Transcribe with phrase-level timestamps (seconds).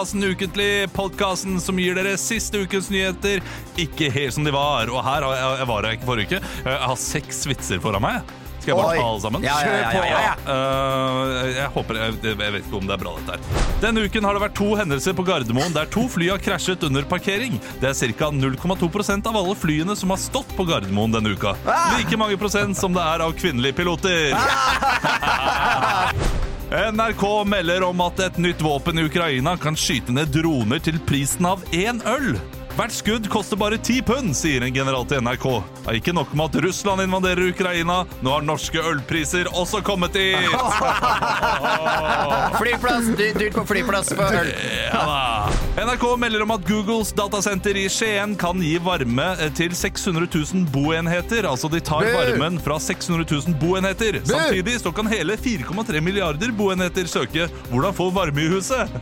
[0.00, 0.92] podkasten Ukentlig.
[0.92, 3.42] Podkasten som gir dere siste ukens nyheter
[3.76, 4.88] ikke helt som de var.
[4.88, 6.40] Og her har jeg, jeg var her ikke forrige uke.
[6.64, 8.30] Jeg har seks vitser foran meg.
[8.62, 9.44] Skal jeg bare ta alle sammen?
[9.44, 13.00] Ja, ja, ja, ja, ja, Uh, jeg håper jeg, jeg vet ikke om det er
[13.02, 13.68] bra, dette her.
[13.84, 17.04] Denne uken har det vært to hendelser på Gardermoen der to fly har krasjet under
[17.08, 17.60] parkering.
[17.80, 18.32] Det er ca.
[18.32, 21.56] 0,2% av alle flyene som har stått på Gardermoen denne uka.
[21.98, 24.32] Like mange prosent som det er av kvinnelige piloter.
[26.70, 31.48] NRK melder om at et nytt våpen i Ukraina kan skyte ned droner til prisen
[31.50, 32.36] av én øl.
[32.78, 35.46] Hvert skudd koster bare ti pund, sier en general til NRK.
[35.82, 40.12] Det er ikke nok med at Russland invaderer Ukraina, nå har norske ølpriser også kommet
[40.16, 40.36] dit!
[42.60, 44.48] Flyplass, dy- dyrt på flyplass for øl.
[44.86, 45.48] Ja.
[45.80, 51.46] NRK melder om at Googles datasenter i Skien kan gi varme til 600 000 boenheter.
[51.50, 52.10] Altså de tar Bu!
[52.16, 54.12] varmen fra 600 000 boenheter.
[54.28, 58.84] Samtidig så kan hele 4,3 milliarder boenheter søke hvordan få varme i huset.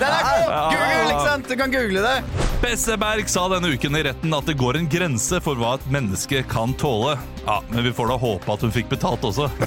[0.00, 0.46] Den er god!
[0.74, 1.48] Google, ikke sant?
[1.48, 2.22] Du kan google det.
[2.62, 6.42] Besseberg sa denne uken i retten at det går en grense for hva et menneske
[6.48, 7.18] kan tåle.
[7.46, 9.50] Ja, Men vi får da håpe at hun fikk betalt også.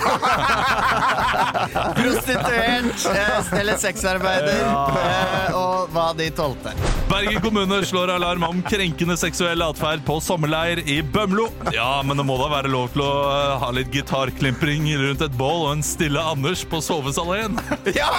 [1.98, 4.62] Prostituert eh, eller sexarbeider.
[4.64, 6.74] eh, Og hva de tålte.
[7.12, 11.48] Bergen kommune slår alarm om krenkende seksuell atferd på sommerleir i Bømlo.
[11.76, 15.38] Ja, men det må da være lov til å eh, ha litt gitarklimpring rundt et
[15.40, 17.58] bål og en stille Anders på sovesalongen.
[17.96, 18.10] Ja!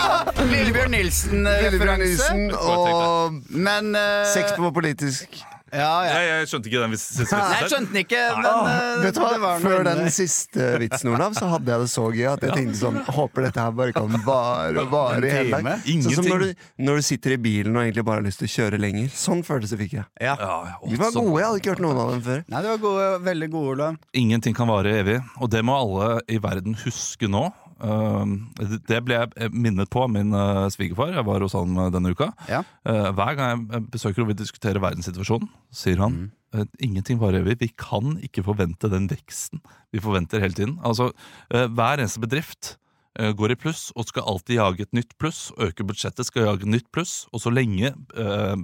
[0.48, 2.06] Lillebjørn Nilsen-referanse.
[2.06, 5.40] Nilsen og Men eh, sex på politisk.
[5.72, 6.12] Ja, ja.
[6.18, 7.38] Jeg, jeg skjønte ikke den siste vitsen.
[7.38, 9.30] Nei, jeg skjønte den ikke, men Åh, eh, vet du hva?
[9.34, 12.46] det var noe Før den siste vitsen, Olav, så hadde jeg det så gøy at
[12.46, 15.76] jeg tenkte sånn Håper dette her bare kan vare og vare i hele time.
[15.76, 16.02] dag.
[16.08, 18.48] Sånn som når du, når du sitter i bilen og egentlig bare har lyst til
[18.48, 19.12] å kjøre lenger.
[19.18, 20.08] Sånn følelse fikk jeg.
[20.24, 20.34] Ja.
[20.40, 22.42] Ja, ja, De var gode, jeg hadde ikke hørt noen av dem før.
[22.48, 23.96] Nei, det var gode, veldig gode, Olav.
[24.24, 27.48] Ingenting kan vare evig, og det må alle i verden huske nå.
[27.78, 31.12] Um, det- ble jeg minnet på min uh, svigerfar.
[31.14, 32.32] Jeg var hos han uh, denne uka.
[32.50, 32.64] Ja.
[32.84, 36.68] Hver gang jeg besøker og vil diskutere verdenssituasjonen, sier han mm.
[36.82, 37.58] ingenting varer evig.
[37.60, 39.62] Vi kan ikke forvente den veksten
[39.94, 40.78] vi forventer hele tiden.
[40.82, 41.12] Altså,
[41.50, 42.76] Hver eneste bedrift
[43.14, 45.48] går i pluss og skal alltid jage et nytt pluss.
[45.58, 47.26] Øke budsjettet, skal jage et nytt pluss.
[47.32, 47.92] Og så lenge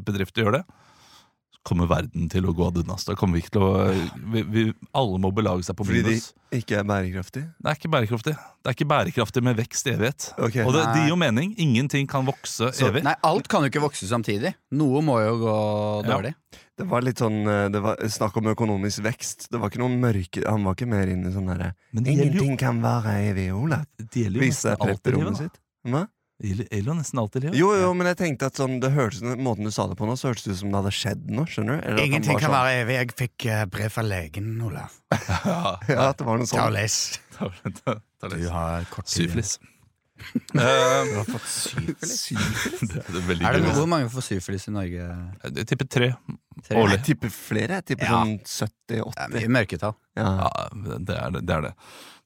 [0.07, 0.65] bedrifter gjør det,
[1.65, 3.07] kommer verden til å gå ad undas.
[3.09, 3.71] Da kommer vi ikke til å
[4.35, 4.65] vi, vi,
[4.97, 6.27] Alle må belage seg på Fordi de minus.
[6.53, 7.47] ikke er bærekraftige.
[7.59, 8.35] Det er ikke bærekraftig.
[8.37, 10.27] Det er ikke bærekraftig med vekst i evighet.
[10.37, 10.65] Okay.
[10.65, 11.55] Og det, det gir jo mening.
[11.65, 13.03] Ingenting kan vokse Så- evig.
[13.07, 14.55] Nei, alt kan jo ikke vokse samtidig.
[14.77, 15.57] Noe må jo gå
[16.09, 16.21] Ja.
[16.75, 19.49] Det var litt sånn eh, Det var snakk om økonomisk vekst.
[19.51, 22.57] Det var ikke noen mørke Han var ikke mer inne i sånn derre jo, Ingenting
[22.59, 23.85] kan være evig, Olav.
[23.97, 25.31] det gjelder jo Viste nesten alt i livet.
[25.33, 25.39] da.
[25.45, 25.61] sitt.
[25.85, 26.03] Hva?
[26.43, 27.50] Jo nesten alltid i.
[27.56, 30.17] Jo, jo, men jeg tenkte at sånn Det hørtes Måten du sa det på nå,
[30.19, 31.47] så hørtes det ut som det hadde skjedd noe.
[31.47, 31.84] Skjønner du?
[31.93, 32.97] Eller at han sånn, være evig.
[32.99, 34.97] Jeg fikk eh, brev fra legen, Olav.
[35.15, 36.75] Ja, Ja, at det var noe Ta og sånt.
[36.75, 36.99] les.
[37.39, 37.50] ta,
[37.84, 39.28] ta, ta Du har kort tid.
[39.31, 39.55] Syfilis.
[40.55, 42.81] Eh, Du har fått syfilis.
[42.81, 45.09] det er veldig Er det hvor mange får syfilis i Norge?
[45.51, 46.09] Jeg tipper tre.
[46.65, 46.77] Tre?
[46.79, 46.97] Årlig.
[47.01, 47.81] Jeg tipper flere.
[47.81, 48.23] Jeg tipper Ja.
[48.23, 49.35] sånn Det er 70-80.
[49.35, 49.95] mye mørketall.
[50.17, 50.29] Ja.
[50.39, 51.41] Ja, det er det.
[51.47, 51.73] det, er det.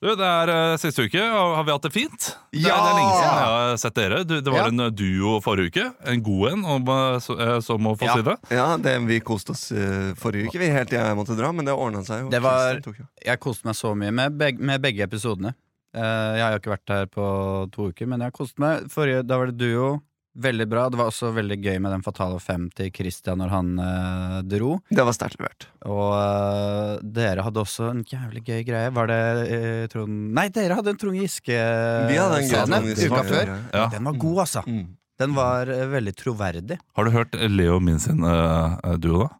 [0.02, 1.18] Du, det er uh, siste uke.
[1.32, 2.26] Har vi hatt det fint?
[2.52, 2.76] Det er, Ja!
[2.76, 4.18] det er lenge siden jeg har sett dere.
[4.28, 4.66] Du, det var Ja.
[4.68, 5.86] en eh, duo forrige uke.
[6.12, 6.84] En god en, om,
[7.24, 8.14] så, så må få Ja.
[8.14, 8.36] si det.
[8.50, 11.64] ja, det, vi koste oss uh, forrige uke, vi helt til jeg måtte dra, men
[11.64, 12.28] det ordna seg jo.
[12.30, 12.78] Det var-
[13.24, 15.54] Jeg koste meg så mye med, beg med begge episodene.
[15.96, 17.24] Eh, jeg har ikke vært her på
[17.72, 18.88] to uker, men jeg har kost meg.
[18.92, 19.98] Forrige, da var det duo.
[20.38, 20.84] Veldig bra.
[20.92, 24.76] Det var også veldig gøy med den fatale fem til Christian når han eh, dro.
[24.92, 25.66] Det var sterkt levert.
[25.88, 28.92] Og eh, dere hadde også en jævlig gøy greie.
[28.94, 29.18] Var det
[29.56, 33.10] eh, Trond Nei, dere hadde en Trond Giske Vi hadde en gøy scene Trond Giske-
[33.10, 33.52] uka før.
[33.74, 33.88] Ja.
[33.96, 34.62] Den var god, altså.
[34.68, 34.86] Mm.
[35.18, 36.78] Den var eh, veldig troverdig.
[36.94, 39.32] Har du hørt Leo min sin eh, duo, da?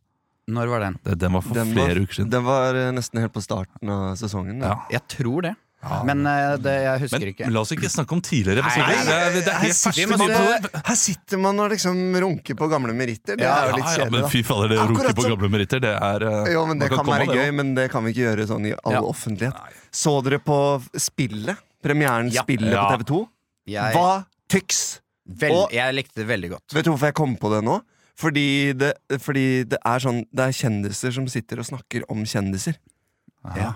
[0.49, 0.95] Når var den?
[1.21, 2.31] Den var for Den var- flere uker siden.
[2.35, 4.65] Den var eh, nesten helt på starten av sesongen.
[4.67, 4.81] Ja.
[4.97, 5.55] Jeg tror det.
[6.05, 7.49] Men eh, det, jeg husker Men ikke.
[7.55, 8.97] la oss ikke snakke om tidligere episoder.
[9.07, 10.81] Det er, det er Her sitter, man, nyheter.
[10.89, 13.37] her sitter man og liksom runker på gamle meritter.
[13.39, 15.79] Det Ja, er jo litt ja, men fy fader, det å runke på gamle meritter,
[15.85, 16.51] det er eh.
[16.57, 18.67] Jo, men Det kan kan være det gøy, men det kan vi ikke gjøre sånn
[18.67, 19.05] i all Ja.
[19.07, 19.55] offentlighet.
[19.95, 20.59] Så dere på
[20.99, 21.57] Spillet?
[21.85, 22.43] Premieren Ja.
[22.43, 22.89] Spillet Ja.
[22.91, 23.29] på TV2?
[23.69, 25.01] Jeg, Hva tyks?
[25.29, 26.75] vel, Og- jeg likte det veldig godt.
[26.75, 27.81] Vet du hvorfor jeg kom på det nå?
[28.19, 32.75] Fordi det, fordi det er sånn Det er kjendiser som sitter og snakker om kjendiser.
[33.55, 33.75] Ja.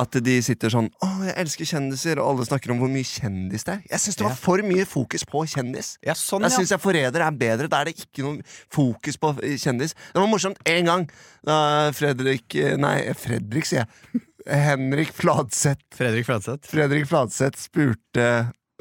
[0.00, 3.64] At de sitter sånn 'Å, jeg elsker kjendiser', og alle snakker om hvor mye kjendis
[3.64, 3.82] det er.
[3.90, 5.96] Jeg syns det var for mye fokus på kjendis.
[6.04, 6.58] Ja, sånn, Jeg ja.
[6.58, 7.68] syns Forræder er bedre.
[7.68, 8.42] Da er det ikke noe
[8.72, 9.94] fokus på eh, kjendis.
[10.12, 11.08] Det var morsomt én gang
[11.44, 14.22] da Fredrik eh, Nei, Fredrik, sier jeg.
[14.46, 16.68] Henrik Fladseth Fredrik Fladseth.
[16.68, 18.26] Fredrik Fladseth spurte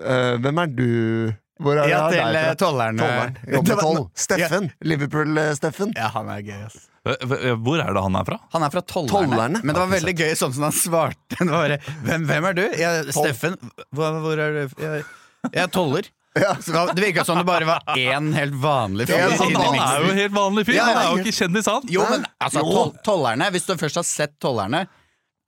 [0.04, 1.34] uh, Hvem er du?
[1.64, 3.00] Hvor er Ja, til tolleren.
[4.16, 4.72] Steffen.
[4.84, 5.94] Liverpool-Steffen.
[5.96, 6.90] Ja, han er gøy, ass.
[7.04, 8.38] Hvor er det han er fra?
[8.56, 9.12] Han er fra Tollerne.
[9.12, 9.60] Tollerne?
[9.64, 11.36] Men det var veldig gøy sånn som han svarte.
[11.36, 11.78] Det var bare,
[12.08, 12.64] hvem, hvem er du?
[12.80, 13.58] Jeg, Steffen.
[13.92, 14.78] Hvor, hvor er du?
[14.80, 15.04] Jeg,
[15.52, 16.08] jeg er toller.
[16.34, 16.56] Ja.
[16.58, 19.20] Det virka som det bare var én helt vanlig fyr.
[19.20, 20.78] Ja, Han, han er jo en helt vanlig fyr.
[20.80, 21.86] Ja, Han ja, er jo ikke kjendis, han.
[21.94, 22.72] Jo, men altså, Jo.
[22.74, 24.86] tol tollerne Hvis du først har sett tollerne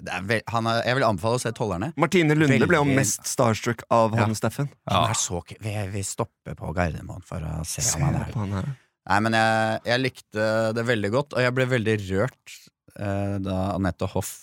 [0.05, 1.93] det er er, Jeg vil anbefale å se tollerne.
[1.97, 4.67] Martine Lunde ble jo mest starstruck av han Steffen.
[4.91, 8.19] Han er så k- vi, vi stopper på Gardermoen for å se Se om han
[8.19, 8.67] er på han her.
[9.05, 12.55] Nei, men jeg, jeg likte det veldig godt, og jeg ble veldig rørt
[12.97, 14.33] eh, da Anette Hoff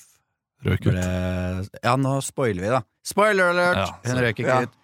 [0.63, 1.81] Røk ble ut.
[1.83, 2.85] Ja, nå spoiler vi, da.
[3.03, 3.81] Spoiler alert!
[3.81, 4.69] Ja, hun røyk røk ikke ja.
[4.69, 4.79] ut.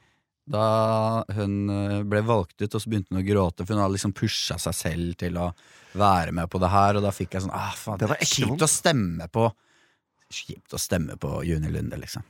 [0.48, 0.64] Da
[1.36, 4.14] hun eh, ble valgt ut, og så begynte hun å gråte, for hun hadde liksom
[4.16, 5.52] pusha seg selv til å
[5.98, 8.64] være med på det her, og da fikk jeg sånn ah, faen, Det var kjipt
[8.64, 9.46] å stemme på
[10.28, 12.20] Kjipt å stemme på Juni Lunde, liksom.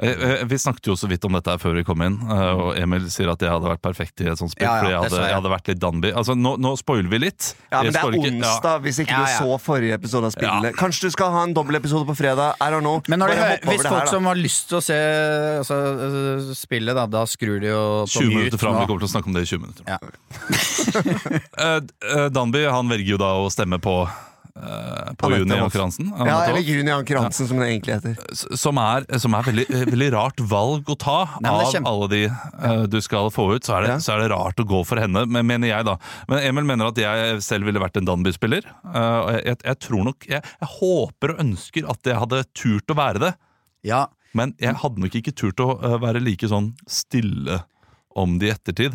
[0.00, 2.52] Eh, eh, Vi snakket jo så vidt om dette her før vi kom inn, eh,
[2.56, 4.64] og Emil sier at jeg hadde vært perfekt i et sånt spill.
[4.64, 5.28] Ja, ja, fordi jeg hadde, jeg.
[5.28, 6.12] jeg hadde vært litt Danby.
[6.16, 7.50] Altså, nå, nå spoiler vi litt.
[7.68, 10.76] Ja, men det er ikke- onsdag, hvis ikke Ja, du så forrige episode av spillet.
[10.80, 12.56] Kanskje du skal ha en dobbeltepisode på fredag?
[12.56, 13.02] I don't know.
[13.06, 14.10] Men når Bare hører, hopp over hvis det folk her, da.
[14.16, 14.98] som har lyst til å se
[15.60, 18.80] altså, spillet, da, da skrur de jo på 20 mute minutter fram.
[18.80, 19.84] Vi kommer til å snakke om det i 20 minutter.
[19.86, 19.98] Ja.
[21.62, 21.80] Eh,
[22.16, 24.08] eh, Danby han velger jo da å stemme på,
[24.52, 25.68] på Anette Juni Hoff.
[25.72, 26.08] Anker-Hansen.
[26.18, 26.66] Ja, eller Hoff.
[26.68, 28.56] Juni Anker Hansen, som det egentlig heter.
[28.60, 31.16] Som er, som er veldig, eh, veldig rart valg å ta.
[31.40, 33.98] Nei, av kjempe- alle de uh, du skal få ut, så er, det, Ja.
[34.04, 35.96] så er det rart å gå for henne, men, mener jeg da.
[36.28, 38.68] Men Emil mener at jeg selv ville vært en Danby-spiller.
[38.84, 42.98] Uh, jeg, jeg, tror nok jeg, jeg håper og ønsker at jeg hadde turt å
[42.98, 43.32] være det.
[43.88, 47.58] Ja, Men jeg hadde nok ikke turt å eh, være like sånn stille
[48.16, 48.94] om det i ettertid.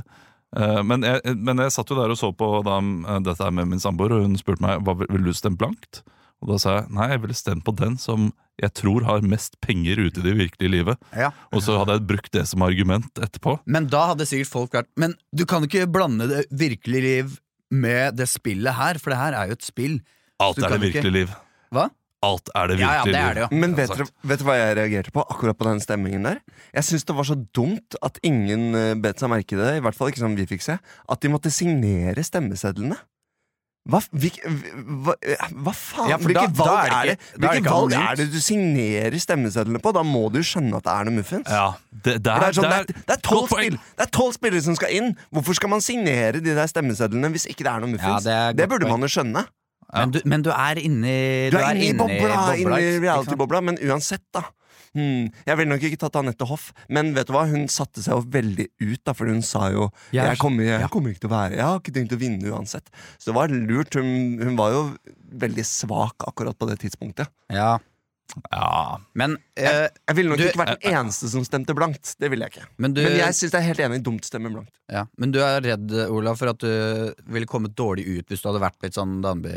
[0.57, 3.53] Eh, men, jeg, men jeg satt jo der og så på da, eh, dette her
[3.53, 6.01] med min samboer, og hun spurte meg hva vil du stemme blankt.
[6.41, 8.27] Og da sa jeg nei, jeg ville stemt på den som
[8.61, 11.01] jeg tror har mest penger ute i det virkelige livet.
[11.13, 11.31] ja.
[11.53, 13.59] Og så hadde jeg brukt det som argument etterpå.
[13.69, 17.37] Men da hadde sikkert folk vært Men du kan ikke blande det virkelige liv
[17.69, 19.99] med det spillet her, for det her er jo et spill.
[20.41, 21.35] Alt er det det ikke- virkelige liv.
[21.73, 21.89] Hva?
[22.27, 23.49] Alt er det Ja, ja, det er det jo.
[23.63, 26.39] Men vet dere, vet dere hva jeg reagerte på akkurat på den stemmingen der?
[26.75, 29.83] Jeg syns det var så dumt at ingen uh, bet seg merke i det, i
[29.85, 32.97] hvert fall ikke som vi fikk se, at de måtte signere stemmesedlene.
[33.87, 35.13] Hva, hvik, hva,
[35.63, 36.09] hva faen?
[36.11, 37.61] Ja, for Hvilke da- da valg, er det er det, ikke- da er det hvilke
[37.61, 38.09] ikke valg anonymt.
[38.11, 39.93] er det du signerer stemmesedlene på?
[39.95, 41.47] Da må du jo skjønne at det er noe muffins.
[41.47, 41.67] Ja,
[42.03, 43.63] det, det For er, Det er, sånn, det det, er, det, tolv godt poeng.
[43.63, 45.15] spill, det er tolv spillere som skal inn!
[45.31, 48.27] Hvorfor skal man signere de der stemmesedlene hvis ikke det er noe muffins?
[48.27, 48.99] Ja, det er det, godt burde poeng.
[48.99, 49.45] man jo skjønne.
[49.93, 51.17] Men, du, men du er inni
[51.53, 54.43] Du er inne i bobla, inne i reality-bobla, men uansett, da.
[54.97, 55.27] Hmm.
[55.45, 57.43] Jeg ville nok ikke tatt Anette Hoff, men vet du hva?
[57.49, 59.01] hun satte seg jo veldig ut.
[59.05, 61.65] da Fordi hun sa jo Jeg jeg kommer, jeg kommer ikke til å være Jeg
[61.67, 62.89] har ikke tenkt å vinne uansett.
[63.19, 63.99] Så det var lurt.
[63.99, 64.81] Hun, hun var jo
[65.43, 67.29] veldig svak akkurat på det tidspunktet.
[67.53, 67.77] Ja,
[68.51, 72.15] Ja, men, eh, Jeg ville nok Du- ikke vært den eneste som stemte blankt.
[72.19, 72.65] Det ville jeg ikke.
[72.77, 74.03] men du Men jeg syns det er helt enig.
[74.03, 74.69] Dumt stemme blankt.
[74.91, 78.49] Ja, Men du er redd, Olav, for at du ville kommet dårlig ut hvis du
[78.51, 79.49] hadde vært litt sånn Danby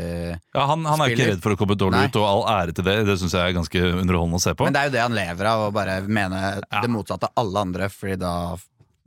[0.55, 2.05] ja han, han er ikke redd for å komme dårlig Nei.
[2.07, 3.05] ut, og all ære til det.
[3.05, 4.63] Det syns jeg er ganske underholdende å se på.
[4.65, 6.81] Men det er jo det han lever av, å bare mene Ja.
[6.81, 8.55] det motsatte av alle andre, Fordi da,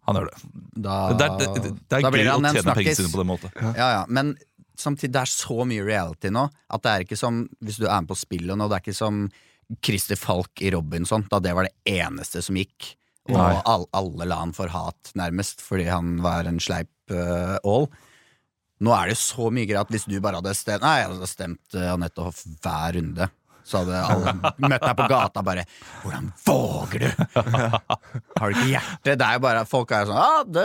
[0.07, 0.83] Han gjør det.
[0.83, 2.97] da Det er, det, det, er blir gøy å han en tjene pengene snakkis.
[2.97, 3.77] sine på den måten.
[3.77, 4.37] Ja, ja, men
[4.77, 8.01] samtidig, det er så mye reality nå at det er ikke som hvis du er
[8.03, 9.31] med på spillet nå, det er ikke som
[9.85, 12.95] Christer Falk i Robinson, da det var det eneste som gikk.
[13.33, 17.89] Og all, alle la han for hat, nærmest, fordi han var en sleip uh, ål.
[18.85, 21.09] Nå er det jo så mye greit at hvis du bare hadde stemt Nei, jeg
[21.13, 23.31] hadde stemt uh, Anette Hoff hver runde.
[23.65, 25.63] Så hadde alle møtt deg på gata bare
[26.03, 27.23] 'Hvordan våger du?'
[28.39, 29.15] Har du ikke hjerte?
[29.17, 30.65] Det er jo bare Folk er jo sånn ah, det,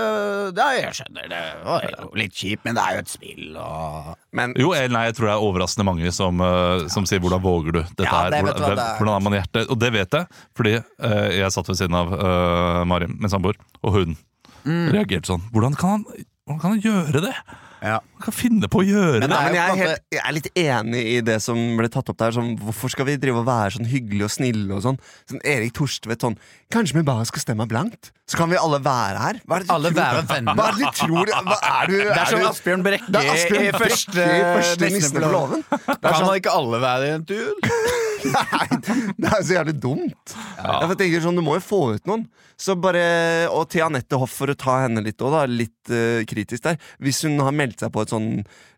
[0.58, 4.10] det, 'Jeg skjønner, det var jo litt kjipt, men det er jo et spill', og
[4.40, 7.42] Men Jo, eller nei, jeg tror det er overraskende mange som, eh, som sier 'hvordan
[7.42, 7.86] våger du'?
[7.96, 8.98] Dette Ja, det hva hvordan, det er.
[9.00, 9.66] hvordan har man hjerte?
[9.72, 13.56] Og det vet jeg, fordi uh, jeg satt ved siden av uh, Mari, min samboer,
[13.84, 14.18] og hun
[14.66, 14.92] Mm.
[14.92, 15.42] reagerte sånn.
[15.56, 16.04] Hvordan kan, han,
[16.46, 17.34] hvordan kan han gjøre det?
[17.82, 18.00] Ja.
[18.20, 19.30] Man kan finne på å gjøre Men det!
[19.32, 22.10] Nei, men er jeg er, helt, jeg er litt enig i det som ble tatt
[22.12, 22.34] opp der.
[22.36, 25.00] Sånn, hvorfor skal vi drive og være sånn hyggelige og snille og sånn?
[25.32, 26.36] Sånn Erik Torstvedt sånn
[26.70, 28.12] Kanskje vi bare skal stemme blankt?
[28.30, 29.40] Så kan vi alle være her?
[29.48, 30.02] Hva er det du Alle tror?
[30.04, 30.60] være venner.
[30.60, 31.32] Hva er det du tror?
[31.50, 33.32] Hva er du, Det er som du- Asbjørn Brekke er
[33.64, 35.64] i første, i første Nissene på låven.
[35.72, 37.99] er Kan sånn, man ikke alle være i en duel?
[38.26, 38.80] Nei,
[39.20, 40.36] det er så jævlig dumt.
[40.60, 42.26] Jeg tenker sånn, Du må jo få ut noen.
[42.60, 46.26] Så bare, Og til Anette Hoff, for å ta henne litt, også, da, litt uh,
[46.28, 46.80] kritisk der.
[47.00, 48.30] Hvis hun har meldt seg på et sånn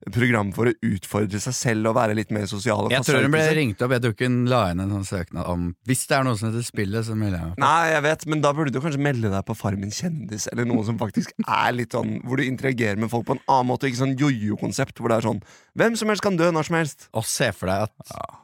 [0.10, 3.44] program for å utfordre seg selv og være litt mer sosial Jeg tror hun ble
[3.58, 3.94] ringt opp.
[3.94, 6.50] Jeg tror ikke hun la inn en sånn søknad om Hvis det er noe som
[6.50, 7.64] heter spillet, så melder jeg meg på.
[7.66, 10.86] Nei, jeg vet, men da burde du kanskje melde deg på Farmen kjendis, eller noe
[10.88, 14.02] som faktisk er litt sånn Hvor du interagerer med folk på en annen måte, ikke
[14.02, 15.44] sånn jojo-konsept, hvor det er sånn
[15.78, 17.10] Hvem som helst kan dø når som helst.
[17.18, 18.40] Og se for deg at eh,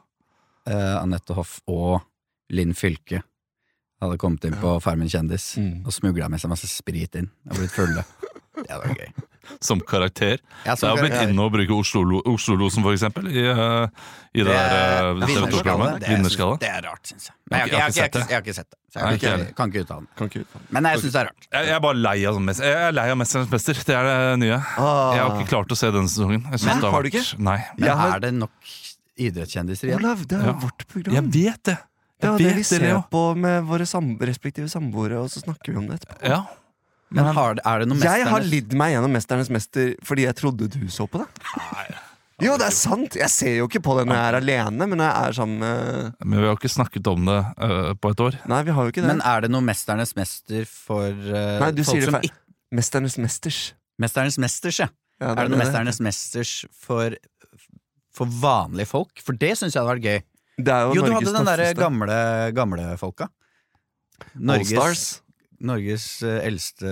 [1.02, 2.00] Anette Hoff og
[2.50, 3.22] Linn Fylke
[4.00, 5.84] hadde kommet inn på Farmen kjendis Mm.
[5.86, 8.04] og smugla med seg masse sprit inn og blitt fulle.
[8.58, 9.24] Det hadde vært gøy.
[9.64, 10.38] som karakter.
[10.66, 13.86] Ja, Så jeg har blitt inne og bruke Oslo- Oslo-losen, for eksempel, i, eh,
[14.34, 16.00] i det, Det der TV 2-programmet.
[16.00, 16.58] Det Vinnerskalle.
[16.60, 17.34] Det er rart, syns jeg.
[17.50, 18.78] Men jeg, Jeg har har ikke- jeg, ikke ikke- jeg har ikke sett det.
[18.92, 20.46] Så jeg kan ikke, kan ikke uttale meg.
[20.70, 21.46] Men jeg syns det er rart.
[21.52, 23.84] Jeg, jeg er bare lei av, mest, jeg er lei av 'Mesterens mester'.
[23.84, 24.52] Det er det nye.
[24.76, 25.14] Ah.
[25.14, 26.42] Jeg har ikke klart å se denne sesongen.
[26.44, 27.38] Jeg Men det har vært- du ikke?
[27.38, 27.64] Nei.
[27.78, 28.50] Men er det nok
[29.18, 30.00] idrettskjendiser igjen?
[30.00, 30.58] Olav, det er jo Ja.
[30.62, 31.14] vårt program.
[31.18, 31.76] Jeg vet det.
[32.20, 35.30] det er Jeg det vi ser det, ser på med våre sam respektive samboere, og
[35.30, 36.18] så snakker vi om det etterpå.
[36.28, 36.44] Ja.
[37.10, 40.68] Men har, er det noe Jeg har lidd meg gjennom 'Mesternes mester' fordi jeg trodde
[40.68, 41.28] du så på det.
[42.38, 43.16] Jo, det er sant!
[43.18, 46.12] Jeg ser jo ikke på det når jeg er alene, men jeg er sammen med
[46.24, 48.36] Men vi har ikke snakket om det uh, på et år.
[48.46, 49.10] Nei, vi har jo ikke det.
[49.10, 52.78] Men er det noe Mesternes mester for uh, Nei, du folk sier det som ikke
[52.78, 53.58] Mesternes mesters.
[53.98, 54.88] Mesternes mesters, ja.
[55.18, 57.16] Ja, Er det noe Mesternes mesters for,
[58.18, 59.22] for vanlige folk?
[59.24, 60.20] For det syns jeg hadde vært gøy.
[60.58, 62.18] Det er jo, Jo, du hadde den derre gamle,
[62.56, 63.28] gamle folka.
[64.34, 65.02] Norges, Allstars.
[65.58, 66.90] Norges eh, eldste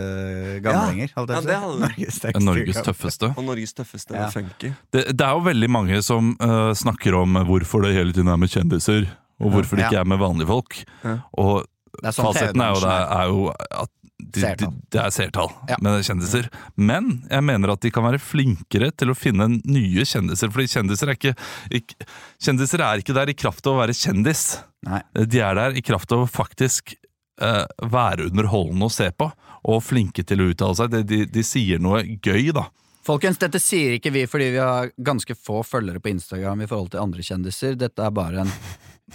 [0.63, 1.11] gamlinger.
[1.13, 1.79] Ja, Ja, det hadde.
[1.83, 3.31] Norges, Norges tøffeste.
[3.37, 4.29] Og Norges tøffeste Ja.
[4.31, 4.73] funky.
[4.95, 8.39] Det, det er jo veldig mange som uh, snakker om hvorfor det hele tiden er
[8.43, 9.07] med kjendiser,
[9.43, 10.79] og hvorfor det ikke er med vanlige folk.
[11.05, 11.19] Ja.
[11.39, 11.67] Og
[12.03, 13.07] er sånn fasiten er jo, det, er.
[13.19, 13.47] er jo
[13.83, 13.93] at
[14.37, 15.79] de, de, det er seertall Ja.
[15.83, 16.49] med kjendiser.
[16.77, 20.53] Men jeg mener at de kan være flinkere til å finne nye kjendiser.
[20.55, 21.35] Fordi kjendiser er ikke,
[21.81, 22.09] ikke
[22.47, 24.45] Kjendiser er ikke der i kraft av å være kjendis.
[24.87, 25.01] Nei.
[25.17, 26.95] De er der i kraft av å faktisk
[27.43, 29.31] uh, være underholdende å se på,
[29.67, 30.93] og flinke til å uttale seg.
[30.93, 32.69] De, de, de sier noe gøy, da.
[33.07, 36.91] Folkens, dette sier ikke vi fordi vi har ganske få følgere på Instagram i forhold
[36.95, 37.77] til andre kjendiser.
[37.79, 38.51] Dette er bare en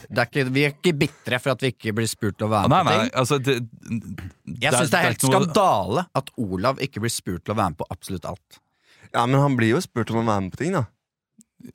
[0.10, 2.77] er ikke, Vi er ikke bitre for at vi ikke blir spurt å være Nei,
[2.83, 3.13] med på nei, ting.
[3.21, 3.55] altså det,
[4.63, 7.81] Jeg syns det er helt skandale at Olav ikke blir spurt til å være med
[7.81, 8.62] på absolutt alt.
[9.12, 10.86] Ja, men han blir jo spurt om å være med på ting, da.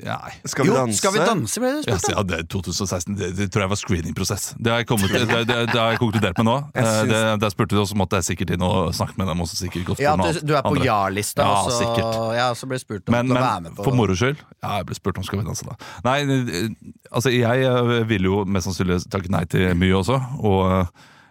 [0.06, 0.32] Nei.
[0.44, 0.98] Skal vi jo, danse?
[0.98, 3.64] skal vi danse, ble det Ja, spurt så ja, det er 2016, det, det tror
[3.64, 4.44] jeg var screeningprosess.
[4.58, 6.56] Det har jeg, kommet, det, det, har jeg konkludert med nå.
[6.74, 9.26] Jeg Eh, Det, der spurte du, og så måtte jeg sikkert inn og snakke med
[9.30, 9.40] dem.
[9.44, 12.78] Også, sikkert godt Ja, du, du er på ja-lista, Ja, og så, ja, så ble
[12.82, 15.18] spurt om Men, til men, være med på for moro skyld Ja, jeg ble spurt
[15.18, 15.76] om Skal vi danse, da.
[16.06, 16.70] Nei, eh,
[17.10, 20.18] altså jeg eh, vil jo mest sannsynlig takke nei til mye også.
[20.46, 20.86] Og,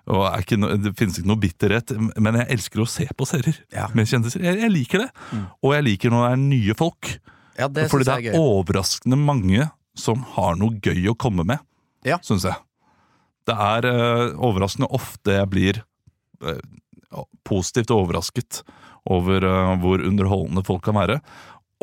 [0.05, 3.25] og er ikke no, det finnes ikke noe bitterhet, men jeg elsker å se på
[3.29, 3.87] serier Ja.
[3.97, 4.43] med kjendiser.
[4.45, 5.09] Jeg, jeg liker det.
[5.65, 7.15] Og jeg liker når det er nye folk.
[7.55, 11.59] Ja, det Fordi det er er overraskende mange som har noe gøy å komme med,
[12.03, 12.19] Ja.
[12.19, 12.55] syns jeg.
[13.45, 15.83] Det er uh, overraskende ofte jeg blir
[16.43, 16.59] uh,
[17.45, 18.63] positivt overrasket
[19.05, 21.19] over uh, hvor underholdende folk kan være.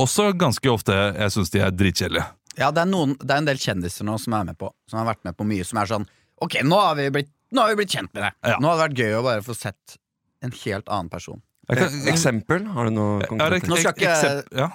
[0.00, 2.26] Også ganske ofte jeg syns de er dritkjedelige.
[2.58, 4.98] Ja, det er, noen, det er en del kjendiser nå som er med på Som
[5.00, 6.02] har vært med på mye, som er sånn
[6.42, 8.34] Ok, nå har vi blitt, har vi blitt kjent med deg.
[8.50, 8.58] Ja.
[8.60, 9.94] Nå hadde det vært gøy å bare få sett
[10.42, 11.40] en helt annen person.
[11.70, 12.64] Jeg kan- Eh, Eksempel?
[12.74, 13.68] Har du noe Ja, konkret?
[13.70, 14.68] Nå skal ikke- ja.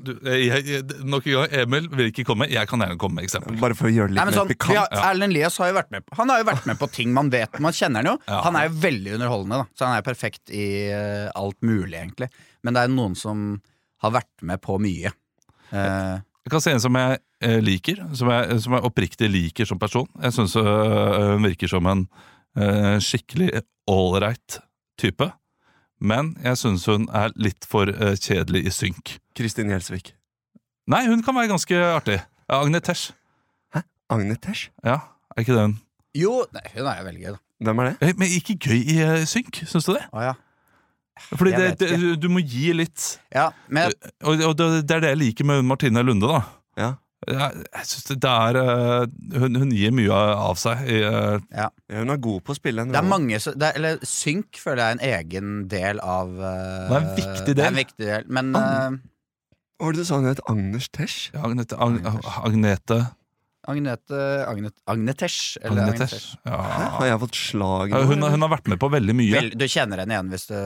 [0.00, 2.46] Du, jeg, jeg, Nok en gang, Emil vil ikke komme.
[2.48, 3.58] Jeg kan gjerne komme med eksempel.
[3.58, 4.76] Bare for å gjøre det Nei, litt men mer sånn, pikant.
[4.92, 7.12] har, Erlend Elias har jo vært med på Han har jo vært med på ting
[7.12, 8.18] man vet Man kjenner han jo.
[8.28, 8.40] Ja.
[8.42, 9.66] Han er jo veldig underholdende, da.
[9.74, 12.30] Så han er perfekt i uh, alt mulig, egentlig.
[12.62, 13.60] Men det er noen som
[14.02, 15.10] har vært med på mye.
[15.72, 19.66] Uh, Jeg kan se en som jeg uh, liker, som jeg, som jeg oppriktig liker
[19.66, 20.06] som person.
[20.22, 22.06] Jeg syns hun virker som en
[22.56, 24.60] eh, skikkelig ålreit
[24.98, 25.32] type.
[26.00, 29.16] Men jeg syns hun er litt for eh, kjedelig i synk.
[29.38, 30.12] Kristin Gjelsvik.
[30.88, 32.20] Nei, hun kan være ganske artig.
[32.48, 33.10] Ja, Agne Tesh.
[34.08, 34.70] Agne Tesh?
[34.86, 35.00] Ja,
[35.36, 35.78] er ikke det hun?
[36.16, 37.40] jo, nei, hun er jo veldig gøy, da.
[37.68, 37.96] Hvem er det?
[38.08, 40.04] Eh, Men ikke gøy i eh, synk, syns du det?
[40.14, 40.34] Å ja.
[41.34, 43.90] Fordi Jeg det, vet det, du- du må gi litt ja men
[44.22, 46.40] Og, og det det er det jeg liker med hun Martine Lunde, da.
[46.78, 46.90] Ja.
[47.26, 50.84] Jeg, jeg synes det, er eh, hun, hun gir mye av seg.
[50.86, 51.66] I, eh, Ja,
[51.98, 54.86] hun er god på å spille det er mange det er, Eller synk føler jeg
[54.86, 57.80] er en egen del av uh, Det er en viktig Det er en del.
[57.82, 58.94] viktig del Men uh,
[59.78, 60.44] Hva var det du sa hun het?
[60.46, 61.18] Agnes Tesch?
[61.34, 61.98] ja, Agnete, Ag,
[62.46, 63.00] Agnete
[63.68, 65.58] Agnete Agnet, Agnetesh.
[65.60, 66.14] Eller Agnetesh.
[66.14, 66.28] Agnetesh.
[66.44, 66.50] Hæ?
[66.50, 66.88] Ja.
[66.96, 68.02] Har jeg fått slag nå?
[68.08, 69.34] Hun, hun har vært med på veldig mye.
[69.36, 70.56] Vel, du kjenner henne igjen hvis du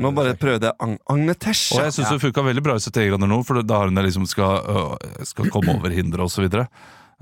[0.00, 1.46] Nå bare prøvde jeg Ag Agne Og
[1.84, 2.12] jeg syns Ja.
[2.14, 4.96] hun funka veldig bra i 71 grader nord, for da har hun liksom skal,
[5.28, 6.48] skal komme over hinderet osv.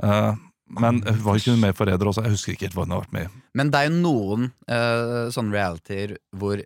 [0.03, 0.35] Uh,
[0.81, 2.25] men hun var ikke hun med i Forræder også?
[2.25, 3.43] Jeg husker ikke helt hva hun har vært med i.
[3.59, 6.63] Men det er jo noen uh, sånne realityer hvor,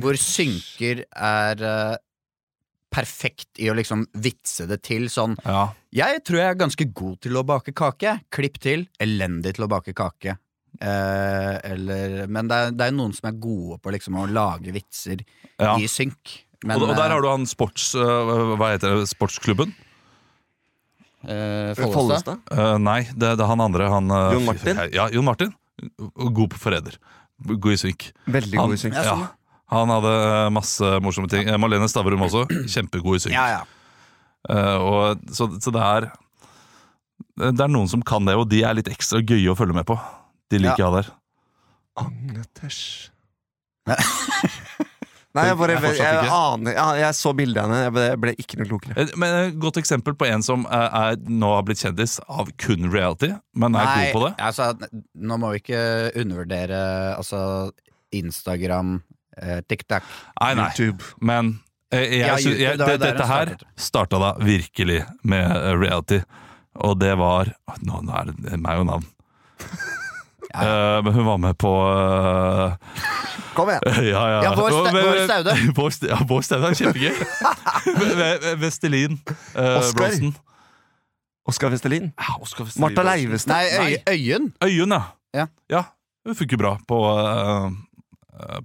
[0.00, 1.96] hvor synker er eh,
[2.90, 5.08] perfekt i å liksom vitse det til.
[5.12, 5.70] Sånn Ja.
[5.94, 8.20] Jeg tror jeg er ganske god til å bake kake.
[8.30, 8.86] Klipp til.
[9.02, 10.36] Elendig til å bake kake.
[10.80, 14.72] Eh, eller, men det er, det er noen som er gode på liksom å lage
[14.74, 15.24] vitser
[15.58, 15.74] ja.
[15.76, 16.36] i synk.
[16.62, 17.94] Men, og, og der har du han sports...
[17.96, 19.08] øh, hva heter det?
[19.10, 19.72] Sportsklubben?
[21.24, 21.94] eh, Follestad?
[21.96, 22.44] Follestad.
[22.54, 23.88] Eh, nei, det, det er han andre.
[23.92, 24.84] Han, Jon Martin?
[24.94, 25.54] Ja, Jon Martin.
[26.14, 27.00] God på Forræder.
[27.50, 28.10] God i synk.
[28.28, 28.96] Veldig Han, god i synk.
[28.98, 29.28] Ja, ja, sånn.
[29.70, 31.46] Han hadde øh, masse morsomme ting.
[31.46, 32.46] Malene Marlene Stavrum også.
[32.70, 33.36] Kjempegod i synk.
[33.36, 33.60] Ja, ja.
[34.50, 36.06] Uh, og, så, så det er
[37.36, 39.86] Det er noen som kan det, og de er litt ekstra gøye å følge med
[39.88, 39.98] på.
[40.50, 41.10] De liker jeg der.
[42.00, 43.10] Agne Tesh.
[45.30, 48.32] Nei, jeg bare Jeg jeg, aner ja, Jeg så bildet av henne, jeg ble, ble
[48.42, 48.96] ikke noe klokere.
[48.98, 52.50] Eh, Men Et godt eksempel på en som er, er, nå har blitt kjendis av
[52.60, 54.32] kun reality, men er god på det.
[54.48, 54.72] Altså,
[55.14, 55.84] nå må vi ikke
[56.18, 56.80] undervurdere
[57.14, 57.42] altså,
[58.18, 59.09] Instagram, eh,
[59.68, 60.02] TikTok.
[60.40, 60.68] Nei, nei.
[60.70, 61.04] YouTube.
[61.20, 61.54] Men
[61.92, 66.20] eh, jeg, Ja, YouTube, jeg, det dette her starta da virkelig med eh, reality.
[66.80, 67.50] Og det var
[67.82, 69.08] Nå, nå er det meg og navn.
[70.50, 72.72] Eh, men hun var med på uh,
[73.54, 73.84] Kom igjen!
[74.10, 74.40] Ja, ja.
[74.48, 74.72] Ja, Bård
[75.22, 75.52] Staude.
[76.10, 77.20] Ja, Bård Staude er kjempegøy.
[77.86, 79.14] Ve- Ve- Vestelin.
[79.54, 79.94] uh, Oscar.
[80.00, 80.32] Bronsen.
[81.46, 82.10] Oskar Vestelin.
[82.18, 83.02] Ja, Oscar Vestelin Martha.
[83.06, 83.54] Leivestad.
[83.54, 84.50] Nei, øy, Øyen.
[84.66, 84.96] Øyen,
[85.34, 85.46] ja.
[85.70, 85.82] Ja.
[86.26, 87.70] Hun funker bra på eh, eh,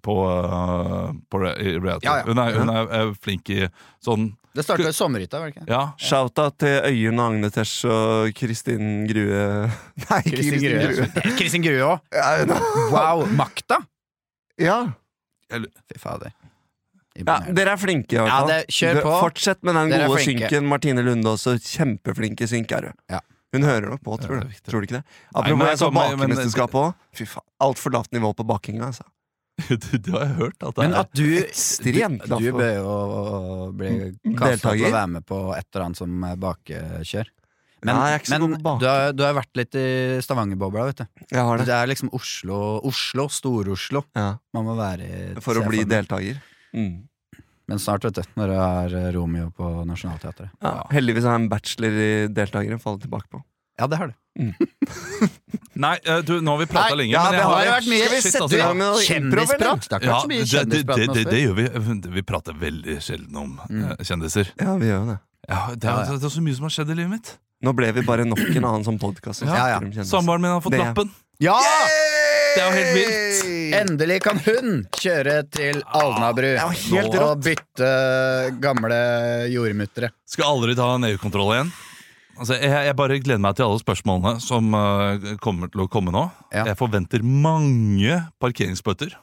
[0.05, 2.07] på, eh, på i reality.
[2.07, 2.25] Ja, ja.
[2.27, 3.67] Hun, er, hun er er, flink i
[4.03, 5.67] sånn Det starta i sommerhytta, var det ikke?
[5.71, 5.81] Ja.
[5.99, 9.41] Shout-out til Øyunn og Agnetesh og Kristin Grue
[10.05, 11.09] Nei, Kristin Grue.
[11.35, 11.99] Kristin Grue òg.
[12.93, 13.25] Wow.
[13.35, 13.81] Makta!
[14.61, 14.79] ja.
[15.51, 16.31] Fy fader.
[17.15, 19.11] ja, dere er flinke, i hvert Ja, det- kjør på.
[19.27, 20.65] Fortsett med den Dere gode synken.
[20.67, 21.53] Martine Lunde også.
[21.61, 22.89] Kjempeflink i synk er.
[23.11, 23.21] Ja.
[23.55, 24.55] Hun hører nok på, tror du.
[24.67, 25.03] Tror du ikke det?
[25.31, 27.35] Apropos jeg så bakemesterskapet òg.
[27.63, 29.05] Altfor lavt nivå på bakinga, altså.
[30.05, 32.95] Du har jeg hørt at det Men at du Ekstremt Du, du bør jo
[33.77, 33.91] bli
[34.35, 37.31] kasta til å være med på et eller annet som bakekjør.
[37.85, 39.87] Men, så men du, har, du har vært litt i
[40.25, 41.25] Stavanger-bobla, vet du.
[41.29, 41.75] Jeg har Det det.
[41.75, 44.01] er liksom Oslo, Oslo, Stor-Oslo.
[44.17, 44.31] Ja.
[44.57, 46.39] Man må være i For å bli deltaker.
[46.73, 47.03] Mm.
[47.69, 48.31] Men snart, vet du.
[48.39, 50.49] Når det er Romeo på Nationaltheatret.
[50.65, 50.73] Ja.
[50.93, 53.41] Heldigvis har jeg en bachelor i deltakere å falle tilbake på.
[53.79, 54.15] Ja, det har du.
[55.75, 57.11] Nei, eh, du, nå har vi prata lenge.
[57.11, 58.99] ja, men det jeg har vært mye vi setter sette altså, i gang med?
[59.03, 59.87] Kjendisprat!
[59.89, 60.39] Det Ja, det,
[60.71, 61.65] det, det, det, det gjør vi.
[62.17, 63.89] Vi prater veldig sjelden om mm.
[64.03, 64.51] kjendiser.
[64.59, 65.17] Ja, vi gjør det.
[65.45, 66.17] Ja, det, er, ja.
[66.17, 67.35] det er så mye som har skjedd i livet mitt.
[67.65, 69.45] Nå ble vi bare nok en annen sånn podkast.
[69.47, 70.03] Ja, ja.
[70.07, 71.11] Samboeren min har fått Det- lappen.
[71.43, 71.57] Ja!
[72.55, 73.39] Det er jo helt vilt.
[73.75, 77.89] Endelig kan hun kjøre til Alnabru Det jo helt og bytte
[78.63, 78.99] gamle
[79.51, 80.13] jordmuttere.
[80.23, 81.73] Skal aldri ta en EU-kontroll igjen.
[82.35, 86.11] Altså, jeg, jeg bare gleder meg til alle spørsmålene som uh, kommer til å komme
[86.15, 86.25] nå.
[86.51, 86.65] Ja.
[86.71, 89.15] Jeg forventer mange parkeringsbøtter.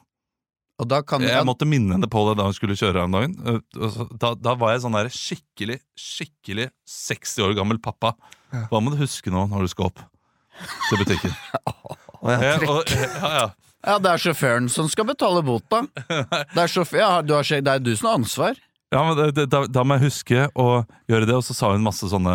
[0.81, 3.15] Og da kan Jeg måtte minne henne på det da hun skulle kjøre her om
[3.15, 3.35] dagen.
[3.47, 8.15] Eh, Da, da var jeg sånn der skikkelig, skikkelig 60 år gammel pappa.
[8.73, 10.01] Hva må du huske nå når du skal opp
[10.89, 11.37] til butikken?
[12.23, 13.47] Og ja, Eh, og, ja, ja.
[13.83, 15.81] Ja, det er sjåføren som skal betale bota.
[16.55, 18.61] Det er, sjåfør, ja, du har, det er du som har ansvar.
[18.93, 20.67] Ja, men da, da må jeg huske å
[21.09, 22.35] gjøre det, og så sa hun masse sånne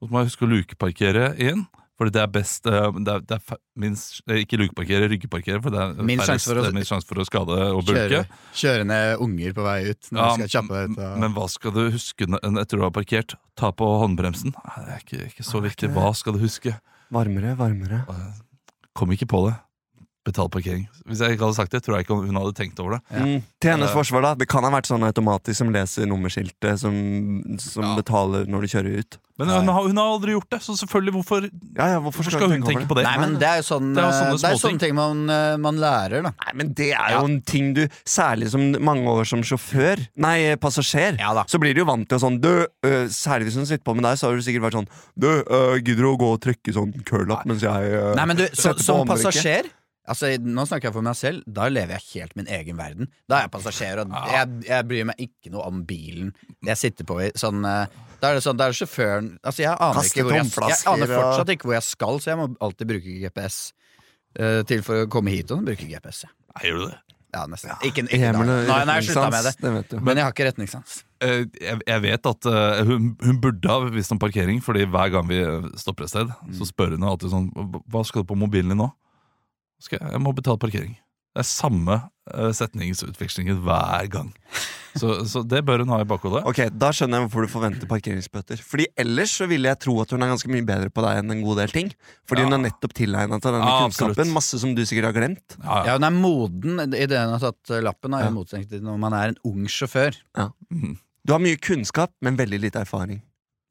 [0.00, 1.66] Og så må jeg huske å lukeparkere inn,
[1.98, 5.74] fordi det er best eh, det er, det er minst, eh, Ikke lukeparkere, ryggeparkere, for
[5.74, 8.06] det er færrest- sjanse for sjanse for å skade og bulke.
[8.08, 8.22] Kjøre,
[8.62, 10.10] kjøre ned unger på vei ut.
[10.14, 10.30] Når Ja,
[10.86, 10.96] ut.
[11.24, 13.34] Men hva skal du huske etter du har parkert?
[13.58, 14.54] Ta på håndbremsen?
[14.54, 15.90] Det er ikke, ikke så viktig.
[15.92, 16.78] Hva skal du huske?
[17.12, 18.04] Varmere, varmere.
[18.94, 19.56] Kom ikke på det.
[20.28, 20.84] Betal parkering.
[21.08, 23.00] Hvis jeg ikke hadde sagt det, tror jeg ikke hun hadde tenkt over det.
[23.16, 23.24] Ja.
[23.24, 23.38] Mm.
[23.64, 23.96] Til hennes Eh.
[23.96, 24.34] forsvar, da.
[24.38, 26.92] Det kan ha vært sånn automatisk som leser nummerskiltet, som,
[27.58, 27.94] som Ja.
[27.96, 29.18] betaler når du kjører ut.
[29.38, 31.44] Men hun har, hun har aldri gjort det, så selvfølgelig, hvorfor,
[31.78, 33.04] Ja, ja, hvorfor hvorfor skal, hun tenke på det?
[33.06, 35.56] Nei, men det er jo sånn, Det er sånne det er sånne ting man, eh,
[35.62, 36.32] man lærer, da.
[36.42, 40.56] Nei, men det er jo en ting du Særlig som mange år som sjåfør Nei,
[40.58, 41.44] passasjer Ja da.
[41.46, 42.50] Så blir du jo vant til å sånn Du,
[42.82, 45.28] øh, særlig hvis hun sitter på med deg Så har du sikkert vært sånn Du,
[45.30, 48.46] øh, gidder du å gå og trykke sånn curl-up Mens jeg øh, Nei, men du,
[48.52, 49.70] så, på som passasjer
[50.08, 51.46] Altså, Nå snakker jeg for meg selv.
[51.46, 53.10] Da lever jeg helt min egen verden.
[53.28, 56.30] Da er jeg passasjer, og jeg, jeg bryr meg ikke noe om bilen
[56.66, 57.32] jeg sitter på i.
[57.38, 60.38] Sånn, eh, da er det sånn, da er det sjåføren Altså, jeg aner, ikke hvor
[60.38, 63.58] jeg, jeg aner fortsatt ikke hvor jeg skal, så jeg må alltid bruke GPS.
[64.38, 66.24] uh, til for å komme hit og bruke GPS.
[66.26, 66.34] ja.
[66.56, 66.98] Nei, gjør du det?
[67.34, 67.74] Ja, nesten.
[67.84, 68.40] Ikke, ikke da.
[68.40, 69.52] Emil Nei, og jeg slutta med det.
[69.60, 70.94] det vet du Men jeg har ikke retningssans.
[71.24, 75.12] Eh, jeg, jeg vet at eh, hun, hun burde ha visst om parkering, Fordi hver
[75.12, 77.50] gang vi eh, stopper et sted, så spør hun alltid sånn
[77.90, 78.88] Hva skal du på mobilen din nå?
[79.82, 80.96] Skal jeg, jeg må betale parkering.
[81.36, 81.94] Det er samme
[82.34, 84.32] uh, setningsutvekslingen hver gang.
[84.98, 86.40] Så, så det bør hun ha i bakhodet.
[86.48, 90.10] Ok, da skjønner jeg hvorfor du forventer parkeringsbøter Fordi ellers så ville jeg tro at
[90.10, 91.90] hun er ganske mye bedre på deg Enn en god del ting
[92.26, 92.48] Fordi Ja.
[92.48, 94.32] hun har nettopp tilegnet seg denne Ja, kunnskapen absolutt.
[94.34, 95.84] Masse som du sikkert har glemt Ja, ja.
[95.90, 98.32] Ja, hun er moden i det hun har tatt eh, lappen, Ja.
[98.32, 100.18] i motsetning til når man er en ung sjåfør.
[100.72, 100.96] Mhm.
[101.28, 103.20] Du har mye kunnskap, men veldig lite erfaring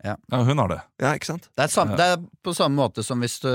[0.05, 0.81] ja, hun har det.
[1.01, 1.49] Ja, ikke sant?
[1.57, 3.49] Det er, det er på samme måte som hvis du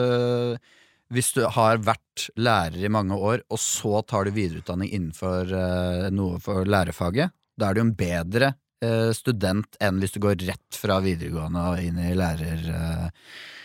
[1.13, 6.09] hvis du har vært lærer i mange år, og så tar du videreutdanning innenfor uh,
[6.15, 10.39] noe for lærerfaget, da er du jo en bedre eh, student enn hvis du går
[10.49, 12.63] rett fra videregående og inn i lærer...
[12.65, 13.11] eh,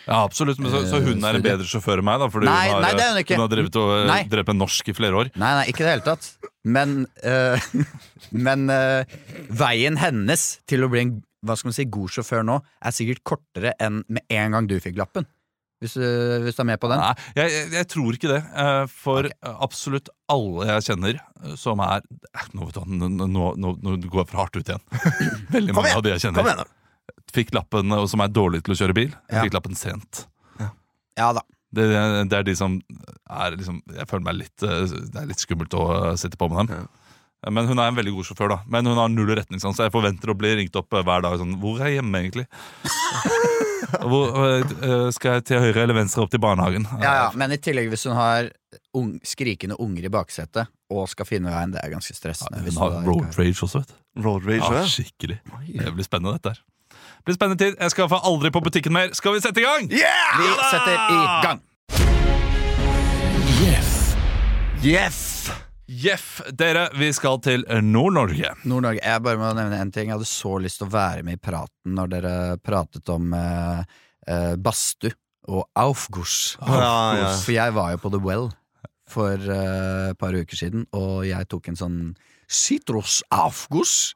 [0.07, 2.27] Ja, absolutt, men så, så hun er en bedre sjåfør enn meg, da?
[2.31, 3.35] Fordi Nei, hun har, nei, det er hun ikke.
[3.35, 4.19] hun har drevet, og, Nei.
[4.31, 5.31] drevet norsk i flere år.
[5.35, 6.29] Nei, nei, ikke i det hele tatt.
[6.77, 7.65] Men, uh,
[8.47, 9.17] men uh,
[9.63, 11.15] veien hennes til å bli en
[11.47, 14.77] hva skal man si, god sjåfør nå, er sikkert kortere enn med en gang du
[14.83, 15.27] fikk lappen.
[15.77, 16.05] Hvis, du,
[16.41, 17.01] hvis du er med på den?
[17.03, 18.39] Nei, jeg, jeg, tror ikke det.
[18.89, 24.23] For For absolutt alle jeg kjenner eh, som er eh, Nå, nå, nå, nå, går
[24.23, 24.83] jeg for hardt ut igjen.
[25.57, 26.73] Veldig mange av de jeg kjenner igjen,
[27.33, 29.43] fikk lappen, og som er dårlig til å kjøre bil, Ja.
[29.45, 30.25] fikk lappen sent.
[31.17, 31.41] Ja da.
[31.73, 31.83] Det,
[32.31, 32.77] det er de som
[33.27, 36.47] er liksom Jeg føler meg litt eh, Det er litt skummelt å eh, sitte på
[36.51, 36.85] med dem.
[37.53, 38.57] Men hun er en veldig god sjåfør, da.
[38.71, 39.79] Men hun har null retningssans.
[39.83, 42.47] Jeg forventer å bli ringt opp eh, hver dag sånn Hvor er jeg hjemme, egentlig?
[44.07, 46.87] Hvor, eh, skal jeg til høyre eller venstre opp til barnehagen?
[47.01, 47.27] Ja, ja.
[47.39, 48.49] Men i tillegg, hvis hun har
[48.97, 52.63] ung, skrikende unger i baksetet og skal finne veien, det er ganske stressende.
[52.63, 53.99] Ja, Hun har road rage også, vet du.
[54.25, 55.39] Road rage, Ja, skikkelig.
[55.67, 56.63] Det blir spennende, dette her.
[56.97, 57.79] Det blir spennende tid.
[57.79, 59.11] Jeg skal få aldri på butikken mer.
[59.17, 59.89] Skal vi sette i gang?
[59.91, 61.63] Vi setter i gang!
[64.81, 65.66] Jeff!
[65.87, 68.49] Jeff, dere, vi skal til Nord-Norge.
[68.67, 68.99] Nord-Norge.
[68.99, 70.09] Jeg bare må nevne en ting.
[70.09, 73.85] Jeg hadde så lyst til å være med i praten når dere pratet om eh,
[74.27, 75.13] eh, badstue
[75.47, 76.57] og Aufguss.
[76.59, 77.29] Ja, ja.
[77.39, 78.49] For jeg var jo på The Well
[79.07, 81.97] for eh, et par uker siden, og jeg tok en sånn
[82.51, 84.11] Citrus Aufguss.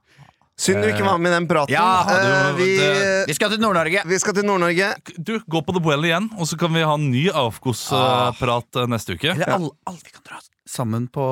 [0.61, 1.71] Synd du ikke var med i den praten.
[1.73, 4.03] Ja, Eh, vi, det- Vi skal til Nord-Norge!
[4.05, 4.91] vi skal til Nord-Norge.
[5.17, 8.91] Du, Gå på The Well igjen, og så kan vi ha en ny Aufguss-prat eh,
[8.91, 9.31] neste uke.
[9.39, 11.25] Eller alle, alle vi kan dra sammen på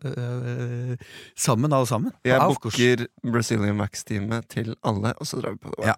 [0.00, 0.96] øh,
[1.36, 2.12] Sammen, alle sammen.
[2.24, 5.92] Jeg booker Brazilian Wax-teamet til alle, og så drar vi på det.
[5.92, 5.96] Ja.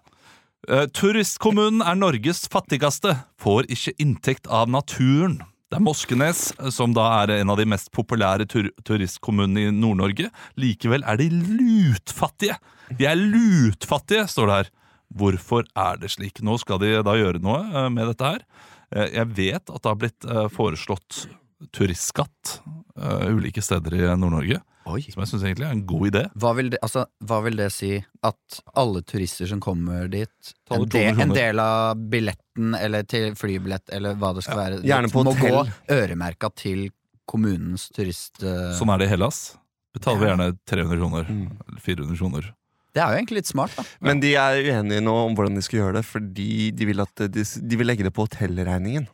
[0.67, 5.39] Eh, turistkommunen er Norges fattigste, får ikke inntekt av naturen.
[5.69, 10.29] Det er Moskenes, som da er en av de mest populære tur turistkommunene i Nord-Norge.
[10.61, 12.57] Likevel er de lutfattige.
[12.99, 14.69] De er lutfattige, står det her.
[15.15, 16.41] Hvorfor er det slik?
[16.45, 18.45] Nå skal de da gjøre noe eh, med dette her.
[18.93, 21.25] Eh, Jeg vet at det har blitt eh, foreslått
[21.73, 22.59] turistskatt
[22.99, 26.23] uh, ulike steder i Nord-Norge, som jeg syns egentlig er en god idé.
[26.41, 27.93] Hva vil, det, altså, hva vil det si?
[28.25, 33.07] At alle turister som kommer dit, en, det 200 del, en del av billetten eller
[33.09, 35.57] til flybillett eller hva det skal være, gjerne på må hotell.
[35.65, 36.87] gå øremerka til
[37.25, 38.43] kommunens turist...
[38.43, 38.75] Uh...
[38.77, 39.47] Sånn er det i Hellas.
[39.95, 41.31] Betaler vi gjerne 300 kroner.
[41.31, 41.81] Mm.
[41.81, 42.53] 400 kroner.
[42.95, 43.83] Det er jo egentlig litt smart, da.
[44.07, 47.25] Men de er uenige nå om hvordan de skal gjøre det, fordi de vil, at
[47.27, 49.09] de, de vil legge det på hotellregningen.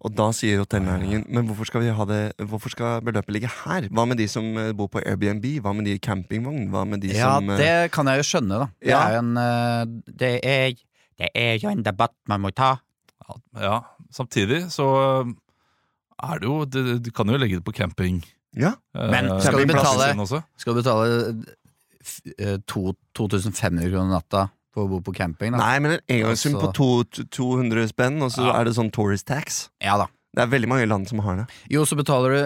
[0.00, 3.88] Og da sier hotellnæringen Men hvorfor skal, vi ha det, hvorfor skal beløpet ligge her?
[3.92, 5.44] Hva med de som eh, bor på Airbnb?
[5.60, 6.68] Hva med de i campingvogn?
[6.72, 8.66] Hva med de Ja, som Ja, det kan jeg jo skjønne, da.
[8.80, 9.00] Det Ja.
[9.08, 9.86] er en øh,
[10.18, 10.72] det, er,
[11.20, 12.76] det er jo en debatt man må ta.
[13.28, 13.80] Ja, ja.
[14.10, 14.86] Samtidig så
[16.22, 18.22] er det jo Du, du kan jo legge det på camping.
[18.56, 20.42] Ja, Men eh, skal du betale-.
[20.58, 21.44] Skal du betale
[22.02, 24.48] f- øh, to- 2500 kroner natta
[24.80, 25.60] for å bo på camping, da?
[25.60, 26.88] Nei, men en engangssum på to,
[27.36, 28.56] 200 spenn, og så Ja.
[28.60, 29.68] er det sånn tourist tax.
[29.84, 30.08] Ja da.
[30.34, 31.46] Det er veldig mange land som har det.
[31.68, 32.36] Jo, så betaler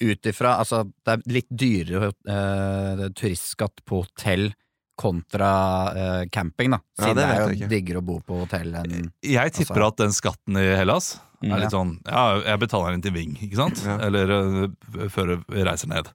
[0.00, 4.52] du ut ifra Altså, det er litt dyrere eh, turistskatt på hotell
[4.96, 5.50] kontra
[5.94, 6.78] eh, camping, da.
[6.98, 9.88] Ja, det det, vet er jo diggere å bo på hotell enn Jeg tipper Altså-
[9.92, 11.18] at den skatten i Hellas.
[11.52, 13.82] Er litt sånn Ja, jeg betaler den til Ving, ikke sant?
[13.84, 13.96] Ja.
[14.06, 16.08] Eller uh, før vi reiser ned.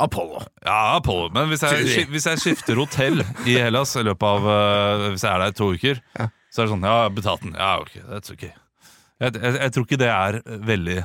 [0.00, 0.42] Apollo.
[0.64, 1.30] Ja, Apollo.
[1.34, 5.32] men hvis jeg, hvis jeg skifter hotell i Hellas i løpet av uh, Hvis jeg
[5.32, 6.28] er der i to uker, Ja.
[6.50, 7.54] så er det sånn Ja, jeg har betalt den.
[7.58, 8.44] Ja, ok, that's ok.
[8.48, 10.98] Jeg, jeg, jeg tror ikke det er veldig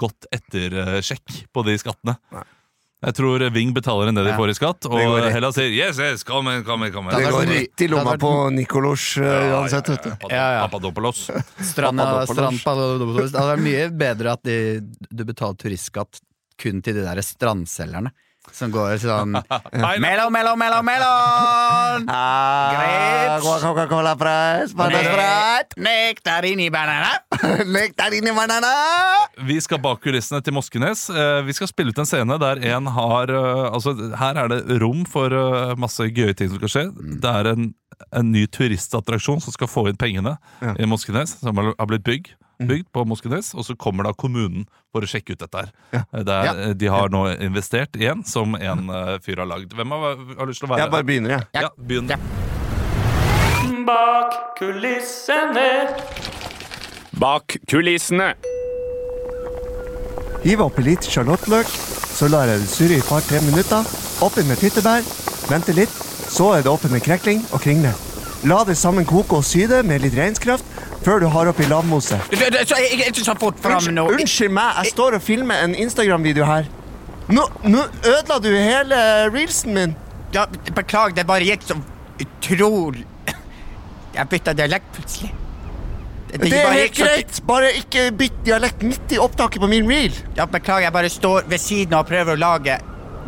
[0.00, 2.16] godt ettersjekk på de skattene.
[2.32, 2.44] Nei.
[3.06, 4.36] Jeg tror Ving betaler enn det de Ja.
[4.38, 4.98] får i skatt, og.
[5.30, 7.06] Hellas sier yes, yes, kom igjen, kom igjen.
[7.06, 9.26] Det Det går rett i lomma på Nikolos uh,
[9.60, 10.10] uansett, vet du.
[10.34, 10.64] Ja, ja.
[10.66, 11.30] Papadopoulos.
[11.62, 12.60] Strand, Papadopoulos.
[12.60, 12.98] strand,
[13.30, 14.58] det hadde vært mye bedre at de,
[15.10, 16.18] du betaler turistskatt
[16.58, 18.10] kun til de der strandselgerne.
[18.54, 19.34] Som går sånn.
[20.02, 22.06] Melon, melon, melon, melon!
[22.72, 23.62] Grapes.
[23.62, 24.72] Coca-Cola fries,
[25.76, 27.10] Nektarin i banana!
[27.76, 28.70] nektarin i banana!
[29.46, 31.06] Vi skal bak kulissene til Moskenes.
[31.10, 34.80] Eh, Vi skal spille ut en scene der en har eh, Altså, her er det
[34.82, 36.84] rom for eh, masse gøye ting som skal skje.
[37.22, 37.68] Det er en,
[38.12, 40.72] en ny turistattraksjon som skal få inn pengene Ja.
[40.80, 42.32] i Moskenes, som har har blitt bygd.
[42.58, 45.72] Bygd på Moskenes, og så kommer da kommunen for å sjekke ut dette her.
[45.92, 46.02] Ja.
[46.24, 46.72] Det er, Ja.
[46.72, 49.74] De har nå investert igjen, som en eh, fyr har lagd.
[49.76, 51.62] Hvem har, har lyst til å være Jeg bare begynner, jeg.
[51.66, 52.16] Ja, begynner.
[52.16, 52.44] Ja.
[53.86, 55.68] Bak kulissene.
[57.20, 58.32] Bak kulissene.
[60.46, 61.68] Hiv oppi litt sjalottløk,
[62.16, 63.86] så lar jeg det surre i et par-tre minutter.
[64.24, 65.06] Oppi med tyttebær,
[65.50, 65.92] vente litt,
[66.26, 67.92] så er det oppi med krekling og kringle.
[68.46, 70.75] La det sammen koke og syde med litt reinskraft
[71.06, 72.18] før du har oppi lavmose.
[72.34, 74.06] Ikke så fort fram Unnskyld, nå.
[74.16, 76.66] unnskyld meg, jeg står og filmer en Instagram-video her.
[77.30, 78.98] Nå, nå ødela du hele
[79.34, 79.94] reelsen min.
[80.34, 81.76] Ja, beklager, det bare gikk så
[82.20, 83.04] utrolig
[84.16, 85.30] Jeg bytta dialekt plutselig.
[86.32, 90.14] Det er helt greit, bare ikke bytt dialekt midt i opptaket på min reel.
[90.36, 92.78] Ja, beklager, jeg bare står ved siden av og prøver å lage,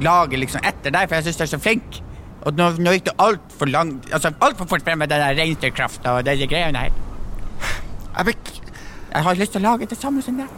[0.04, 2.00] lage liksom etter deg, for jeg syns du er så flink.
[2.48, 6.26] Og nå, nå gikk du altfor langt Altså altfor fort frem med den reinsdyrkrafta og
[6.26, 6.98] de greiene her.
[8.18, 8.36] Jeg,
[9.14, 10.48] Jeg har lyst til å lage det samme som deg.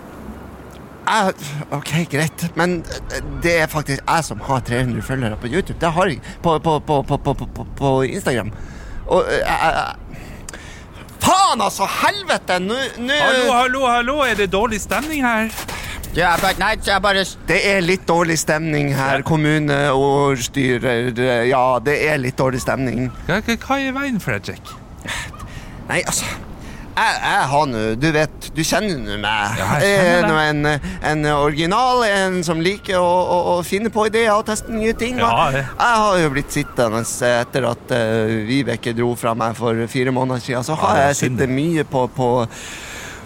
[1.11, 1.35] Jeg,
[1.75, 2.81] ok, greit, men
[3.42, 5.79] det er faktisk jeg som har 300 følgere på YouTube.
[5.81, 8.53] Det har jeg på, på, på, på, på, på, på Instagram.
[9.11, 9.96] Og eh, jeg,
[11.20, 11.85] Faen, altså!
[11.85, 12.59] Helvete!
[12.64, 12.75] Nå
[13.11, 15.51] Hallo, hallo, hallo, er det dårlig stemning her?
[16.16, 19.23] Ja, bare, nei, jeg bare Det er litt dårlig stemning her.
[19.27, 21.12] Kommuneordstyrer
[21.46, 23.11] Ja, det er litt dårlig stemning.
[23.29, 24.66] Hva, hva, veien for deg, Fredrik?
[25.90, 26.25] Nei, altså
[26.96, 29.59] jeg, jeg har nå Du vet, du kjenner nå meg.
[29.61, 30.66] Ja, jeg jeg er en,
[31.12, 35.20] en original, en som liker å, å, å finne på ideer og teste nye ting.
[35.22, 35.59] Ja, og.
[35.62, 40.44] Jeg har jo blitt sittende etter at uh, Vibeke dro fra meg for fire måneder
[40.44, 40.66] siden.
[40.66, 42.31] Så har Ja, jeg sittet mye på, på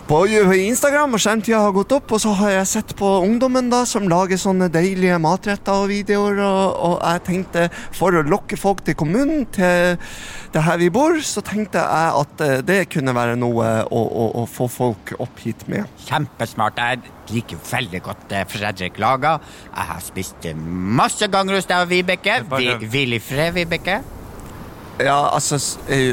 [0.04, 3.84] på Instagram, og skjermtida har gått opp, og så har jeg sett på ungdommen da,
[3.88, 7.62] som lager sånne deilige matretter og videoer, og, og jeg tenkte,
[7.96, 9.96] for å lokke folk til kommunen, til
[10.54, 14.26] det her vi bor, så tenkte jeg at eh, det kunne være noe å, å,
[14.42, 15.88] å få folk opp hit med.
[16.04, 16.78] Kjempesmart.
[16.84, 17.00] Jeg
[17.32, 19.40] liker veldig godt det Fredrik lager.
[19.72, 20.48] Jeg har spist
[21.00, 22.42] masse ganger hos deg og Vibeke.
[22.52, 24.02] Bare- Hvil i fred, Vibeke.
[25.02, 25.56] Ja, altså,
[25.90, 26.12] eh,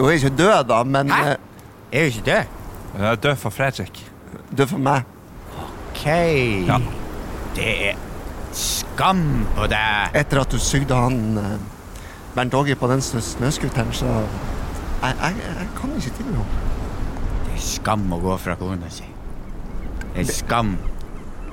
[0.00, 1.34] hun er ikke død da, men Hæ?
[1.36, 1.44] eh,
[1.92, 2.54] Er hun ikke død.
[2.98, 4.00] Jeg er død for Fredrik.
[4.58, 5.02] død for meg.
[5.58, 6.04] Ok.
[6.66, 6.78] Ja.
[7.56, 7.94] Det er
[8.52, 10.10] skam på deg.
[10.18, 11.54] Etter at du sugde han eh,
[12.34, 16.44] Bernt Åge på den snø- snøskuteren, så jeg, jeg, jeg kan ikke tilgi henne.
[17.46, 19.06] Det er skam å gå fra kona si.
[20.14, 20.74] Det er skam.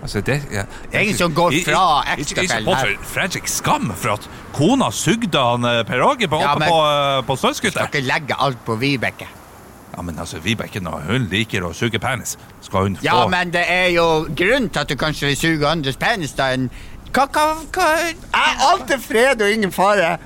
[0.02, 2.92] Altså, det, ja, Det er ingen som går fra ektefellen her.
[3.10, 7.22] Fredrik skam for at kona sugde han eh, Per Åge på, Ja, men- på, eh,
[7.26, 9.28] på Skal ikke legge alt på Vibeke.
[9.96, 13.54] Ja, men altså, Vibeke, når hun liker å suge penis, skal hun få Ja, men
[13.54, 16.50] det er jo grunn til at du kanskje vil suge andres penis, da.
[16.52, 16.68] En
[17.16, 20.18] hva, hva, hva Alt er fred og ingen fare.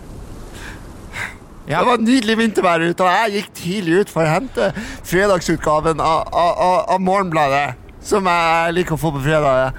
[1.69, 1.84] Ja.
[1.84, 4.71] Det var nydelig vintervær ute, og jeg gikk tidlig ut for å hente
[5.05, 6.63] fredagsutgaven av, av,
[6.95, 9.77] av, Morgenbladet, som jeg liker å få på fredag.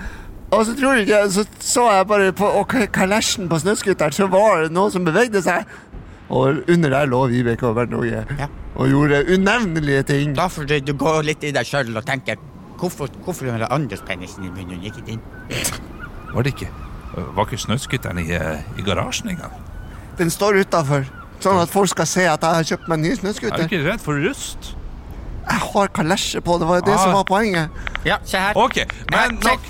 [0.55, 2.53] Og så tror du ikke, så så jeg bare på
[2.95, 5.67] kalesjen på snøscooteren, så var det noe som bevegde seg.
[6.31, 8.47] Og under der lå Vibeke og Bernt Åge Ja.
[8.81, 10.33] Og gjorde unevnelige ting.
[10.39, 12.39] Da får du, gå litt i deg sjøl og tenke
[12.81, 15.19] Hvorfor, hvorfor har andres penisen i munnen, ikke din?
[16.35, 16.69] Var det ikke
[17.37, 18.31] Var ikke snøskuteren i,
[18.81, 19.53] i garasjen engang?
[20.17, 21.05] Den står utafor,
[21.45, 23.11] sånn at folk skal se at jeg har kjøpt meg en ny
[23.51, 24.71] Er du ikke redd for rust?
[25.51, 27.03] Jeg har kalesje på, det var jo det Ah.
[27.05, 27.69] som var poenget.
[28.07, 28.57] Ja, se her.
[28.57, 28.81] OK,
[29.13, 29.61] men nok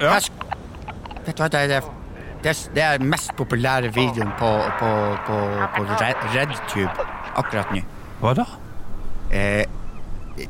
[0.00, 0.18] ja.
[1.26, 1.80] Vet du hva, det er det,
[2.42, 4.90] det, er- det er mest populære videoen på, på,
[5.26, 5.38] på,
[5.76, 7.82] på Red- RedTube akkurat nå.
[8.20, 8.46] Hva da?
[9.32, 9.64] Eh,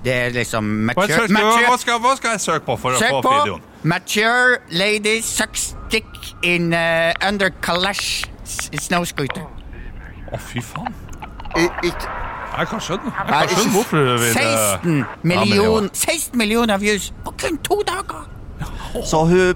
[0.05, 3.01] det er liksom Hva, mature, søker, hva, skal, hva skal jeg søke på for å
[3.01, 3.63] Søk få på videoen?
[3.83, 6.07] 'Mature lady sucks dick
[6.45, 9.47] in uh, under kalash snowscooter'.
[10.31, 10.95] Å, fy faen.
[11.57, 12.11] I, ikke
[12.59, 17.13] Jeg kan skjønne, jeg kan skjønne hvorfor du vil eh, 16 million, 16 millioner views
[17.25, 18.27] på kun to dager!
[19.07, 19.55] Så hun,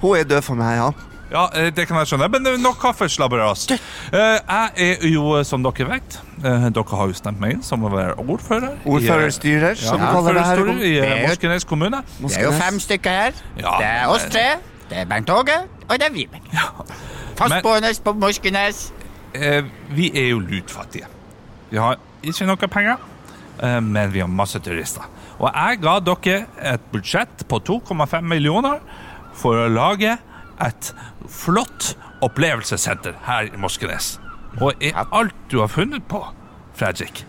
[0.00, 0.88] hun er død for meg, ja.
[1.32, 2.28] Ja, eh, det kan jeg skjønne.
[2.30, 3.64] Men det er nok kaffeslabberas.
[3.70, 3.78] Eh,
[4.12, 7.82] Jeg er jo, eh, som dere vet eh, Dere har jo stemt meg inn som
[7.82, 8.76] å være ordfører.
[8.76, 10.62] i, eh, Ordførerstyrer, som ja, kaller det her.
[10.86, 12.02] i eh, Moskenes kommune.
[12.20, 13.32] Det er jo fem stykker her.
[13.58, 14.46] Ja, det er oss tre,
[14.88, 15.58] det er Bernt Åge,
[15.88, 16.62] og det er Vibeke.
[17.36, 18.92] Fastboende på Moskenes.
[19.34, 21.06] Eh, Vi er jo lutfattige.
[21.70, 22.96] Vi har ikke noe penger,
[23.62, 25.02] eh, men vi har masse turister.
[25.40, 28.78] Og jeg ga dere et budsjett på 2,5 millioner
[29.34, 30.16] for å lage
[30.64, 30.94] et
[31.28, 34.20] flott opplevelsessenter her i Moskenes.
[34.60, 36.22] Og er alt du har funnet på,
[36.76, 37.26] Fredrik,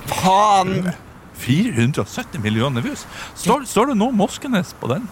[0.08, 0.90] Faen!
[1.34, 3.08] 470 millioner views.
[3.36, 5.10] Står, står det noe Moskenes på den?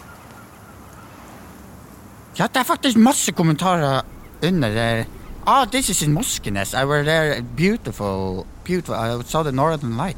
[2.38, 4.02] Ja, det er faktisk masse kommentarer
[4.48, 5.06] under det.
[5.46, 6.74] Ah, this is in Moskenes.
[6.74, 7.42] I were there.
[7.56, 8.46] Beautiful.
[8.64, 8.94] Beautiful.
[8.94, 10.16] I saw the northern light.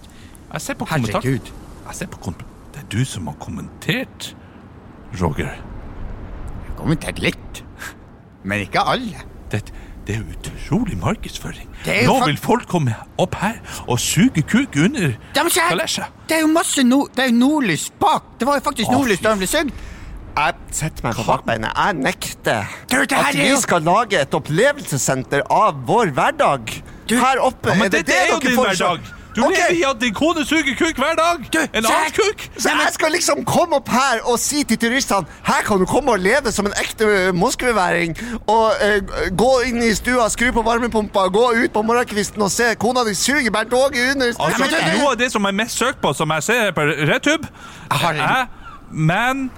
[0.52, 1.20] Jeg ser på kommentar.
[1.20, 1.52] Herregud.
[1.86, 2.46] Jeg ser på kommentar.
[2.74, 4.36] Det er du som har kommentert,
[5.20, 5.50] Roger.
[5.50, 7.64] Jeg har kommentert litt.
[8.44, 9.24] Men ikke alle.
[9.50, 9.62] Det,
[10.06, 11.68] det er utrolig markedsføring.
[11.86, 13.58] Er Nå vil folk komme opp her
[13.88, 16.12] og suge kuk under kalesjet.
[16.28, 18.36] Det er jo masse no det er jo nordlys bak.
[18.38, 19.72] Det var jo faktisk nordlys da den ble sugd.
[20.37, 21.72] Jeg setter meg på bakbeinet.
[21.72, 26.75] Jeg nekter Du, det at vi skal lage et opplevelsessenter av vår hverdag.
[27.09, 29.14] Her oppe Ja, men er det dette det er jo din hverdag!
[29.37, 29.57] Du okay.
[29.57, 31.42] lever i at din kone suger kuk hver dag!
[31.77, 32.44] En annen kuk!
[32.57, 36.14] Så jeg skal liksom komme opp her og si til turistene Her kan du komme
[36.16, 38.16] og leve som en ekte eh, moskveværing.
[38.49, 42.75] Og uh, gå inn i stua, skru på varmepumpa, gå ut på morgenkvisten og se
[42.81, 46.12] kona di suge Bernt Åge under Altså, noe av det som er mest søkt på,
[46.16, 47.49] som jeg ser på RedTube,
[47.92, 48.49] er
[48.90, 49.49] Man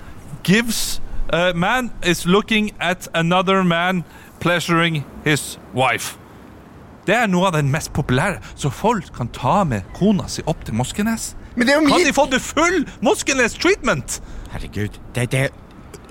[0.44, 1.00] gives
[1.32, 4.04] uh, Man is looking at another man
[4.40, 6.16] pleasuring his wife.
[7.06, 10.66] Det er noe av den mest populære, så folk kan ta med kona si opp
[10.66, 11.30] til Moskenes.
[11.56, 14.20] Men det jo Kan de få det full Moskenes treatment?
[14.52, 15.00] Herregud.
[15.14, 15.48] Det, det,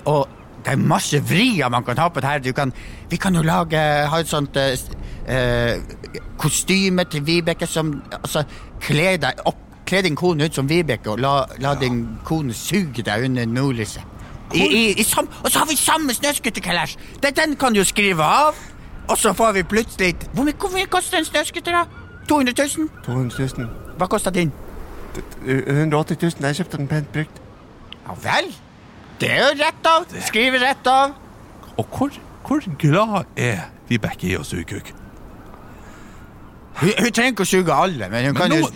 [0.04, 0.26] og
[0.64, 2.42] det er masse vrier man kan ha på det her.
[2.42, 2.72] Du kan,
[3.10, 3.78] vi kan jo lage
[4.10, 4.74] ha et sånt eh,
[5.30, 5.78] eh,
[6.38, 8.42] kostyme til Vibeke som Altså,
[8.82, 9.64] kle deg opp.
[9.88, 14.17] Kle din kone ut som Vibeke, og la, la din kone suge deg under nordlyset.
[14.54, 16.96] I, i, i sam, og så har vi samme snøscooterkalesj!
[17.22, 18.56] Den, den kan du skrive av,
[19.08, 21.84] og så får vi plutselig Hvor mye, hvor mye koster en snøscooter, da?
[22.28, 22.88] 200 000?
[23.04, 23.68] 200 000.
[23.98, 24.52] Hva koster din?
[25.46, 26.46] 180 000.
[26.46, 27.38] Jeg kjøpte den pent brukt.
[28.06, 28.50] Ja vel.
[29.20, 30.04] Det er jo rett av.
[30.26, 31.14] Skrive rett av.
[31.80, 32.12] Og hvor,
[32.46, 34.92] hvor glad er Vibeke i å suge kuk?
[36.78, 38.74] Hun, hun trenger ikke å suge alle, men hun Men kan jo nå-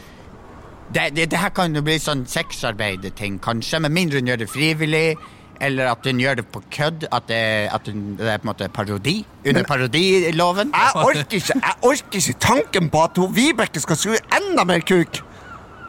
[0.93, 4.49] det, det, det her kan jo bli sånn sexarbeiderting, kanskje, med mindre hun gjør det
[4.53, 5.17] frivillig.
[5.63, 7.07] Eller at hun gjør det på kødd.
[7.13, 9.17] At det, at hun, det er på en måte parodi.
[9.47, 10.73] Under parodiloven.
[10.75, 14.83] Jeg orker ikke jeg orker ikke tanken på at hun Vibeke skal skru enda mer
[14.87, 15.23] kuk.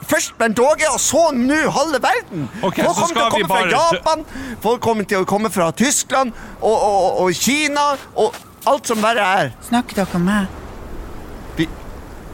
[0.03, 2.49] Først Bernt Åge, og så nå halve verden.
[2.61, 3.69] Okay, folk kommer til å komme bare...
[3.69, 4.25] fra Japan,
[4.61, 7.85] folk kommer til å komme fra Tyskland og, og, og Kina
[8.19, 8.35] og
[8.67, 9.53] alt som verre er.
[9.69, 10.59] Snakker dere om meg?
[11.57, 11.69] Vi,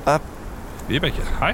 [0.08, 0.15] Uh,
[0.88, 1.54] Vibeke, hei.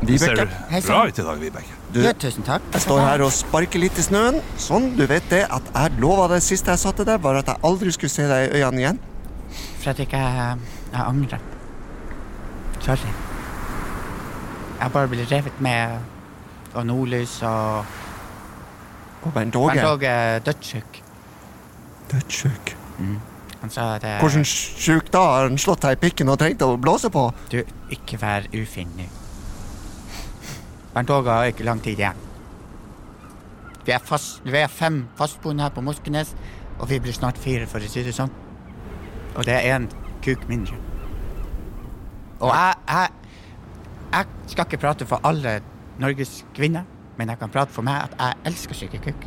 [0.00, 1.77] Vibeke, Du ser bra ut i dag, Vibeke.
[1.92, 2.62] Du, Ja, tusen takk.
[2.72, 4.40] jeg står her og sparker litt i snøen.
[4.60, 7.46] Sånn, du vet det at jeg lova det siste jeg sa til deg, var at
[7.46, 8.98] jeg aldri skulle se deg i øynene igjen.
[9.80, 11.40] For at jeg Jeg angrer.
[12.80, 13.10] Sorry.
[14.80, 15.98] Jeg bare ble revet med
[16.74, 17.84] av nordlys og
[19.26, 21.02] Og Bernt Bernt Åge, er dødssyk.
[22.12, 22.74] dødssjuk.
[23.60, 25.18] Han sa det Hvordan sjuk da?
[25.18, 27.32] Har han slått deg i pikken og trengt å blåse på?
[27.50, 27.58] Du,
[27.90, 29.08] ikke vær ufin nå.
[30.94, 32.24] Bernt Åge har ikke lang tid igjen.
[33.86, 36.34] Vi er, fast, vi er fem fastboende her på Moskenes,
[36.78, 38.32] og vi blir snart fire, for å si det sånn.
[39.34, 39.86] Og det er én
[40.24, 40.76] kuk mindre.
[42.40, 43.14] Og jeg, jeg
[44.08, 45.58] Jeg skal ikke prate for alle
[46.00, 46.86] Norges kvinner,
[47.18, 49.26] men jeg kan prate for meg at jeg elsker syke kuk.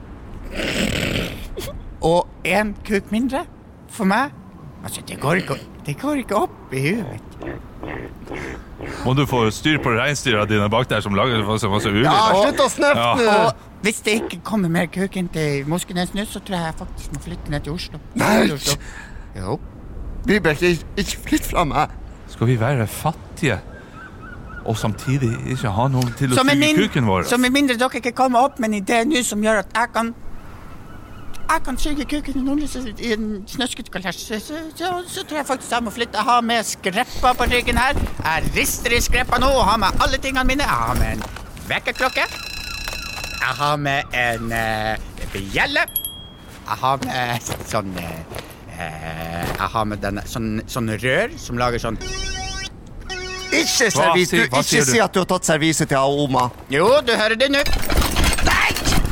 [2.01, 3.45] Og én kuk mindre
[3.87, 4.31] for meg
[4.81, 7.31] Altså, det går ikke, det går ikke opp i huet mitt.
[9.05, 12.05] Må du få styr på reinsdyra dine bak der som lager så masse ulyd?
[12.05, 13.35] Ja, slutt å snøfte Ja.
[13.47, 16.77] Og hvis det ikke kommer mer kuk inn til Moskenes nå, så tror jeg jeg
[16.83, 17.99] faktisk må flytte ned til Oslo.
[18.15, 18.47] Nei!
[19.35, 19.59] Jo.
[20.25, 21.89] Vibeke, ikke- flytt fra meg.
[22.29, 23.59] Skal vi være fattige
[24.65, 27.23] og samtidig ikke ha noen til å suge kuken vår?
[27.25, 29.93] som med mindre dere ikke kommer opp med en idé nå som gjør at jeg
[29.93, 30.13] kan
[31.51, 35.47] jeg kan suge kuken i nordlyset i en snøscooterkalesj, så, så, så, så tror jeg
[35.49, 36.17] faktisk jeg må flytte.
[36.17, 37.99] Jeg har med skreppa på ryggen her.
[38.23, 40.67] Jeg rister i skreppa nå og har med alle tingene mine.
[40.67, 41.25] Jeg har med en
[41.67, 42.27] vekkerklokke.
[43.41, 45.85] Jeg har med en uh, bjelle.
[46.61, 48.19] Jeg har med sånn eh,
[48.77, 51.97] eh, Jeg har med denne, sånn, sånn rør som lager sånn
[53.49, 56.45] Ikke, servis, du, ikke si at du har tatt serviset til Aoma.
[56.71, 57.65] Jo, du hører det nå.
[58.47, 58.69] Nei!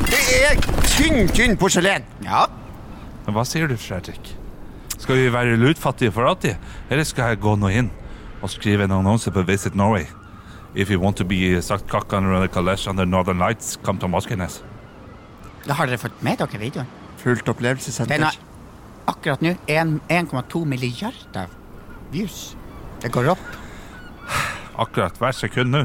[0.08, 0.62] Det er
[1.00, 2.06] tynn, tynn porselen.
[2.30, 2.46] Ja.
[3.26, 4.36] Men Hva sier du, Fredrik?
[5.00, 6.56] Skal vi være lutfattige for alltid?
[6.90, 7.90] Eller skal jeg gå nå inn
[8.40, 10.06] og skrive en annonse på Visit Norway?
[10.74, 14.06] If you want to be sagt kakk under the Kalesh under Northern Lights, come to
[14.08, 14.60] Moskenes.
[15.66, 16.86] Da har dere fått med dere videoen.
[17.20, 18.22] Fullt Den opplevelsessenter.
[18.22, 18.38] har
[19.10, 21.48] akkurat nå 1,2 milliarder
[22.12, 22.54] views.
[23.02, 23.42] Det går opp.
[24.78, 25.84] Akkurat hver sekund nå,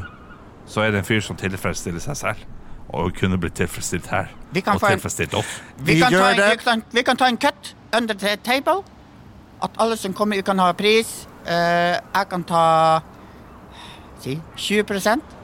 [0.67, 2.45] så er det en fyr som tilfredsstiller seg selv.
[2.95, 4.29] Og kunne blitt tilfredsstilt her.
[4.55, 5.55] Vi kan og en- tilfredsstilt oss.
[5.77, 6.49] Vi, Vi kan en, det.
[6.51, 8.83] vi, kan, vi kan ta en cut under the table.
[9.63, 11.27] At alle som kommer, kan ha pris.
[11.45, 12.63] Uh, jeg kan ta
[14.23, 15.35] si 20%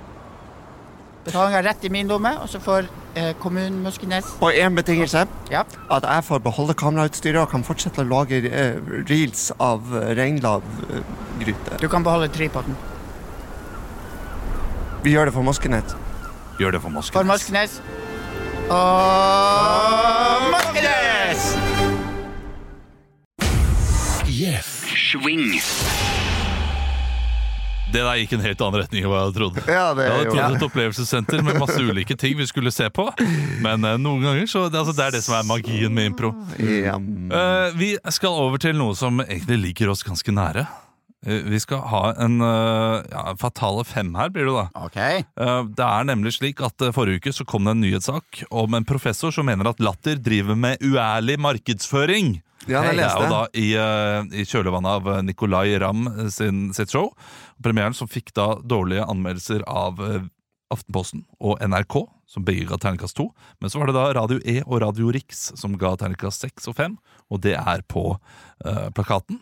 [1.25, 5.27] Betalinga rett i min lomme, og så får eh, kommunen Moskenes På én betingelse.
[5.51, 5.61] Ja.
[5.91, 11.77] At jeg får beholde kamerautstyret og kan fortsette å lage eh, reels av uh, reinlavgryte.
[11.77, 12.73] Du kan beholde tripoden.
[15.03, 15.93] Vi gjør det for Moskenet.
[16.59, 17.79] Gjør det for For Moskenes.
[17.79, 17.81] Moskenes.
[18.71, 21.71] Og Moskenes!
[25.11, 25.61] Swing.
[27.91, 29.57] Det der gikk en helt annen retning enn hva jeg hadde trodd.
[29.67, 33.09] Ja, det Jeg hadde trodd et opplevelsessenter med masse ulike ting vi skulle se på.
[33.59, 36.31] Men uh, noen ganger så det, altså, det er det som er magien med impro.
[36.63, 36.95] Ja.
[36.95, 40.63] Eh, vi skal over til noe som egentlig ligger oss ganske nære.
[41.25, 44.67] Eh, vi skal ha en uh, ja, fatale fem her, blir det da.
[44.87, 44.97] Ok.
[44.97, 48.73] Eh, det er nemlig slik at eh, Forrige uke så kom det en nyhetssak om
[48.77, 52.39] en professor som mener at Latter driver med uærlig markedsføring.
[52.69, 53.31] Ja, det leste jeg.
[53.31, 57.09] da i, eh, i kjølvannet av eh, Nicolay Ramm sin, sitt show.
[57.63, 60.27] Premieren som fikk da dårlige anmeldelser av eh,
[60.71, 61.97] Aftenposten og NRK,
[62.31, 63.27] som begge ga terningkast to.
[63.59, 66.77] Men så var det da Radio E og Radio Rix som ga terningkast seks og
[66.77, 66.95] fem,
[67.27, 69.41] og det er på uh, plakaten.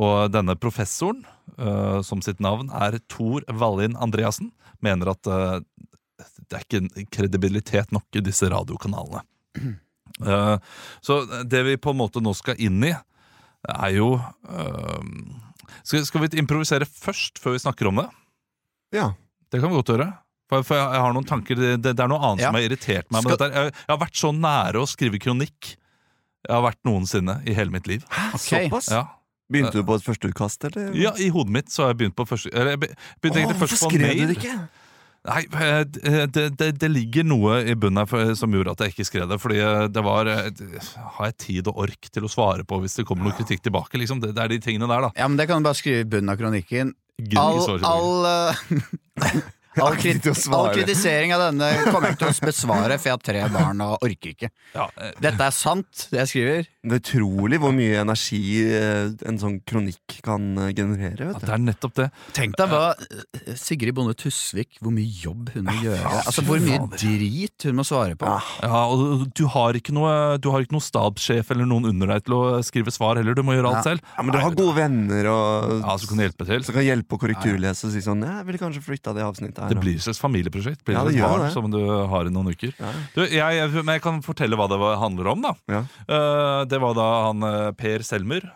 [0.00, 1.24] Og denne professoren,
[1.58, 5.58] eh, som sitt navn er Tor Wallin Andreassen, mener at eh,
[6.48, 9.24] det er ikke kredibilitet nok i disse radiokanalene.
[10.20, 10.58] Eh,
[11.00, 11.14] så
[11.48, 12.90] det vi på en måte nå skal inn i,
[13.64, 15.06] er jo eh,
[15.88, 18.04] skal, skal vi improvisere først, før vi snakker om det?
[18.92, 19.06] Ja.
[19.48, 20.10] Det kan vi godt gjøre.
[20.52, 22.50] For, for jeg, jeg har noen tanker Det, det er noe annet Ja.
[22.52, 23.22] som har irritert meg.
[23.24, 23.56] med Skal- dette.
[23.56, 27.70] Jeg, jeg har vært så nære å skrive kronikk jeg har vært noensinne i hele
[27.72, 28.04] mitt liv.
[28.36, 28.66] Okay.
[28.68, 28.92] Såpass?
[28.92, 29.06] Ja,
[29.52, 30.92] Begynte du på et førsteutkast, eller?
[30.98, 33.76] ja I hodet mitt så har jeg begynt på første Eller jeg begynte Åh, først
[33.76, 34.24] hvorfor skrev mail.
[34.24, 34.56] du det ikke?
[35.22, 39.06] Nei, eh, det, det, det ligger noe i bunnen her som gjorde at jeg ikke
[39.06, 39.38] skrev det.
[39.42, 40.48] Fordi eh, det var eh,
[41.18, 44.00] Har jeg tid og ork til å svare på hvis det kommer noe kritikk tilbake?
[44.02, 44.22] Liksom?
[44.22, 45.12] Det, det er de tingene der, da.
[45.20, 46.94] Ja, men Det kan du bare skrive i bunnen av kronikken.
[47.38, 48.26] All, all,
[49.84, 53.22] all, krit all kritisering av denne kommer jeg ikke til å besvare, for jeg har
[53.28, 54.50] tre barn og orker ikke.
[54.74, 54.88] Ja,
[55.22, 56.66] Dette er sant, det jeg skriver.
[56.82, 61.28] Det er utrolig hvor mye energi eh, en sånn kronikk kan eh, generere.
[61.30, 62.08] ja, det er nettopp det.
[62.34, 66.10] Tenk deg hva eh, Sigrid Bonde Tusvik, hvor mye jobb hun må gjøre.
[66.24, 68.26] Altså Hvor mye drit hun må svare på.
[68.66, 72.24] Ja, og du har ikke noe Du har ikke noe stabssjef eller noen under deg
[72.26, 73.38] til å skrive svar heller.
[73.38, 73.92] Du må gjøre alt Ja.
[73.92, 74.02] selv.
[74.18, 76.64] Ja, men du har gode venner og, Ja, som kan hjelpe til.
[76.66, 79.68] som kan hjelpe å korrekturlese og si sånn jeg ville kanskje flytta det avsnittet her.
[79.70, 80.82] Det og- blir et familieprosjekt.
[80.82, 81.52] Blir Ja, det et gjør barn det.
[81.54, 81.78] som du
[82.10, 82.74] har i noen uker.
[82.82, 82.90] Ja.
[83.14, 85.42] Du, jeg, jeg, men jeg kan fortelle hva det handler om.
[85.46, 85.84] da Ja.
[86.10, 88.46] Eh, Det var da han eh, Per Selmer,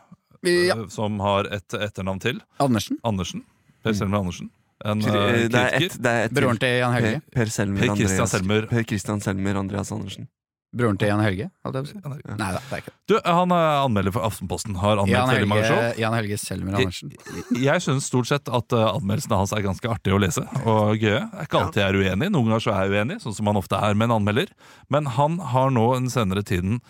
[0.42, 0.76] eh, Ja.
[0.92, 2.40] som har et etternavn til.
[2.62, 2.98] Andersen.
[3.04, 3.42] Andersen.
[3.84, 4.48] Per Selmer Andersen.
[4.84, 6.02] En Kri- eh, det er et, kritiker.
[6.04, 6.32] det er et.
[6.36, 7.20] Broren til Jan Per, Helge.
[7.32, 8.66] per Selmer Per Christian Andreas Selmer.
[8.72, 10.28] Per Christian Selmer Andreas Andersen.
[10.76, 12.10] Broren til Jan Helge, Hadde jeg å.
[12.36, 12.96] Nei da, det er ikke det.
[13.08, 14.74] Du, Han er anmelder for Aftenposten.
[14.82, 15.78] Har anmeldt Jan veldig mange show.
[15.80, 17.12] Helge, Jan Helge Selmer Andersen.
[17.62, 21.22] Jeg syns stort sett at anmeldelsene hans er ganske artige å lese og gøye.
[21.22, 23.46] Det er ikke alltid jeg er uenig, noen ganger så er jeg uenig, sånn som
[23.48, 24.52] han ofte er med en anmelder.
[24.92, 26.82] Men han har nå den senere tiden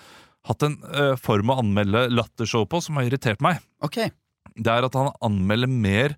[0.47, 3.61] hatt en uh, form å anmelde lattershow på som har irritert meg.
[3.85, 4.13] Okay.
[4.57, 6.17] Det er at han anmelder mer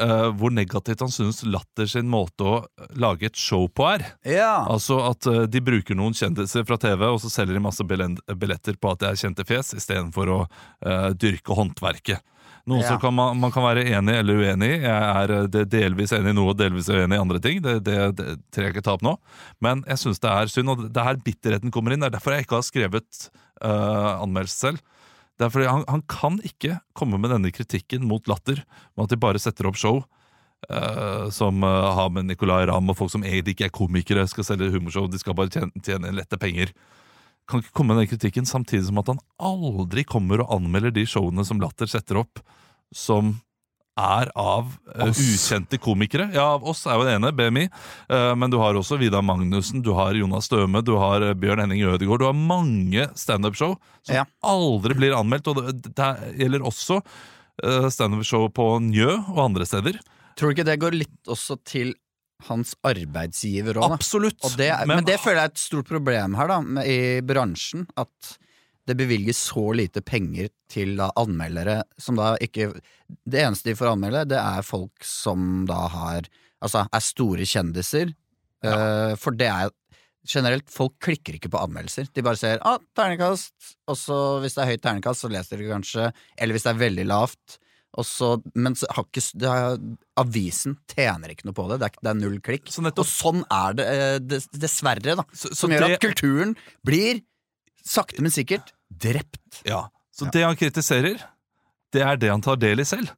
[0.00, 2.56] uh, hvor negativt han syns Latter sin måte å
[2.98, 4.06] lage et show på er.
[4.26, 4.64] Ja.
[4.70, 8.80] Altså at uh, de bruker noen kjendiser fra TV, og så selger de masse billetter
[8.80, 10.44] på at det er kjente fjes, istedenfor å
[11.20, 12.24] dyrke håndverket.
[12.64, 12.88] Noe Ja.
[12.88, 14.78] som kan man, man kan være enig eller uenig i.
[14.86, 14.88] Jeg
[15.20, 17.60] er uh, delvis enig i noe og delvis uenig i andre ting.
[17.64, 19.12] Det, det, det trenger jeg ikke ta opp nå.
[19.60, 22.00] Men jeg syns det er synd, og det er her bitterheten kommer inn.
[22.00, 23.28] Det er derfor jeg ikke har skrevet
[23.60, 24.80] uh, anmeldelse selv.
[25.36, 28.62] Det er fordi han, han kan ikke komme med denne kritikken mot Latter,
[28.94, 30.00] med at de bare setter opp show.
[30.70, 34.46] Uh, som uh, har med Nicolay Ramm og folk som egentlig ikke er komikere, skal
[34.48, 35.10] selge humorshow.
[35.12, 36.72] De skal bare tjene, tjene lette penger.
[37.50, 41.04] Kan ikke komme med den kritikken samtidig som at han aldri kommer og anmelder de
[41.08, 42.40] showene som Latter setter opp,
[42.94, 43.34] som
[44.00, 46.24] er av uh, ukjente komikere.
[46.34, 47.68] Ja, av oss er jo det ene, BMI.
[48.10, 51.62] uh, men du har også Vidar Magnussen, du har Jonas Støme, du har uh, Bjørn
[51.62, 52.24] Henning Ødegaard.
[52.24, 54.24] Du har mange standup-show som Ja.
[54.42, 55.46] aldri blir anmeldt.
[55.52, 57.00] Og det, det gjelder også
[57.94, 60.00] standup-show på Njø og andre steder.
[60.34, 61.92] Tror du ikke det går litt også til
[62.48, 63.96] hans arbeidsgiver òg.
[63.96, 64.40] Absolutt.
[64.58, 67.86] Det, men, men, det føler jeg er et stort problem her da i bransjen.
[68.00, 68.34] At
[68.84, 72.74] det bevilges så lite penger til da, anmeldere som da ikke
[73.08, 76.28] Det eneste de får anmelde, det er folk som da har
[76.64, 78.14] Altså er store kjendiser.
[78.64, 79.72] Eh, for det er
[80.24, 82.08] generelt Folk klikker ikke på anmeldelser.
[82.14, 85.68] De bare ser ah, ternekast, og så hvis det er høyt ternekast, så leser de
[85.68, 86.06] kanskje.
[86.38, 87.58] Eller hvis det er veldig lavt.
[87.94, 88.28] Og så,
[88.58, 89.76] men så har ikke, det er,
[90.18, 91.78] avisen tjener ikke noe på det.
[91.82, 92.70] Det er, det er null klikk.
[92.74, 95.24] Så Og sånn er det eh, dessverre, da.
[95.32, 97.22] Så- Som gjør det- at kulturen blir,
[97.86, 99.62] sakte, men sikkert, drept.
[99.64, 101.22] Ja, Så det han kritiserer,
[101.94, 103.10] det er det han tar del i selv.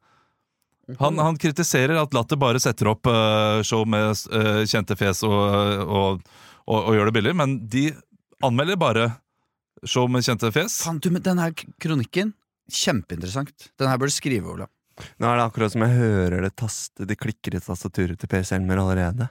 [1.00, 5.32] Han, han kritiserer at Latter bare setter opp uh, show med uh, kjente fjes og,
[5.82, 6.20] og,
[6.68, 7.88] og, og gjør det billig, men de
[8.46, 9.06] anmelder bare
[9.84, 10.82] show med kjente fjes.
[10.86, 11.50] Fan, du, den her
[11.82, 12.34] kronikken,
[12.72, 13.70] kjempeinteressant.
[13.78, 14.68] Den her bør du skrive, Ola.
[15.20, 18.80] Nå er det akkurat som jeg hører det taste Det klikker i tastaturet til Selmer
[18.80, 19.28] allerede.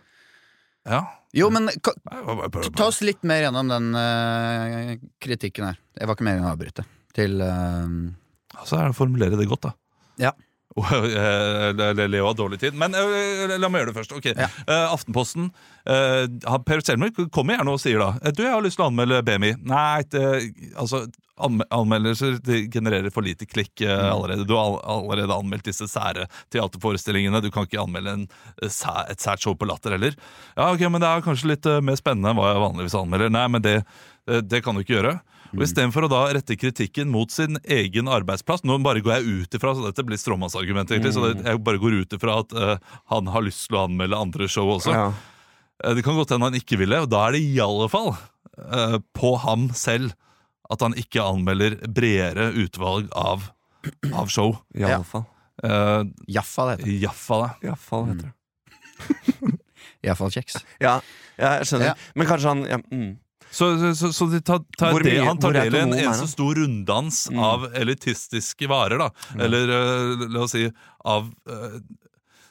[0.85, 1.01] Ja.
[1.33, 5.79] Jo, men ta oss litt mer gjennom den uh, kritikken her.
[5.97, 6.85] Jeg var ikke meningen å avbryte.
[7.17, 7.87] Til uh,
[8.55, 9.77] Altså, er det å formulere det godt, da.
[10.29, 10.35] Ja.
[10.75, 12.75] Eh, Leo har dårlig tid.
[12.75, 14.15] Men uh, la meg gjøre det først.
[14.17, 14.49] Ok, Ja.
[14.91, 15.49] Aftenposten.
[15.85, 19.53] Per Selmer kommer gjerne og sier da Du, jeg har lyst til å anmelde BMI.
[19.71, 20.25] Nei, det,
[20.75, 21.05] altså
[21.37, 22.37] anmeldelser
[22.71, 24.45] genererer for lite klikk eh, allerede.
[24.47, 27.41] Du har allerede anmeldt disse sære teaterforestillingene.
[27.43, 28.25] Du kan ikke anmelde en,
[28.63, 28.71] eh,
[29.11, 30.15] et sært show på Latter heller.
[30.55, 33.33] Ja, ok, men Det er kanskje litt eh, mer spennende enn hva jeg vanligvis anmelder.
[33.35, 33.81] Nei, men det,
[34.25, 35.17] det, kan du ikke gjøre.
[35.55, 39.55] Og Istedenfor å da rette kritikken mot sin egen arbeidsplass Nå bare går jeg ut
[39.55, 41.13] ifra, så dette blir stråmannsargument, egentlig.
[41.15, 42.75] Så det, jeg bare går ut ifra at uh,
[43.13, 44.95] han har lyst til å anmelde andre show også.
[44.95, 45.07] Ja.
[45.95, 48.97] Det kan godt hende han ikke ville, og da er det i alle fall uh,
[49.15, 50.15] på ham selv
[50.71, 53.49] at han ikke anmelder bredere utvalg av,
[54.13, 54.55] av show.
[54.77, 55.27] Iallfall.
[55.63, 56.87] Uh, Jaffa, det heter.
[56.91, 56.97] det.
[57.69, 59.53] Jaffa, det heter det.
[60.05, 60.57] Iallfall kjeks.
[60.79, 60.97] Ja,
[61.37, 61.93] ja, jeg skjønner.
[61.93, 61.95] Ja.
[62.15, 63.13] Men kanskje han ja, mm.
[63.55, 66.57] Så, så, så, de tar, tar Hvor det, han tar del i en eneste stor
[66.59, 67.39] runddans Mm.
[67.39, 69.07] av elitistiske varer, da.
[69.39, 70.65] Eller uh, la oss si
[71.05, 71.77] av eh,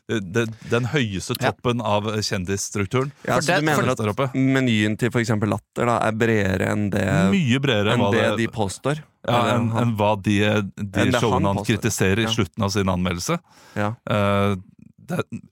[0.08, 1.50] det, den høyeste Ja.
[1.50, 3.12] toppen av kjendisstrukturen.
[3.26, 5.30] ja, Så det- du mener at menyen til f.eks.
[5.30, 9.00] Latter da er bredere enn det, Mye bredere enn enn det de påstår?
[9.26, 10.38] ja, enn en, en hva de,
[10.76, 11.78] de han showene han påstår.
[11.78, 13.38] kritiserer i slutten av sin anmeldelse.
[13.76, 14.56] ja, Uh,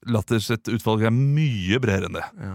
[0.09, 2.25] Latter sitt utvalg er mye bredere enn det.
[2.41, 2.55] ja.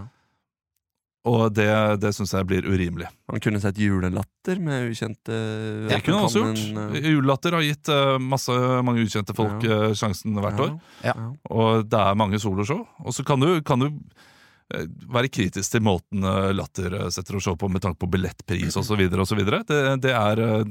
[1.28, 1.66] Og det,
[2.00, 3.08] det syns jeg blir urimelig.
[3.28, 5.36] Man kunne sett julelatter med ukjente
[5.90, 6.62] Det kunne også gjort.
[6.96, 8.54] eh, Julelatter har gitt eh, masse,
[8.86, 9.80] mange ukjente folk ja.
[9.98, 10.72] sjansen hvert år.
[11.04, 11.14] Ja.
[11.52, 12.86] Og det er mange soloshow.
[13.04, 17.36] Og så kan du, kan du eh, være kritisk til måten eh, Latter eh, setter
[17.38, 19.04] å show på med tanke på billettpris osv.
[19.10, 20.62] Det, det er, eh,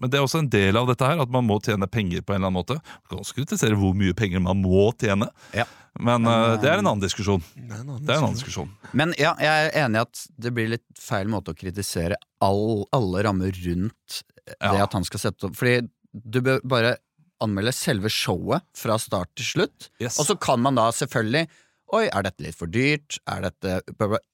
[0.00, 2.32] men det er også en del av dette her, at man må tjene penger på
[2.34, 2.80] en eller annen måte.
[2.80, 5.68] Man kan også kritisere hvor mye penger man må tjene, Ja.
[5.98, 7.42] Men uh, det er en annen diskusjon.
[7.56, 8.70] Det er en annen Det er en annen diskusjon.
[8.96, 12.84] Men ja, jeg er enig i at det blir litt feil måte å kritisere all,
[12.94, 14.84] alle rammer rundt det Ja.
[14.84, 16.94] at han skal sette opp Fordi du bør bare
[17.40, 19.90] anmelde selve showet fra start til slutt.
[20.02, 20.18] Yes.
[20.20, 21.48] Og så kan man da selvfølgelig
[21.92, 23.16] Oi, er dette litt for dyrt?
[23.26, 23.80] Er dette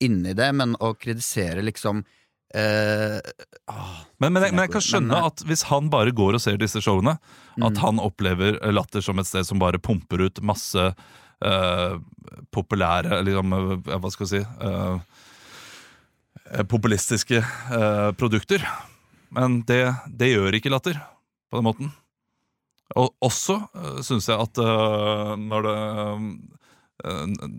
[0.05, 0.51] inni det?
[0.55, 2.05] Men å kritisere liksom
[2.55, 3.19] Uh,
[3.69, 6.41] oh, Men, men, jeg, men jeg kan skjønne eh, at hvis han bare går og
[6.41, 7.17] ser disse showene,
[7.59, 7.81] at Mm.
[7.83, 10.85] han opplever Latter som et sted som bare pumper ut masse
[11.45, 11.97] eh,
[12.55, 14.99] populære liksom, eh, Hva skal jeg si eh,
[16.53, 18.63] eh, Populistiske uh, produkter.
[19.35, 21.01] Men det, det gjør ikke Latter
[21.51, 21.91] på den måten.
[22.97, 24.61] Og også uh, syns jeg at
[25.43, 25.77] når det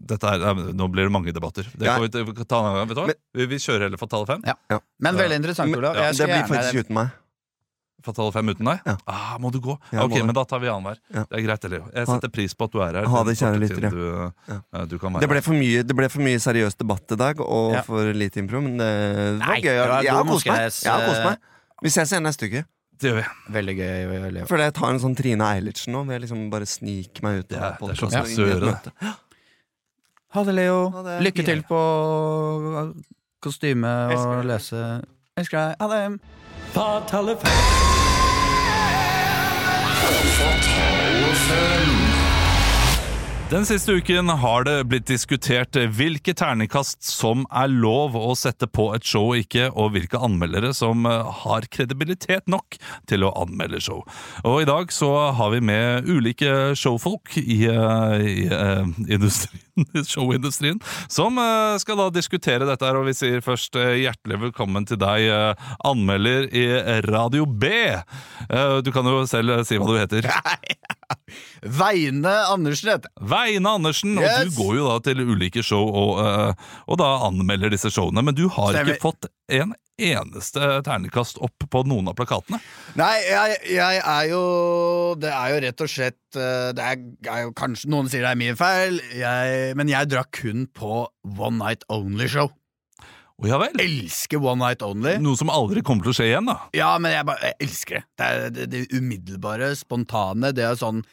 [0.10, 0.42] dette er,
[0.74, 1.68] Nå blir det mange debatter.
[1.78, 1.94] Det Ja.
[1.94, 2.88] kan vi, vi kan ta en gang.
[2.90, 3.08] Vet du hva?
[3.12, 4.42] Men- vi, vi kjører heller for tallet fem.
[4.48, 4.80] Ja.
[5.00, 5.96] Men veldig interessant, Olav.
[5.96, 7.12] ja, det blir faktisk uten meg.
[8.06, 8.80] Fatale fem uten deg?
[8.86, 8.94] Ja.
[9.10, 9.74] Ah, må du gå?
[9.92, 11.00] Ja, ok, må men da tar vi annenhver.
[11.14, 11.24] Ja.
[11.26, 11.88] Det er greit, Elio.
[11.96, 13.08] Jeg setter pris på at du er her.
[13.10, 13.90] Ha det, kjære korte lyttere.
[13.92, 14.60] Du, Ja.
[14.80, 17.16] eh, du kan være Det ble, for mye, det ble for mye seriøs debatt i
[17.16, 17.82] dag, og Ja.
[17.82, 19.76] for lite impro, men det, det var Nei, gøy.
[20.04, 20.72] Jeg har kost meg.
[20.72, 21.34] Jeg har meg.
[21.34, 22.66] eh, Vi ses igjen neste uke.
[22.98, 23.26] Det gjør vi.
[23.54, 24.32] Veldig gøy.
[24.32, 24.40] Leo.
[24.42, 26.06] Jeg føler jeg tar en sånn Trine Eilertsen nå.
[26.08, 28.10] Ved liksom bare snike meg ut er- det er sånn
[28.62, 29.14] det.
[30.34, 30.90] Ha det, Leo.
[30.90, 31.22] Ha det.
[31.24, 32.94] Lykke til på
[33.44, 35.04] kostyme og lese.
[35.38, 35.76] Elsker deg.
[35.80, 36.20] Ha det.
[36.78, 37.78] Fatale fem.
[43.48, 48.90] Den siste uken har det blitt diskutert hvilke terningkast som er lov å sette på
[48.92, 52.76] et show og ikke, og hvilke anmeldere som eh, har kredibilitet nok
[53.08, 54.02] til å anmelde show.
[54.44, 58.84] Og i dag så har vi med ulike showfolk i, i, i eh,
[59.16, 59.64] industrien,
[60.12, 64.92] showindustrien, som eh, skal da diskutere dette her, og vi sier først eh, hjertelig velkommen
[64.92, 66.68] til deg, eh, anmelder i
[67.08, 67.72] Radio B.
[67.96, 70.28] Eh, Du kan jo selv si hva du heter.
[71.80, 73.12] Veine Andersen heter.
[73.22, 77.72] Veine Andersen, og du går jo da til ulike show og, eh, og da anmelder
[77.74, 78.96] disse showene, men du har Stemmer.
[78.98, 82.60] ikke fått en eneste ternekast opp på noen av plakatene.
[83.00, 84.42] Nei, jeg, jeg er jo
[85.18, 87.00] Det er jo rett og slett eh, Det er,
[87.34, 91.08] er jo kanskje Noen sier det er min feil, jeg, men jeg drar kun på
[91.34, 92.52] One Night Only-show.
[93.38, 93.76] Å ja vel?
[93.84, 95.18] Elsker One Night Only.
[95.22, 96.56] Noe som aldri kommer til å skje igjen, da.
[96.74, 98.04] Ja, men jeg, bare, jeg elsker det.
[98.18, 100.50] Det er det, det umiddelbare, spontane.
[100.58, 101.04] Det er sånn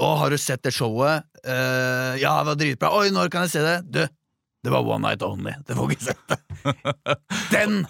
[0.00, 1.24] Å, har du sett det showet?
[1.40, 2.92] Uh, ja, det var dritbra.
[3.00, 3.78] Oi, når kan jeg se det?
[3.88, 4.02] Du,
[4.64, 5.56] det var One Night Only.
[5.68, 6.38] Det får ikke sett det.
[7.54, 7.82] Den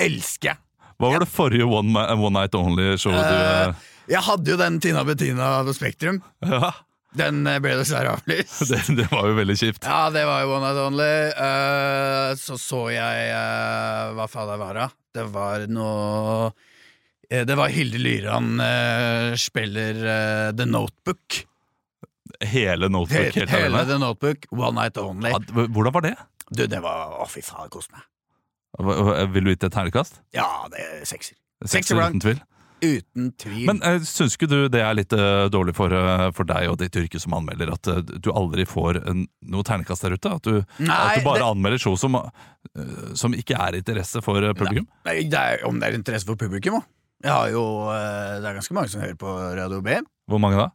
[0.00, 0.60] elsker jeg.
[1.00, 4.80] Hva var det forrige One, one Night Only-showet du Eh, eh, jeg hadde jo den
[4.84, 6.20] Tina Bettina på Spektrum.
[6.44, 6.72] ja,
[7.14, 8.64] Den eh, ble dessverre avlyst.
[8.70, 9.86] det, det var jo veldig kjipt.
[9.86, 11.16] Ja, det var jo One Night Only.
[11.38, 14.88] Uh, så så jeg uh, Hva faen det var, da?
[15.14, 18.56] Det var noe uh, Det var Hilde Lyran
[19.40, 20.00] spiller
[20.54, 21.44] The Notebook.
[22.44, 23.86] Hele Notebook He helt hele alene.
[23.92, 25.30] The Notebook, One Night Only.
[25.30, 26.16] Ja, hvordan var det?
[26.50, 28.10] Du, det var Å, fy faen, det koste meg.
[29.32, 30.18] Vil du gitt et ternekast?
[30.34, 31.38] Ja, det er sekser.
[31.70, 32.42] Sekser uten tvil.
[32.82, 33.66] Uten tvil.
[33.68, 36.78] Men uh, syns ikke du det er litt uh, dårlig for, uh, for deg og
[36.82, 40.32] ditt yrke som anmelder, at uh, du aldri får en, noe ternekast der ute?
[40.38, 42.18] At du, Nei, at du bare det- anmelder show som,
[43.14, 44.88] som ikke er interesse for publikum?
[45.06, 46.88] Nei, det er, om det er interesse for publikum, da.
[47.24, 47.60] Jeg har jo,
[48.42, 49.94] det er ganske mange som hører på Radio B.
[50.28, 50.66] Hvor mange da?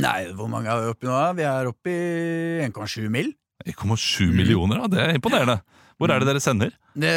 [0.00, 1.18] Nei, hvor mange er vi oppe i nå?
[1.36, 3.34] Vi er oppe i 1,7 mill.
[3.68, 4.88] 1,7 millioner, da.
[4.94, 5.58] Det er imponerende.
[6.00, 6.72] Hvor er det dere sender?
[6.98, 7.12] Det,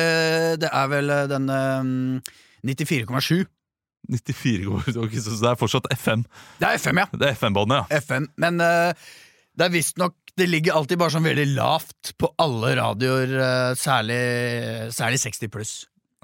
[0.61, 2.35] det er vel den eh,
[2.67, 3.47] 94,7.
[4.09, 4.67] 94
[5.03, 6.23] okay, så det er fortsatt FM.
[6.61, 7.07] Det er FM, ja.
[7.13, 7.99] Det er FM-båndet, ja.
[8.03, 8.29] FM.
[8.39, 8.93] Men uh,
[9.57, 14.19] det er visstnok Det ligger alltid bare sånn veldig lavt på alle radioer, uh, særlig,
[14.93, 15.73] særlig 60 pluss.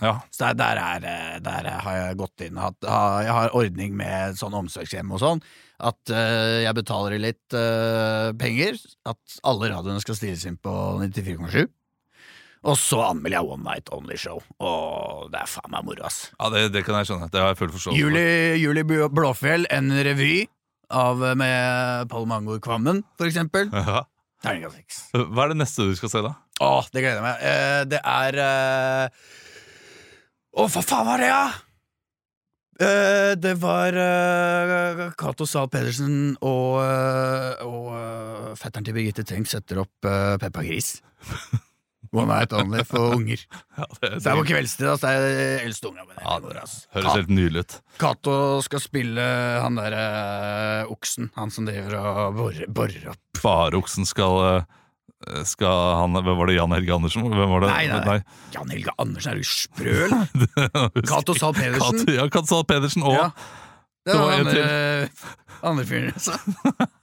[0.01, 0.15] ja.
[0.33, 4.37] Så der, er, eh, der har jeg gått inn at ha- Jeg har ordning med
[4.39, 5.41] sånn omsorgshjem og sånn.
[5.83, 7.51] At jeg betaler litt
[8.39, 8.77] penger.
[9.09, 10.71] At alle radioene skal stilles inn på
[11.01, 11.65] 94,7.
[12.63, 14.39] Og så anmelder jeg One Night Only Show.
[14.63, 16.29] Og det er faen meg moro, ass.
[16.37, 17.27] ja det, det kan jeg skjønne.
[17.33, 17.99] Det har jeg full forståelse for.
[17.99, 20.45] Julie, Julie Blåfjell, en revy
[20.93, 23.71] av, med Paul Mangor Kvammen, for eksempel.
[23.83, 24.05] Ja.
[24.43, 24.95] Terningkast seks.
[25.15, 26.33] Hva er det neste du skal se, da?
[26.63, 27.43] Åh, det gleder jeg meg.
[27.47, 29.21] Eh, det er eh...
[30.53, 31.45] Å, hva faen var det, da?
[32.83, 39.53] Eh, det var uh, Cato Zahl Pedersen og, eh, og eh, fetteren til Birgitte Tengs
[39.53, 40.09] setter opp
[40.41, 40.97] Peppa Gris.
[42.13, 43.41] One night only for unger.
[43.77, 45.01] Ja, det, Så det er på kveldstid, ass.
[45.01, 46.03] Det er eldste unga.
[46.21, 46.75] Ja, ass.
[46.93, 47.75] høres helt nydelig ut.
[47.97, 49.23] Cato skal spille
[49.63, 51.31] han derre oksen.
[51.39, 53.19] Han som driver og borer, borer opp.
[53.41, 54.79] Fareoksen skal uh
[55.47, 56.57] Skal han Hvem var det?
[56.57, 57.23] Jan Helge Andersen?
[57.31, 57.69] Hvem var det?
[57.71, 58.17] Nei, nei, nei.
[58.53, 60.15] Jan Helge Andersen, er du sprøl?
[61.09, 62.01] Cato Zahl Pedersen.
[62.03, 63.29] Kato, Ja, Kato Zahl Pedersen og Ja.
[64.03, 64.63] Det var andre,
[65.63, 66.35] andre fyren, altså.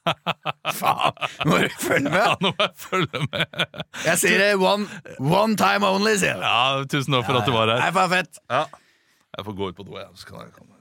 [0.81, 2.19] Faen, må du følge med!
[2.21, 3.79] Ja, nå må jeg følge med!
[4.05, 4.85] Jeg sier det one,
[5.17, 6.45] one time only, sier jeg.
[6.45, 7.81] Ja, Tusen takk for at du var her.
[7.87, 8.43] Nei, faen fett.
[8.53, 8.67] Ja.
[9.39, 10.13] Jeg får gå ut på do, jeg.
[10.21, 10.77] Så kan jeg komme.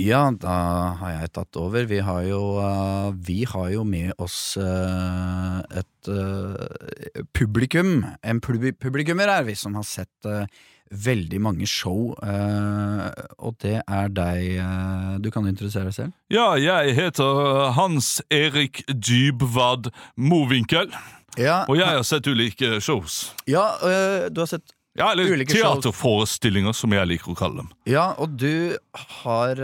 [0.00, 0.56] Ja, da
[1.02, 1.84] har jeg tatt over.
[1.84, 8.00] Vi har jo, uh, vi har jo med oss uh, et uh, publikum.
[8.24, 10.48] En pub publikummer er vi som har sett eh,
[10.92, 13.06] veldig mange show, eh,
[13.40, 14.42] og det er deg.
[14.60, 16.12] eh, du kan interessere deg selv.
[16.30, 20.92] Ja, jeg heter Hans Erik Dybwad Mowinckel,
[21.40, 23.32] Ja, og jeg har sett ulike shows.
[23.48, 25.80] ja eh, du har sett Ja, eller Ulike shows.
[25.80, 27.70] teaterforestillinger, som jeg liker å kalle dem.
[27.88, 29.56] Ja, og du har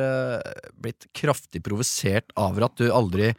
[0.81, 3.35] blitt kraftig provosert av at du aldri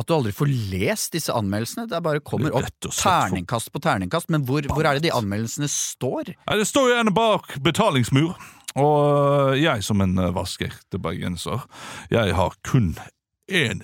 [0.00, 1.84] At du aldri får lest disse anmeldelsene.
[1.90, 4.30] Det bare kommer opp terningkast på terningkast.
[4.32, 6.32] Men hvor, hvor er det de anmeldelsene står?
[6.46, 8.32] Ja, det står jo gjerne bak betalingsmur.
[8.80, 11.66] Og øh, jeg som en øh, vaskeekte bergenser,
[12.10, 12.94] jeg har kun
[13.52, 13.82] én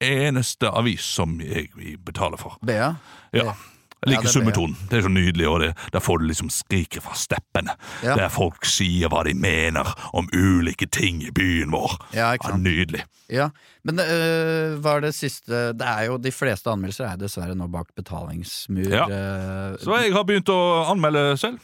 [0.00, 2.56] eneste avis som jeg vil betale for.
[2.66, 2.94] Bea?
[3.34, 3.52] Ja.
[4.00, 4.76] Jeg liker Ja, det er summetonen.
[4.90, 7.74] Det er så nydelig, og det, der får du liksom skriket fra steppene.
[8.02, 8.14] Ja.
[8.16, 11.98] Der folk sier hva de mener om ulike ting i byen vår.
[12.16, 12.64] Ja, ikke sant.
[12.64, 13.02] Ja, nydelig.
[13.30, 13.48] Ja,
[13.84, 17.68] Men øh, hva er det siste Det er jo De fleste anmeldelser er dessverre nå
[17.70, 18.88] bak betalingsmur.
[18.90, 19.04] Ja.
[19.06, 20.58] øh, Så jeg har begynt å
[20.90, 21.60] anmelde selv.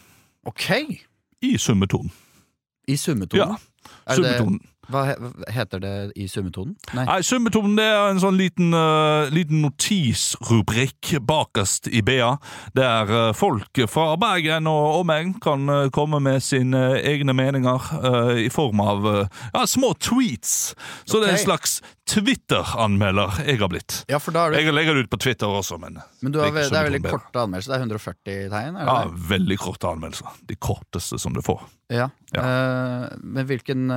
[0.47, 0.68] Ok!
[1.43, 2.12] I summetonen.
[2.89, 3.57] I summetonen.
[3.57, 4.61] Ja, summetonen.
[4.93, 5.03] Hva
[5.51, 6.76] heter det i summetonen?
[6.95, 7.05] Nei.
[7.09, 12.37] Nei, Summetonen det er en sånn liten, uh, liten notisrubrikk bakerst i BA,
[12.76, 17.91] der uh, folk fra Bergen og omegn kan uh, komme med sine egne meninger
[18.41, 20.74] i form av ja, små tweets.
[21.05, 23.97] Så det er en slags Twitter-anmelder jeg har blitt.
[24.11, 26.91] Ja, du Jeg legger det ut på Twitter også, men Men du har, det er
[26.91, 27.72] veldig korte anmeldelser.
[27.72, 28.76] Det er 140 tegn?
[28.76, 28.99] Er Ja,
[29.34, 30.39] veldig korte anmeldelser.
[30.47, 31.64] De korteste som du får.
[31.91, 32.09] Ja.
[32.34, 32.45] Ja.
[33.22, 33.91] Men hvilken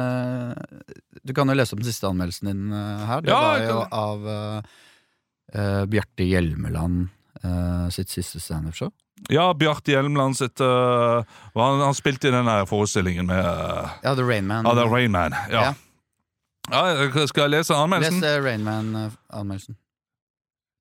[1.23, 3.21] Du kan jo lese opp den siste anmeldelsen din eh, her.
[3.25, 7.07] Det Ja, var jo av uh, Bjarte Hjelmeland
[7.43, 8.91] uh, sitt siste standup-show.
[9.30, 11.25] Ja, Bjarte Hjelmeland sitt uh,
[11.55, 13.43] han, han spilte i den forestillingen med
[14.03, 14.65] Ja, The Rainman.
[14.65, 15.36] Ja, er Rain Man.
[15.51, 15.73] Ja.
[15.73, 15.75] Ja.
[17.27, 18.21] Skal jeg lese Les anmeldelsen?
[18.23, 19.77] Rain Rainman-anmeldelsen.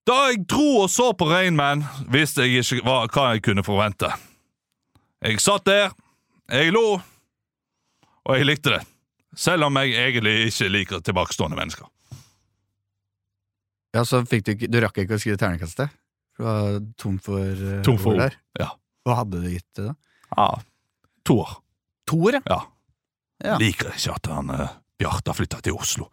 [0.09, 3.64] Da jeg dro og så på Rain Man, visste jeg ikke hva, hva jeg kunne
[3.64, 4.09] forvente.
[5.24, 5.90] Jeg satt der,
[6.53, 7.01] jeg lo,
[8.24, 8.82] og jeg likte det.
[9.37, 11.87] Selv om jeg egentlig ikke liker tilbakestående mennesker.
[13.97, 15.93] Ja, så fikk du ikke Du rakk ikke å skrive terningkastet?
[16.37, 18.20] For du var tom for uh, Tom for ord.
[18.26, 18.37] der.
[18.61, 18.68] Ja.
[19.09, 19.95] Hva hadde du gitt det, da?
[20.37, 20.49] Ja,
[21.29, 21.57] Toer.
[22.09, 22.61] Toer, Ja.
[23.45, 23.55] Ja.
[23.61, 24.64] Liker ikke at han uh,
[24.99, 26.09] Bjarte flytta til Oslo.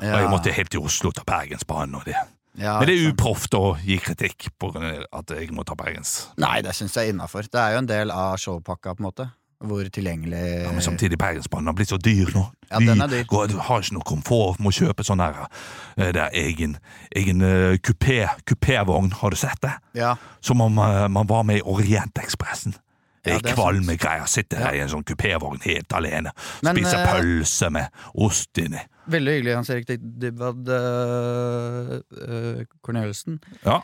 [0.00, 0.14] ja.
[0.14, 1.98] Og jeg måtte helt til Oslo ta Bergensbanen.
[1.98, 2.14] Og det.
[2.56, 6.30] ja, Men det er uproft å gi kritikk på at jeg må ta Bergens.
[6.40, 7.44] Nei, det syns jeg er innafor.
[7.44, 9.28] Det er jo en del av showpakka, på en måte.
[9.62, 12.44] Hvor tilgjengelig Ja, men samtidig Bergensbanen har blitt så dyr nå.
[12.70, 13.24] Ja, den er dyr.
[13.30, 16.78] går, har ikke noe komfort med å kjøpe sånn her eh, Det er egen,
[17.14, 19.74] egen uh, kupé, kupévogn, har du sett det?
[19.98, 20.16] Ja.
[20.40, 22.74] Som om uh, man var med i Orientekspressen.
[23.22, 24.26] Ja, det er kvalme greier.
[24.26, 26.32] Sitter her i en sånn kupévogn helt alene.
[26.66, 28.82] Men, Spiser uh, pølse med ost inni.
[29.12, 29.90] Veldig hyggelig, Hans Erik
[30.22, 33.38] Dybwad uh, uh, Corneliussen.
[33.62, 33.80] Ja.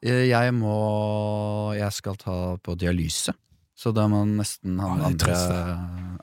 [0.00, 0.74] Jeg må
[1.74, 3.32] Jeg skal ta på dialyse,
[3.78, 5.74] så da må nesten han Ja, er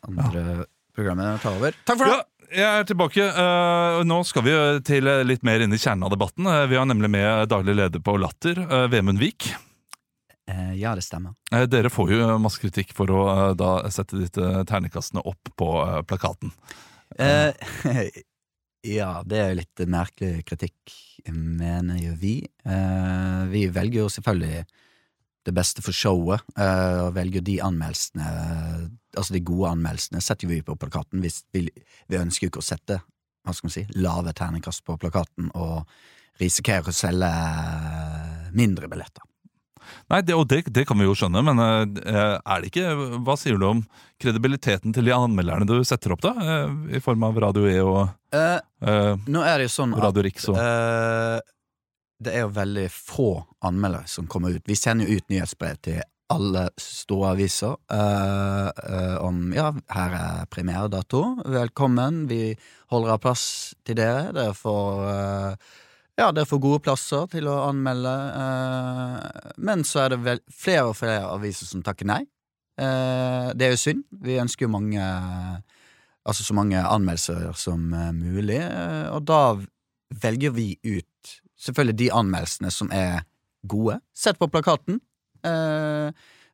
[0.06, 0.70] andre, ja.
[0.96, 1.78] programmet ta over.
[1.88, 2.18] Takk for det!
[2.20, 2.26] Ja,
[2.56, 3.24] jeg er tilbake.
[3.26, 6.46] Eh, nå skal vi til litt mer inn i kjernen av debatten.
[6.46, 9.50] Eh, vi har nemlig med daglig leder på Latter, uh, Vemund Vik.
[10.48, 11.34] Eh, ja, det stemmer.
[11.52, 15.70] Eh, dere får jo masse kritikk for å eh, da sette disse ternekastene opp på
[15.82, 16.54] eh, plakaten.
[17.18, 17.50] Eh,
[18.98, 20.94] ja, det er jo litt merkelig kritikk,
[21.34, 22.38] mener jo vi.
[22.68, 24.66] Eh, vi velger jo selvfølgelig
[25.46, 28.30] det beste for showet, eh, og velger de anmeldelsene
[29.16, 31.22] Altså de gode anmeldelsene setter vi på plakaten.
[31.24, 31.70] Hvis vi,
[32.12, 32.98] vi ønsker ikke å sette
[33.46, 35.86] hva skal man si, lave terningkast på plakaten og
[36.42, 37.30] risikere å selge
[38.58, 39.24] mindre billetter.
[40.10, 43.36] Nei, det, og det, det kan vi jo skjønne, men eh, er det ikke Hva
[43.38, 43.84] sier du om
[44.22, 46.34] kredibiliteten til de anmelderne du setter opp, da?
[46.42, 48.02] Eh, I form av Radio E og
[48.36, 51.38] Eh, eh, nå er det jo sånn at Radio Riks og Eh,
[52.24, 53.30] det er jo veldig få
[53.68, 54.64] anmeldere som kommer ut.
[54.68, 56.04] Vi sender jo ut nyhetsbrev til
[56.34, 61.22] alle store aviser eh, eh, om ja, her er premieredato,
[61.54, 62.56] velkommen, vi
[62.94, 63.46] holder av plass
[63.86, 64.32] til dere.
[64.34, 65.74] Dere får eh,
[66.16, 68.14] ja, dere får gode plasser til å anmelde.
[69.58, 72.22] men så er det vel flere og flere aviser som takker nei.
[72.80, 74.06] Det er jo synd.
[74.24, 75.04] Vi ønsker jo mange
[76.26, 77.84] Altså så mange anmeldelser som
[78.18, 78.58] mulig,
[79.14, 79.60] og da
[80.24, 81.36] velger vi ut
[81.66, 83.24] selvfølgelig de anmeldelsene som er
[83.66, 84.00] gode.
[84.16, 85.00] Sett på plakaten.
[85.46, 86.12] Eh,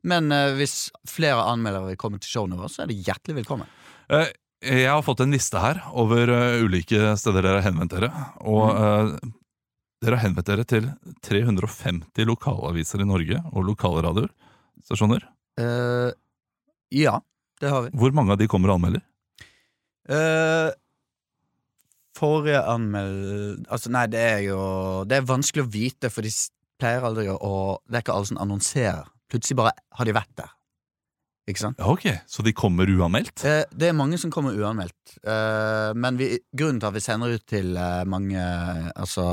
[0.07, 3.69] men eh, hvis flere anmeldere vil komme til showene våre, så er de hjertelig velkommen.
[4.11, 4.31] Eh,
[4.61, 8.11] Jeg har fått en liste her over uh, ulike steder dere har henvendt dere.
[8.45, 9.15] Og uh,
[10.01, 10.89] dere har henvendt dere til
[11.25, 15.25] 350 lokalaviser i Norge og lokale radiostasjoner.
[15.61, 16.11] Eh,
[16.97, 17.15] ja,
[17.61, 17.91] det har vi.
[17.97, 19.03] Hvor mange av de kommer og anmelder?
[20.09, 20.69] Eh,
[22.21, 23.65] forrige anmeld...
[23.67, 24.61] Altså, nei, det er jo
[25.09, 26.31] Det er vanskelig å vite, for de
[26.81, 27.53] pleier aldri å
[27.85, 29.09] Det er ikke alle som annonserer.
[29.31, 30.51] Plutselig bare har de vært der.
[31.49, 31.79] Ikke sant?
[31.81, 33.43] Ok, Så de kommer uanmeldt?
[33.47, 35.17] Eh, det er mange som kommer uanmeldt.
[35.25, 38.43] Eh, men vi, grunnen til at vi sender ut til eh, mange
[38.93, 39.25] altså,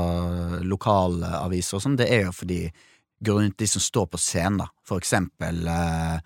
[0.65, 2.63] lokale aviser og sånn, det er jo fordi
[3.21, 4.69] grunnen til de som står på scenen, da.
[4.87, 6.17] For eksempel eh,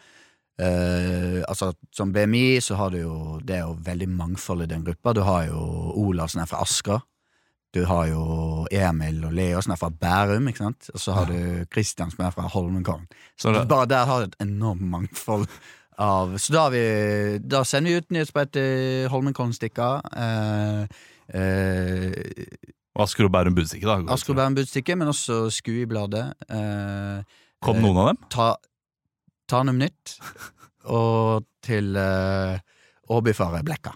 [0.60, 4.84] eh, altså, Som BMI så har du jo Det er jo veldig mangfold i den
[4.86, 5.14] gruppa.
[5.14, 5.60] Du har jo
[5.96, 7.02] Olav som er fra Asker.
[7.74, 10.90] Du har jo Emil og Leo som er fra Bærum, ikke sant?
[10.94, 13.08] Og så har du Christian som er fra Holmenkollen.
[13.38, 15.48] Så det- bare der har du et enormt mangfold
[15.98, 20.02] av Så da, har vi, da sender vi ut nyhetsbrev til Holmenkollen-stikka.
[20.18, 20.86] Eh,
[21.40, 22.14] eh,
[22.96, 24.14] Asker og Bærum Budstikke, da.
[24.14, 26.34] Asker og Bærum Budstikke, men også Skuibladet.
[26.50, 27.24] Eh,
[27.64, 28.18] Kom noen av dem?
[28.30, 28.56] ta,
[29.54, 30.16] Tanum Nytt.
[30.90, 32.58] Og til eh,
[33.14, 33.94] Åbyfare Blekka.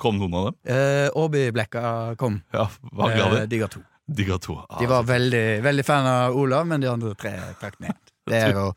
[0.00, 0.56] Kom noen av dem?
[0.72, 2.40] Eh, Åby Blekka kom.
[2.54, 3.42] Ja, Hva ga de?
[3.42, 3.82] Uh, de ga to.
[4.04, 4.56] De ga to.
[4.64, 8.00] Ah, De var veldig, veldig fan av Olav, men de andre tre trakk ned.
[8.30, 8.70] Det er jo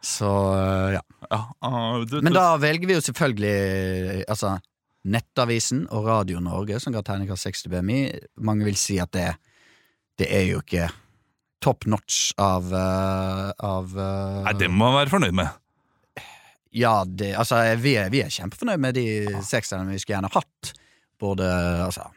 [0.00, 1.02] Så uh, ja.
[1.28, 4.54] ja, uh, du, Men da velger vi jo selvfølgelig Altså
[5.12, 8.00] Nettavisen og Radio Norge, som ga terningkast 60 BMI.
[8.46, 9.28] Mange vil si at det,
[10.16, 10.88] det er jo ikke
[11.62, 15.58] top notch av, eh, av eh, Nei, det må man være fornøyd med.
[16.72, 19.06] Ja, det, altså, vi er, vi er kjempefornøyd med de
[19.44, 20.72] sekserne vi skulle gjerne hatt.
[21.22, 21.46] Både
[21.84, 22.08] altså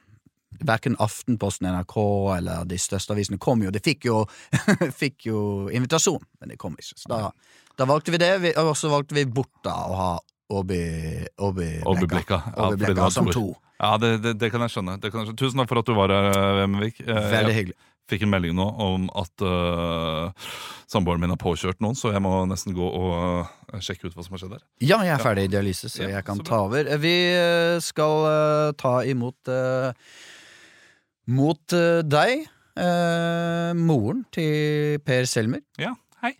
[0.66, 1.96] Verken Aftenposten, NRK
[2.38, 3.74] eller de største avisene kom jo.
[3.76, 4.22] De fikk jo,
[5.02, 5.42] fikk jo
[5.76, 6.96] invitasjon, men det kom ikke.
[6.96, 7.20] Så da,
[7.76, 10.14] da valgte vi det, vi, og så valgte vi bort da å ha
[10.56, 10.80] Åby
[11.42, 12.40] Åby Åby Blekka.
[12.54, 13.50] Ja, Obi Blekka var som to.
[13.82, 14.96] Ja, det, det, det kan jeg skjønne.
[15.36, 16.32] Tusen takk for at du var her,
[16.62, 17.02] Vemvik.
[17.04, 17.78] Eh, Veldig Jeg hyggelig.
[18.12, 20.50] Fikk en melding nå om at uh,
[20.92, 24.26] samboeren min har påkjørt noen, så jeg må nesten gå og uh, sjekke ut hva
[24.26, 24.64] som har skjedd der.
[24.86, 26.90] Ja, jeg er ferdig i dialyse, så Ja, jeg kan så ta over.
[27.02, 29.54] Vi eh, skal uh, ta imot
[31.26, 31.74] Mot
[32.06, 32.44] deg,
[32.78, 35.64] eh, moren til Per Selmer.
[35.82, 36.36] Ja, hei.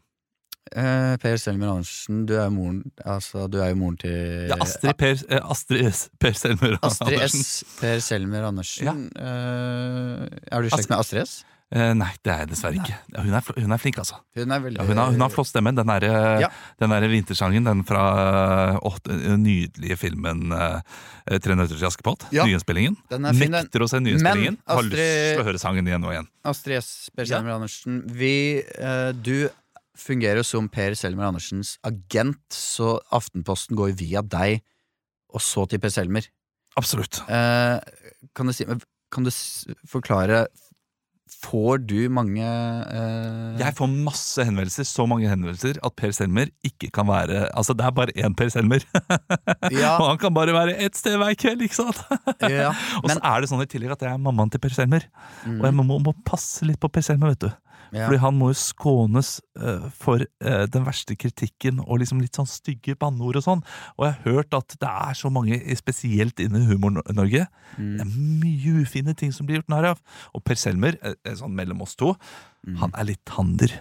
[0.78, 4.94] Eh, per Selmer Andersen, du er moren Altså, du er jo moren til Ja, Astrid
[4.98, 6.06] Per, Astrid S.
[6.22, 7.42] Per Selmer Astrid Andersen.
[7.42, 7.64] S.
[7.80, 9.10] Per Selmer Andersen.
[9.16, 11.36] Eh, er du i slekt med Astrid S?
[11.76, 12.94] Eh, nei, det er jeg dessverre ikke.
[13.20, 14.22] Hun, er, hun er flink, altså.
[14.38, 15.74] Hun er veldig Ja, hun, har, hun har flott stemme.
[15.76, 16.12] Den derre
[16.46, 16.50] Ja.
[16.80, 18.04] der vintersangen, den fra
[18.76, 20.80] eh, åh, den nydelige filmen uh,
[21.28, 22.28] 'Tre nøtter til Askepott'.
[22.32, 22.46] Ja.
[22.48, 22.96] Nyinnspillingen.
[23.12, 23.18] Er.
[23.20, 24.56] Nekter å se nyinnspillingen.
[24.56, 26.28] Men, Har lyst Astrid- til å høre sangen igjen og igjen.
[26.46, 27.10] Astrid S.
[27.16, 27.40] Per Ja.
[27.44, 28.04] Andersen.
[28.08, 29.50] Vi, uh, du
[29.98, 34.62] fungerer som Per Selmer Andersens agent, så Aftenposten går via deg,
[35.34, 36.28] og så til Per Selmer.
[36.78, 37.22] Absolutt.
[37.30, 37.80] Eh,
[38.36, 38.66] kan du si
[39.12, 39.30] Kan du
[39.88, 40.48] forklare
[41.44, 46.92] får du mange eh, Jeg får masse henvendelser, så mange henvendelser at Per Selmer ikke
[46.96, 48.86] kan være Altså, det er bare én Per Selmer.
[49.76, 49.96] Ja.
[49.98, 52.00] Og han kan bare være ett sted hver kveld, ikke sant?
[52.54, 52.70] ja,
[53.02, 55.08] Og så er det sånn i tillegg at jeg er mammaen til Per Selmer.
[55.44, 55.60] Mm.
[55.60, 57.52] Og jeg må, må passe litt på Per Selmer, vet du.
[57.96, 58.06] Ja.
[58.10, 62.50] Fordi han må jo skånes uh, for uh, den verste kritikken og liksom litt sånn
[62.50, 63.64] stygge banneord og sånn.
[63.96, 67.98] Og jeg har hørt at det er så mange, spesielt innen Humor-Norge, Mm.
[67.98, 70.02] det er mye ufine ting som blir gjort narr av.
[70.34, 72.14] Og Per Selmer, eh, sånn mellom oss to,
[72.66, 72.78] Mm.
[72.78, 73.72] han er litt tander.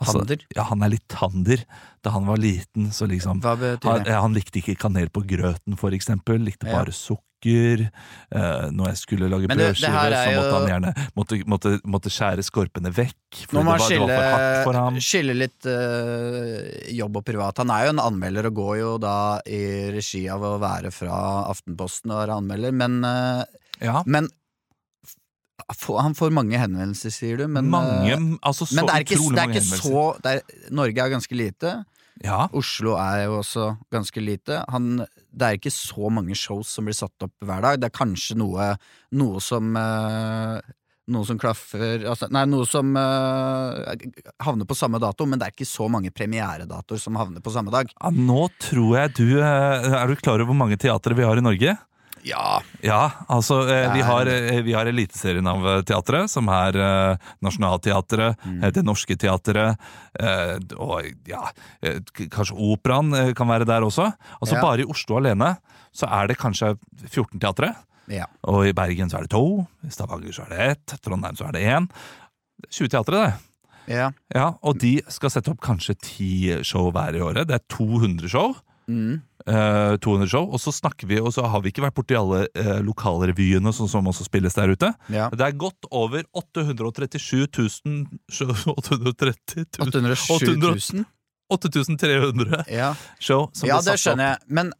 [0.00, 0.22] Altså?
[0.56, 1.64] Ja, han er litt tander.
[2.02, 6.40] Da han var liten, så liksom han, han likte ikke kanel på grøten, for eksempel.
[6.42, 6.78] Likte Ja.
[6.78, 7.22] bare sukker.
[7.48, 12.44] Eh, når jeg skulle lage brødskiver, er så måtte han gjerne måtte, måtte, måtte skjære
[12.46, 13.42] skorpene vekk.
[13.52, 17.62] Nå må han skille, skille litt eh, jobb og privat.
[17.62, 19.16] Han er jo en anmelder og går jo da
[19.46, 19.64] i
[19.94, 21.18] regi av å være fra
[21.50, 23.42] Aftenposten og være anmelder, men, eh,
[23.82, 24.30] Ja, men
[25.72, 27.46] han får mange henvendelser, sier du.
[27.50, 30.42] Men, mange, altså så men det er ikke, det er ikke så er,
[30.74, 31.74] Norge er ganske lite.
[32.22, 34.60] Ja, Oslo er jo også ganske lite.
[34.70, 37.80] Han, det er ikke så mange shows som blir satt opp hver dag.
[37.82, 38.72] Det er kanskje noe,
[39.18, 40.72] noe som eh,
[41.10, 43.94] noe som klaffer altså, Nei, noe som uh,
[44.44, 47.74] havner på samme dato, men det er ikke så mange premieredatoer som havner på samme
[47.74, 47.90] dag.
[47.90, 51.38] Ja, nå tror jeg du eh, Er du klar over hvor mange teatre vi har
[51.38, 51.74] i Norge?
[52.24, 56.76] Ja, Ja, altså eh, vi har, eh, vi har Eliteserien av eh, teatret, som er
[56.78, 58.62] eh, Nationaltheatret, Mm.
[58.64, 59.76] eh, Det Norske Teatret,
[60.20, 61.48] eh, og ja,
[61.82, 64.12] eh, k- kanskje Operaen eh, kan være der også.
[64.40, 64.62] Altså Ja.
[64.62, 65.56] Bare i Oslo alene
[65.92, 66.76] så er det kanskje
[67.08, 67.74] 14 teatre.
[68.08, 68.26] ja.
[68.44, 71.48] Og i Bergen så er det to, i Stavanger så er det ett, Trondheim så
[71.48, 71.88] er det én.
[72.70, 73.26] 20 teatre,
[73.86, 73.94] det.
[73.96, 74.10] ja.
[74.34, 77.46] Ja, Og de skal sette opp kanskje ti show hver i året.
[77.48, 78.54] Det er 200 show.
[78.88, 79.20] Mm.
[79.42, 82.44] Uh, 200 show, og så snakker vi, og så har vi ikke vært borti alle
[82.54, 84.92] uh, lokalrevyene sånn som også spilles der ute.
[85.10, 85.28] ja.
[85.34, 88.06] Det er godt over 837 000
[88.76, 91.04] 830 000 807 000?
[91.52, 94.38] 8300 Ja, show som ja det skjønner jeg.
[94.48, 94.70] Men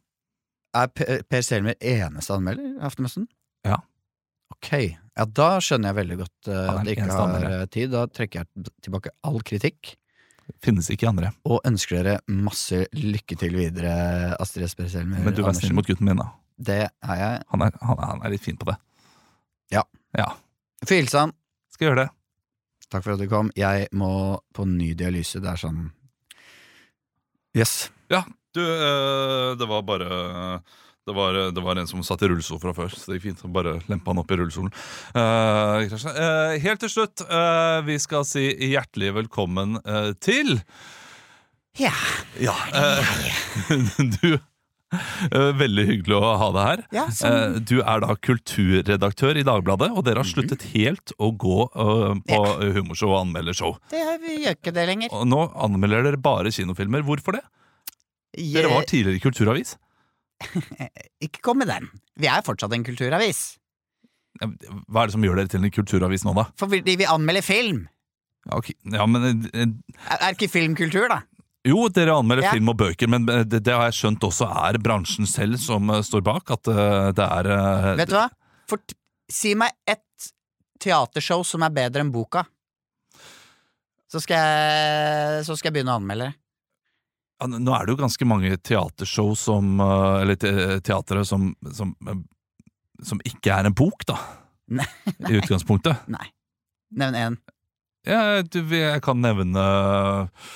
[0.73, 0.89] er
[1.29, 3.27] Per Selmer eneste anmelder i Aftenposten?
[3.67, 3.77] Ja.
[4.55, 4.71] Ok,
[5.17, 7.59] ja da skjønner jeg veldig godt uh, at de ikke har anmelder.
[7.59, 7.91] eh, tid.
[7.93, 9.93] Da trekker jeg tilbake all kritikk.
[10.63, 11.31] Finnes ikke andre.
[11.45, 13.93] Og ønsker dere masse lykke til videre,
[14.39, 14.75] Astrid S.
[14.95, 16.29] Helmer Men du er snill mot gutten min, da.
[16.63, 17.43] Det er jeg.
[17.51, 18.75] Han er, han, er- han er litt fin på det.
[19.73, 19.83] Ja.
[20.17, 20.29] Ja,
[20.85, 21.31] Få hilse han.
[21.73, 22.09] Skal gjøre det.
[22.91, 23.49] Takk for at du kom.
[23.57, 24.09] Jeg må
[24.53, 25.39] på ny dialyse.
[25.41, 25.87] Det er sånn
[27.57, 27.89] Yes.
[28.09, 28.23] Ja,
[28.53, 30.61] du, eh, det var bare
[31.07, 33.41] det var, det var en som satt i rullestol fra før, så det gikk fint.
[33.51, 34.71] Bare lempe han opp i rullestolen.
[35.15, 40.57] Uh, Kristian, eh, helt til slutt, uh, vi skal si hjertelig velkommen eh, til
[41.81, 41.91] Ja.
[42.39, 43.13] Ja, eh,
[44.21, 46.83] du eh, Veldig hyggelig å ha deg her.
[46.95, 51.59] Ja, Eh, Du er da kulturredaktør i Dagbladet, og dere har sluttet helt å gå
[51.67, 52.41] eh, på
[52.77, 53.75] humorshow og anmelde show.
[53.91, 55.11] det, vi gjør ikke det lenger.
[55.19, 57.03] Og nå anmelder dere bare kinofilmer.
[57.07, 57.43] Hvorfor det?
[58.37, 59.75] Dere var tidligere i Kulturavis.
[61.25, 61.89] Ikke kom med den.
[62.19, 63.43] Vi er fortsatt en kulturavis.
[64.43, 66.47] Hva er det som gjør dere til en kulturavis nå, da?
[66.59, 67.83] Fordi vi anmelder film.
[68.49, 68.71] Ja, ok.
[68.91, 69.69] ja men eh,
[70.17, 71.21] Er ikke filmkultur, da?
[71.63, 72.51] Jo, dere anmelder Ja.
[72.57, 75.87] film og bøker, men eh, det, det har jeg skjønt også er bransjen selv som
[75.93, 76.51] eh, står bak.
[76.57, 77.51] At eh, det er
[78.01, 78.25] Vet du hva?
[78.67, 78.95] Fort,
[79.31, 80.31] si meg ett
[80.83, 82.43] teatershow som er bedre enn boka.
[84.11, 86.35] Så skal jeg, så skal jeg begynne å anmelde det.
[87.49, 90.51] Nå er det jo ganske mange teatershow som eh, Eller te
[90.85, 92.21] teatre som, som, eh,
[93.03, 94.19] som ikke er en bok, da.
[94.79, 94.85] Nei.
[95.29, 96.05] I utgangspunktet.
[96.11, 96.27] Nei.
[96.95, 97.39] Nevn én.
[98.03, 100.47] Ja, jeg kan nevne uh,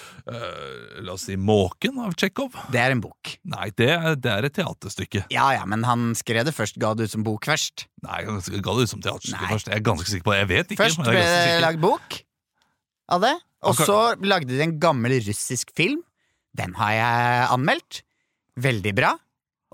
[1.00, 2.56] La oss si Måken av Tsjekhov.
[2.74, 3.38] Det er en bok.
[3.48, 5.22] Nei, det, er- det er et teaterstykke.
[5.32, 7.86] Ja ja, men han skrev det først, ga det ut som bok først.
[8.04, 9.52] Nei, han ga det ut som teaterstykke Nei.
[9.54, 9.72] først.
[9.72, 10.42] Jeg er ganske sikker på det.
[10.44, 10.84] Jeg vet ikke.
[10.84, 12.20] Først ble det lagd bok
[13.16, 13.34] av det,
[13.64, 16.04] og så lagde de en gammel russisk film.
[16.58, 18.01] Den har jeg anmeldt.
[18.58, 19.14] Veldig bra.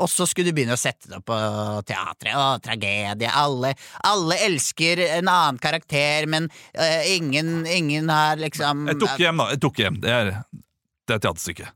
[0.01, 1.37] Og så skulle du begynne å sette det opp på
[1.85, 2.33] teatret.
[2.33, 3.29] Å, tragedie.
[3.29, 3.73] Alle,
[4.09, 9.49] alle elsker en annen karakter, men uh, ingen, ingen har liksom Et dukkehjem, da.
[9.53, 10.01] Et dukkehjem.
[10.01, 11.69] Det er, det er et teaterstykke.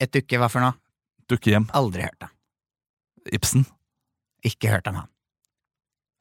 [0.00, 0.78] Et dukke, hva for noe?
[1.30, 1.68] Dukkehjem.
[1.76, 2.32] Aldri hørt om.
[3.36, 3.68] Ibsen.
[4.48, 5.09] Ikke hørt om han.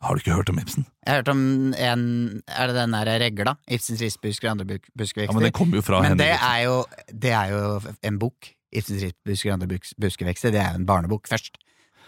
[0.01, 0.85] Har du ikke hørt om Ibsen?
[1.03, 1.39] Jeg har hørt om
[1.75, 2.03] en
[2.47, 3.53] Er det den der regla?
[3.67, 5.27] Ibsens risbusker og andre buskevekster.
[5.27, 6.77] Ja, men Det kommer jo fra Men det er jo,
[7.11, 8.51] det er jo en bok.
[8.71, 10.51] Ibsens risbusker og andre bus- buskevekster.
[10.55, 11.57] Det er jo en barnebok først.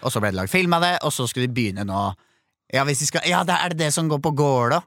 [0.02, 2.14] Og så ble det lagd film av det, og så skulle de begynne nå
[2.74, 4.80] Ja, hvis de skal, ja det er det det som går på Gålå?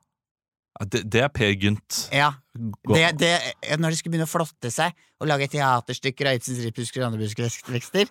[0.81, 2.09] Ja, det, det er Per Gynt.
[2.11, 2.33] Ja.
[2.57, 3.35] Det, det,
[3.79, 7.21] når de skulle begynne å flotte seg og lage teaterstykker av Ibsens risbusker og andre
[7.27, 8.09] buskevekster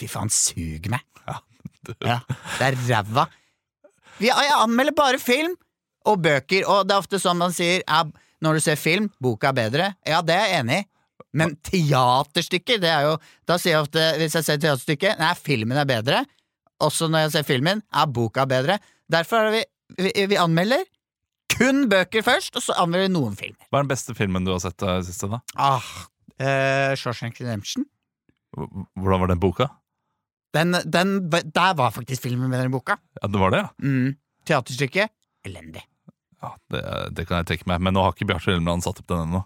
[0.00, 1.04] Fy faen, sug meg!
[1.28, 1.36] Ja,
[1.86, 3.26] det- Ja, det er ræva.
[4.20, 5.56] Vi- Jeg anmelder bare film!
[6.06, 6.62] og bøker.
[6.70, 8.04] Og det er ofte sånn man sier ja,
[8.40, 9.86] når du ser film, boka er bedre.
[10.06, 10.86] Ja, det er jeg enig i.
[11.36, 15.76] Men teaterstykker, det er jo Da sier jeg ofte, hvis jeg ser teaterstykket, nei, filmen
[15.76, 16.20] er bedre.
[16.80, 18.78] Også når jeg ser filmen, er boka bedre.
[19.10, 19.64] Derfor er vi,
[19.98, 20.84] vi, vi anmelder
[21.56, 23.56] kun bøker først, og så anmelder vi noen film.
[23.72, 25.28] Hva er den beste filmen du har sett i det siste?
[25.30, 25.40] da?
[25.56, 25.90] Ah,
[26.38, 27.84] eh, Shawshank Redemption.
[28.54, 29.68] Hvordan var den boka?
[30.56, 32.96] Den, den, der var faktisk filmen med enn boka.
[33.20, 33.68] Ja, det var det, ja.
[33.84, 34.14] Mm.
[34.48, 35.12] Teaterstykket
[35.46, 35.82] elendig.
[36.42, 36.80] ja det,
[37.18, 37.82] det kan jeg tenke meg.
[37.84, 39.44] Men nå har ikke Bjarte Hjelmeland satt opp den ennå.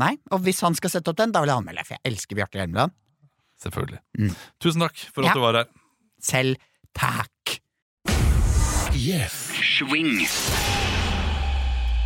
[0.00, 2.38] Nei, og hvis han skal sette opp den, da vil jeg anmelde, for jeg elsker
[2.38, 2.94] Bjarte Hjelmeland.
[3.62, 4.00] Selvfølgelig.
[4.18, 4.32] Mm.
[4.64, 5.30] Tusen takk for Ja.
[5.34, 5.68] at du var her.
[6.22, 6.56] Selv
[6.96, 7.58] takk.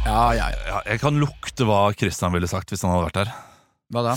[0.07, 0.59] Ja, ja, ja.
[0.71, 3.33] Ja, jeg kan lukte hva Christian ville sagt hvis han hadde vært her.
[3.95, 4.13] Hva da?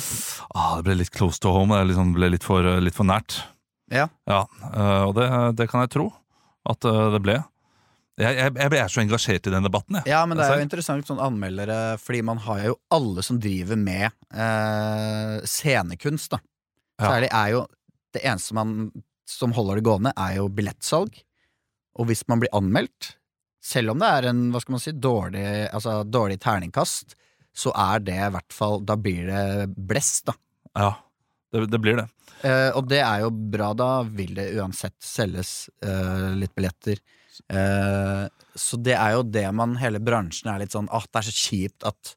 [0.58, 1.74] Ah, det ble litt close to home.
[1.78, 3.40] Det liksom ble litt for, litt for nært.
[3.92, 4.08] Ja.
[4.30, 5.30] Ja, øh, Og det,
[5.60, 6.10] det kan jeg tro
[6.70, 7.38] at øh, det ble.
[8.20, 9.96] Jeg, jeg, jeg er så engasjert i den debatten.
[10.02, 10.12] Jeg.
[10.12, 13.40] Ja, men det er jo Altså, interessant sånn anmeldere, fordi man har jo alle som
[13.40, 16.42] driver med eh, scenekunst, da.
[17.00, 17.62] Særlig er jo
[18.12, 18.90] Det eneste man
[19.30, 21.14] som holder det gående, er jo billettsalg.
[22.02, 23.12] Og hvis man blir anmeldt,
[23.62, 27.14] selv om det er en hva skal man si, dårlig, altså, dårlig terningkast,
[27.54, 30.36] så er det i hvert fall Da blir det blest, da.
[30.80, 30.90] Ja,
[31.54, 32.08] det, det blir det.
[32.48, 37.02] Eh, og det er jo bra, da vil det uansett selges eh, litt billetter.
[37.52, 38.26] Eh,
[38.56, 41.36] så det er jo det man Hele bransjen er litt sånn Åh, det er så
[41.38, 42.10] kjipt at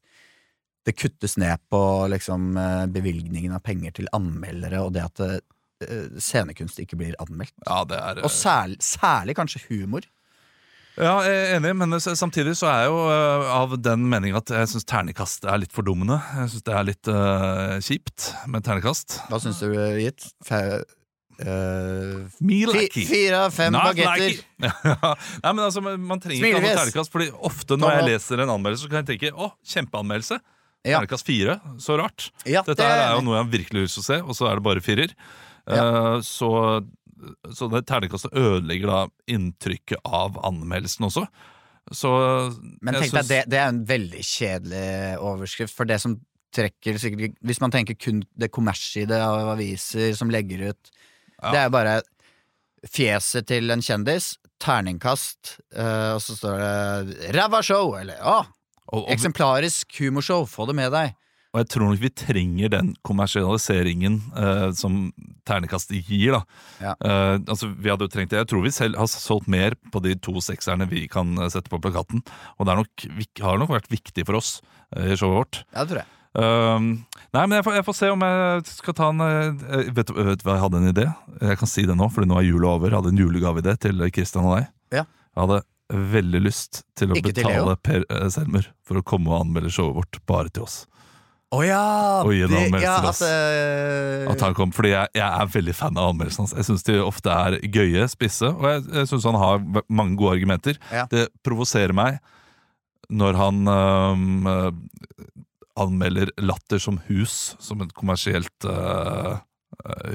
[0.82, 1.80] det kuttes ned på
[2.10, 7.54] liksom eh, bevilgningen av penger til anmeldere, og det at eh, scenekunst ikke blir anmeldt.
[7.68, 10.08] Ja, det er Og særlig, særlig kanskje humor.
[11.00, 14.50] Ja, jeg er enig, men samtidig så er jeg jo øh, av den mening at
[14.52, 16.18] jeg syns ternekast er litt fordummende.
[16.36, 19.22] Jeg syns det er litt uh, kjipt med ternekast.
[19.30, 19.72] Hva syns du,
[20.02, 20.26] Gitt?
[20.44, 20.82] Fe-
[21.40, 22.58] eh, Me
[22.92, 24.36] fi- Fire av fem bagetter.
[24.62, 25.14] Ja.
[25.42, 28.52] Nei, men altså, man trenger trenger ikke ha ternekast, Fordi ofte når jeg leser en
[28.58, 30.38] anmeldelse, så kan jeg tenke å, kjempeanmeldelse.
[30.84, 30.98] Ja.
[31.00, 31.56] Ternekast fire.
[31.82, 32.28] Så rart.
[32.44, 34.36] Ja, Dette det er er jo noe jeg virkelig har lyst til å se, og
[34.38, 35.16] så er det bare firer.
[35.70, 35.82] Ja.
[35.88, 36.52] Uh, så
[37.72, 39.00] det ternekastet ødelegger da
[39.30, 41.26] inntrykket av anmeldelsen også.
[41.90, 42.10] Så
[42.80, 44.86] Men tenk deg, det, det er en veldig kjedelig
[45.18, 45.74] overskrift.
[45.74, 46.14] For det som
[46.54, 50.92] trekker sikkert Hvis man tenker kun det kommersielle av aviser som legger ut
[51.42, 51.50] Ja.
[51.50, 51.94] Det er bare
[52.86, 58.46] fjeset til en kjendis, terningkast, eh, og så står det 'ræva show', eller 'å,
[59.10, 61.14] eksemplarisk humorshow, få det med deg'.
[61.52, 65.12] Og jeg tror nok vi trenger den kommersialiseringen eh, som
[65.48, 66.32] ternekastet gir.
[66.38, 66.42] da
[66.80, 66.94] Ja.
[67.04, 70.00] Eh, altså Vi hadde jo trengt det Jeg tror vi selv har solgt mer på
[70.02, 72.22] de to sekserne vi kan eh, sette på plakaten.
[72.58, 73.06] Og det nok,
[73.42, 74.60] har nok vært viktig for oss
[74.96, 75.62] eh, i showet vårt.
[75.74, 76.10] Ja, det tror jeg.
[76.32, 76.86] Um,
[77.36, 80.14] nei, men jeg får, jeg får se om jeg skal ta en eh, vet, du-
[80.16, 81.04] hva jeg hadde en idé?
[81.42, 82.88] Jeg kan si det nå, Fordi nå er jula over.
[82.88, 84.70] Jeg hadde en julegaveidé til Kristian og deg.
[84.96, 85.04] Ja.
[85.04, 85.60] Jeg hadde
[85.92, 89.68] veldig lyst til å Ikke til betale Per eh, Selmer for å komme og anmelde
[89.74, 90.86] showet vårt bare til oss.
[91.52, 91.84] Å ja!
[92.24, 96.46] Og det- ja, til at, han kom, fordi jeg, jeg er veldig fan av anmeldelsene
[96.46, 96.54] hans.
[96.56, 99.60] Jeg syns de ofte er gøye, spisse, og jeg, jeg syns han har
[99.92, 100.80] mange gode argumenter.
[100.90, 101.04] Ja.
[101.12, 102.22] Det provoserer meg
[103.12, 104.72] når han øh,
[105.76, 109.40] anmelder Latter som hus, som et kommersielt uh,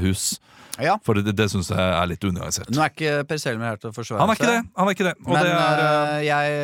[0.01, 0.37] hus.
[0.81, 0.95] Ja.
[1.05, 2.69] For det, det syns jeg er litt unyansert.
[2.73, 4.59] Nå er ikke Per Selmer her til å forsvare Han er ikke det!
[4.77, 6.57] han er ikke det Men det er, øh, jeg,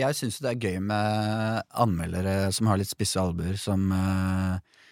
[0.00, 4.84] jeg syns det er gøy med anmeldere som har litt spisse albuer, som, eh,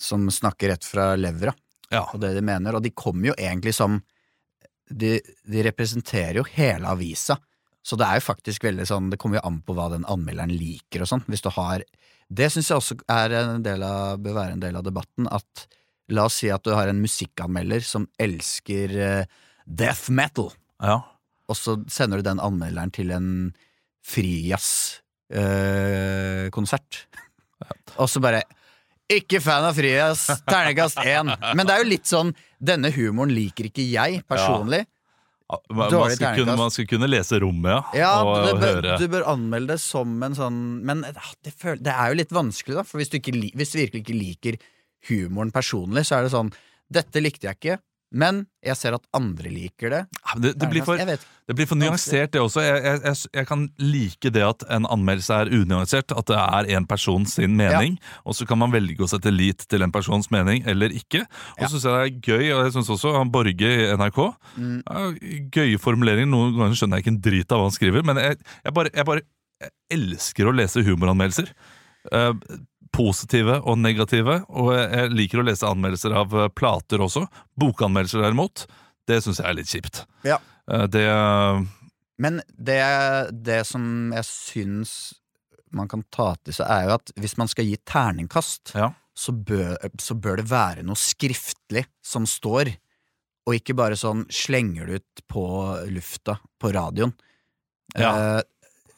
[0.00, 1.54] som snakker rett fra levra,
[1.92, 2.06] ja.
[2.06, 2.78] og det de mener.
[2.78, 4.00] Og de kommer jo egentlig som
[4.90, 7.36] De, de representerer jo hele avisa.
[7.86, 10.50] Så det er jo faktisk veldig sånn Det kommer jo an på hva den anmelderen
[10.50, 11.22] liker og sånn.
[11.30, 11.84] Hvis du har
[12.28, 15.28] Det syns jeg også er en del av, bør være en del av debatten.
[15.30, 15.68] At
[16.10, 19.24] la oss si at du har en musikkanmelder som elsker eh,
[19.64, 20.50] death metal
[20.82, 21.00] ja.
[21.50, 23.54] og så sender du den anmelderen til en
[24.06, 27.06] frijazzkonsert.
[28.00, 28.42] og så bare
[29.10, 31.36] Ikke fan av frijazz, ternekast én.
[31.54, 34.86] Men det er jo litt sånn Denne humoren liker ikke jeg personlig.
[35.50, 37.80] Man, man, skal kunne, man skal kunne lese rommet, ja.
[37.98, 41.50] Ja, og, du, bør, du bør anmelde det som en sånn Men det,
[41.82, 42.84] det er jo litt vanskelig, da.
[42.86, 44.54] For hvis du, ikke, hvis du virkelig ikke liker
[45.08, 46.52] humoren personlig, så er det sånn
[46.90, 47.74] Dette likte jeg ikke,
[48.10, 50.00] men jeg ser at andre liker det.
[50.10, 52.64] Ja, det, det, blir for, det blir for nyansert, det også.
[52.66, 56.10] Jeg, jeg, jeg, kan like det at en anmeldelse er unyansert.
[56.18, 59.62] At det er en person sin mening, og så kan man velge å sette lit
[59.70, 61.22] til en persons mening eller ikke.
[61.22, 61.68] Og Ja.
[61.70, 64.18] så syns jeg det er gøy, og jeg syns også han Borge i NRK
[64.58, 64.82] Mm.
[64.82, 65.04] ja,
[65.54, 66.26] Gøye formuleringer.
[66.34, 69.04] Noen ganger skjønner jeg ikke en drit av hva han skriver, men jeg, jeg, bare,
[69.06, 71.54] bare elsker å lese humoranmeldelser.
[72.10, 72.32] Eh,
[72.94, 77.24] positive og negative, og jeg, liker å lese anmeldelser av eh, plater også.
[77.60, 78.66] Bokanmeldelser derimot,
[79.08, 80.02] det syns jeg er litt kjipt.
[80.26, 80.40] Ja.
[80.70, 81.04] Eh, Det
[82.20, 82.80] Men det,
[83.32, 85.14] det som jeg syns
[85.72, 88.90] man kan ta til seg, er jo at hvis man skal gi terningkast, Ja.
[89.14, 92.72] så, bør, så bør det være noe skriftlig som står,
[93.46, 95.44] og ikke bare sånn slenger det ut på
[95.94, 97.14] lufta på radioen.
[97.96, 98.10] Ja.
[98.38, 98.42] Eh,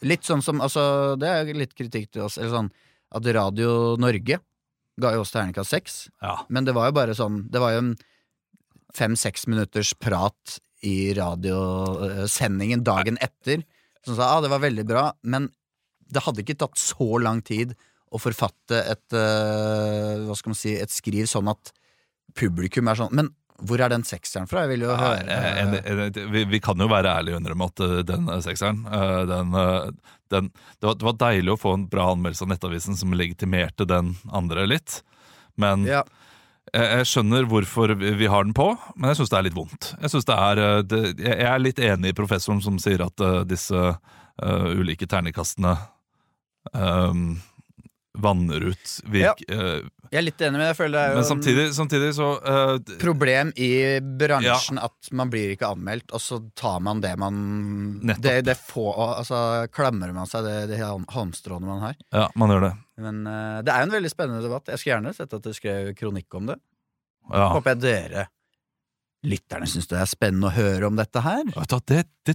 [0.02, 2.72] litt sånn som Altså, det er litt kritikk til oss, eller sånn
[3.14, 4.38] at Radio Norge
[5.00, 6.38] ga jo oss terningkast seks, Ja.
[6.48, 7.94] men det var jo bare sånn Det var jo en
[8.92, 13.62] fem-seks minutters prat i radiosendingen dagen etter
[14.04, 15.46] som sa ah, det var veldig bra, men
[16.12, 17.76] det hadde ikke tatt så lang tid
[18.12, 21.70] å forfatte et uh, Hva skal man si, et skriv sånn at
[22.36, 23.30] publikum er sånn Men
[23.66, 24.64] hvor er den sekseren fra?
[24.64, 27.68] Jeg vil jo høre eh, en, en, vi, vi kan jo være ærlige og innrømme
[27.70, 28.82] at eh, den eh, sekseren
[29.28, 29.54] den,
[30.32, 33.86] den, det, var, det var deilig å få en bra anmeldelse av Nettavisen som legitimerte
[33.88, 35.00] den andre litt.
[35.60, 36.02] Men ja.
[36.72, 39.92] jeg, jeg skjønner hvorfor vi har den på, men jeg syns det er litt vondt.
[40.00, 43.92] Jeg, synes det er, det, jeg er litt enig i professoren som sier at disse
[44.42, 45.76] uh, ulike ternekastene
[46.74, 47.14] eh,
[48.18, 49.40] vanner ut virk...
[49.48, 52.26] eh, Jeg er litt enig, med jeg føler det er jo men samtidig, samtidig så
[52.44, 53.70] uh, problem i
[54.20, 57.38] bransjen at man blir ikke anmeldt, og så tar man det man
[58.02, 58.22] Nettopp.
[58.26, 59.40] det, det få, Altså
[59.72, 61.96] klamrer man seg det, det halmstråene man har.
[62.12, 62.74] Ja, man gjør det.
[63.06, 64.68] Men uh, det er jo en veldig spennende debatt.
[64.68, 66.60] Jeg skulle gjerne sett at du skrev kronikk om det.
[67.32, 67.48] Ja.
[67.56, 68.28] Håper jeg dere
[69.22, 71.46] lytterne syns det er spennende å høre om dette her.
[71.86, 72.34] Det, det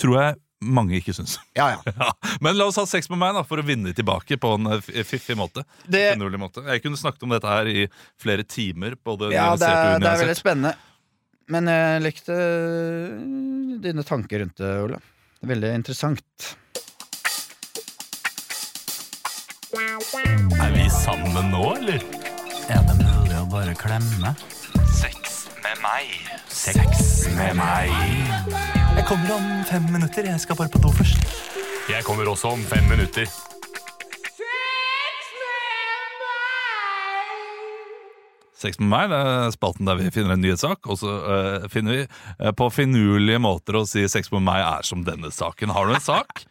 [0.00, 1.36] tror jeg mange ikke syns.
[1.58, 1.92] Ja, ja.
[2.04, 2.10] Ja.
[2.44, 5.04] Men la oss ha sex med meg, da, for å vinne tilbake på en eh,
[5.06, 5.64] fiffig måte.
[5.86, 6.64] Det, måte.
[6.66, 7.86] Jeg kunne snakket om dette her i
[8.20, 8.98] flere timer.
[9.04, 10.74] Både ja, det, er, det er veldig spennende.
[11.52, 12.36] Men jeg likte
[13.84, 15.00] dine tanker rundt det, Ole.
[15.44, 16.54] Veldig interessant.
[19.74, 22.00] Er vi sammen nå, eller?
[22.72, 24.32] Er det mulig å bare klemme?
[24.94, 25.33] Sex
[25.84, 26.12] meg.
[26.48, 27.90] Sex med meg.
[28.96, 30.28] Jeg kommer om fem minutter.
[30.30, 31.20] Jeg skal bare på do først.
[31.90, 33.28] Jeg kommer også om fem minutter.
[38.54, 41.98] Sex med meg, det er spalten der vi finner en nyhetssak, og så eh, finner
[41.98, 45.72] vi eh, på finurlige måter å si sex med meg er som denne saken.
[45.74, 46.44] Har du en sak?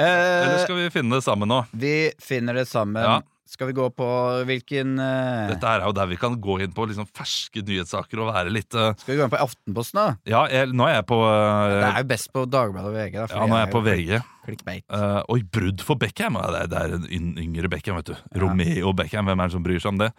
[0.00, 1.56] Eller Eh, skal vi finne det sammen nå?
[1.74, 3.02] vi finner det sammen.
[3.02, 3.16] Ja.
[3.50, 4.06] Skal vi gå på
[4.46, 5.48] hvilken uh...
[5.50, 8.52] Dette her er jo der vi kan gå inn på liksom ferske nyhetssaker og være
[8.54, 8.92] litt uh...
[9.00, 10.12] Skal vi gå inn på Aftenposten, da?
[10.30, 11.66] Ja, jeg, nå er jeg på uh...
[11.74, 13.16] Det er jo best på Dagbladet og VG.
[13.18, 14.20] Da, Ja, nå er jeg jeg på VG.
[14.46, 14.84] Clickbait.
[14.86, 16.38] Eh, oi, brudd for Beckham!
[16.38, 18.38] Det er, det er en yngre Beckham, vet du.
[18.40, 20.12] Romeo Beckham, hvem er det som bryr seg om det?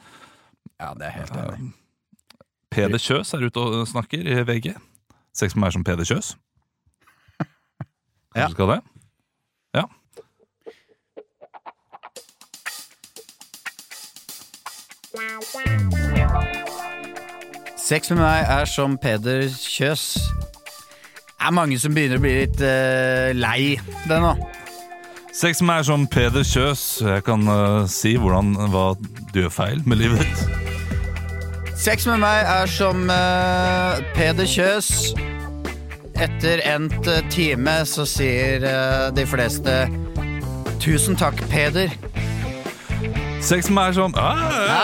[0.76, 1.72] Ja, det er helt enig.
[2.72, 4.74] Peder Kjøs er ute og snakker i VG.
[5.36, 6.36] Sex med meg som Peder Kjøs.
[8.36, 8.52] Kanskje Ja.
[8.54, 8.82] skal det?
[17.82, 20.04] Sex med meg er som Peder Kjøs.
[21.26, 24.36] Det er mange som begynner å bli litt uh, lei det nå.
[25.34, 26.84] Sex med meg er som Peder Kjøs.
[27.02, 28.92] Jeg kan uh, si hvordan, hva
[29.34, 31.74] du gjør feil med livet ditt.
[31.82, 35.12] Sex med meg er som uh, Peder Kjøs.
[36.22, 38.62] Etter endt time så sier
[39.18, 39.88] de fleste
[40.82, 41.90] Tusen takk, Peder.
[43.42, 44.42] Sex som er som ah,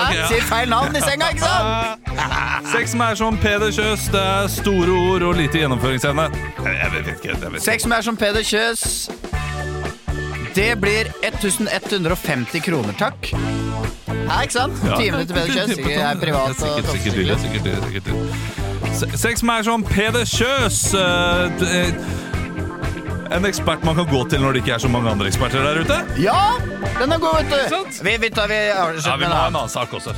[0.08, 0.28] okay, Ja.
[0.32, 2.10] Sier feil navn i senga, ikke sant?
[2.74, 4.08] Sex som er som Peder Kjøs.
[4.14, 6.26] Det er store ord og lite gjennomføringsevne.
[6.66, 7.30] Jeg, vet ikke.
[7.30, 7.64] Jeg vet ikke.
[7.68, 8.86] Sex som er som Peder Kjøs.
[10.58, 13.30] Det blir 1150 kroner, takk.
[13.32, 14.80] Ja, ikke sant?
[14.84, 14.97] Ja.
[14.97, 15.76] Timene til Peder Kjøs.
[15.78, 18.08] Sikkert er privat og Sikkert, sikkert sikkert sikkert.
[18.97, 20.80] Se- Sex som er som Peder Kjøs.
[20.97, 21.93] eh,
[23.32, 25.80] En ekspert man kan gå til når det ikke er så mange andre eksperter der
[25.84, 25.97] ute.
[26.23, 26.39] Ja,
[26.99, 28.03] den er god, vet du.
[28.07, 29.69] Vi, vi tar vi Ja, avslutter Vi med må ha en en annen.
[29.73, 30.13] sak også.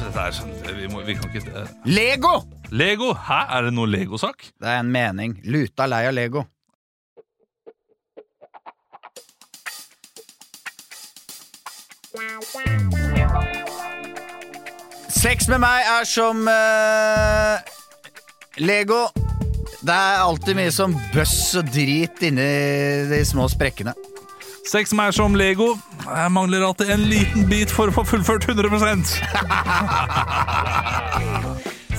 [0.78, 2.36] vi, må, vi kan ikke eh, Lego!
[2.72, 3.14] Lego?
[3.28, 4.46] Hæ, er det noe Lego-sak?
[4.62, 5.40] Det er en mening.
[5.46, 6.46] Luta lei av Lego.
[15.10, 17.60] Sex med meg er som uh,
[18.62, 19.06] Lego.
[19.80, 22.48] Det er alltid mye som bøss og drit inni
[23.08, 23.94] de små sprekkene.
[24.68, 25.78] Sex meg er som Lego.
[26.04, 28.70] Jeg mangler alltid en liten bit for å få fullført 100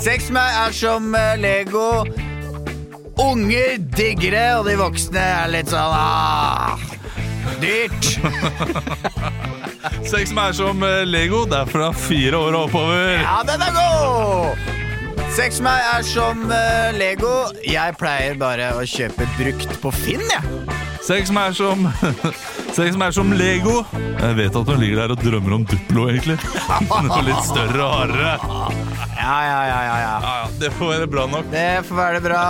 [0.04, 2.04] Sex meg er som eh, Lego.
[3.20, 6.78] Unger digger det, og de voksne er litt sånn ah,
[7.60, 8.18] Dyrt.
[10.12, 11.46] Sex meg er som eh, Lego.
[11.48, 13.16] Det er fra fire år og oppover.
[13.24, 14.79] Ja, den er god!
[15.30, 17.30] Sex med meg er som uh, Lego.
[17.62, 20.78] Jeg pleier bare å kjøpe brukt på Finn, jeg.
[21.06, 21.84] Sex med meg er som
[22.76, 23.76] Sex med meg er som Lego.
[23.94, 26.34] Jeg vet at hun ligger der og drømmer om Duplo, egentlig.
[27.06, 28.34] Noe litt større og hardere.
[29.14, 30.10] Ja, ja, ja, ja, ja.
[30.10, 31.50] Ja, ja, det får være bra nok.
[31.54, 32.44] Det får være bra.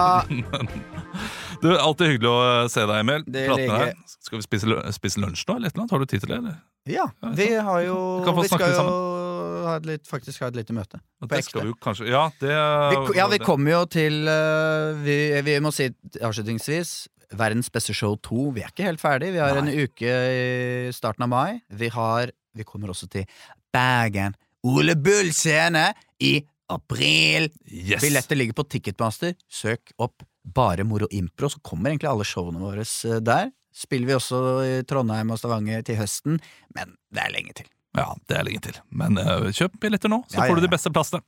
[1.63, 3.29] du, alltid hyggelig å eh, se deg, Emil.
[3.29, 4.05] Det Prate med deg.
[4.25, 5.97] Skal vi spise, spise lunsj nå, eller et eller annet?
[5.99, 6.41] Har du tid til det?
[6.41, 6.61] eller?
[6.89, 9.30] Ja, vi har jo Vi kan få Vi skal jo sammen.
[9.67, 11.01] Ha et litt, faktisk ha et lite møte.
[11.21, 11.65] På Det ekte.
[11.85, 15.17] kanskje Ja, det Vi, ja, vi kommer jo til eh, vi,
[15.47, 17.09] vi må si avslutningsvis
[17.39, 18.51] Verdens beste show 2.
[18.57, 19.33] Vi er ikke helt ferdig.
[19.37, 21.61] Vi har en uke i starten av mai.
[21.71, 23.29] Vi, har, vi kommer også til
[23.71, 24.35] Bergen
[24.67, 27.49] Ole Bull scene i april.
[27.71, 28.03] Yes.
[28.03, 29.37] Billetter ligger på Ticketmaster.
[29.47, 33.51] Søk opp Bare Moro Impro, så kommer egentlig alle showene våre eh, der.
[33.77, 36.41] Spiller vi også i Trondheim og Stavanger til høsten,
[36.75, 37.69] men det er lenge til.
[38.01, 38.81] Ja, det er lenge til.
[38.97, 41.21] Men uh, kjøp billetter nå, så Ja, ja, får du de beste plassene.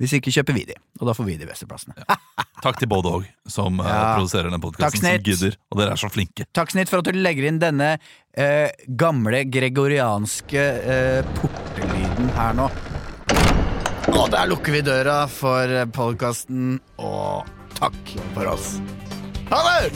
[0.00, 1.92] Hvis ikke kjøper vi de, og da får vi de beste plassene.
[2.64, 4.14] Takk til både òg, som eh, Ja.
[4.16, 5.58] produserer den Takk, podkasten, som gidder.
[5.68, 6.46] Og dere er så flinke.
[6.56, 7.90] Takk, Snitt, for at du legger inn denne
[8.32, 10.64] eh, gamle gregorianske
[10.94, 12.70] eh, portelyden her nå.
[14.16, 17.44] Og der lukker vi døra for podkasten, og
[17.76, 18.78] takk for oss.
[19.52, 19.92] Ha det!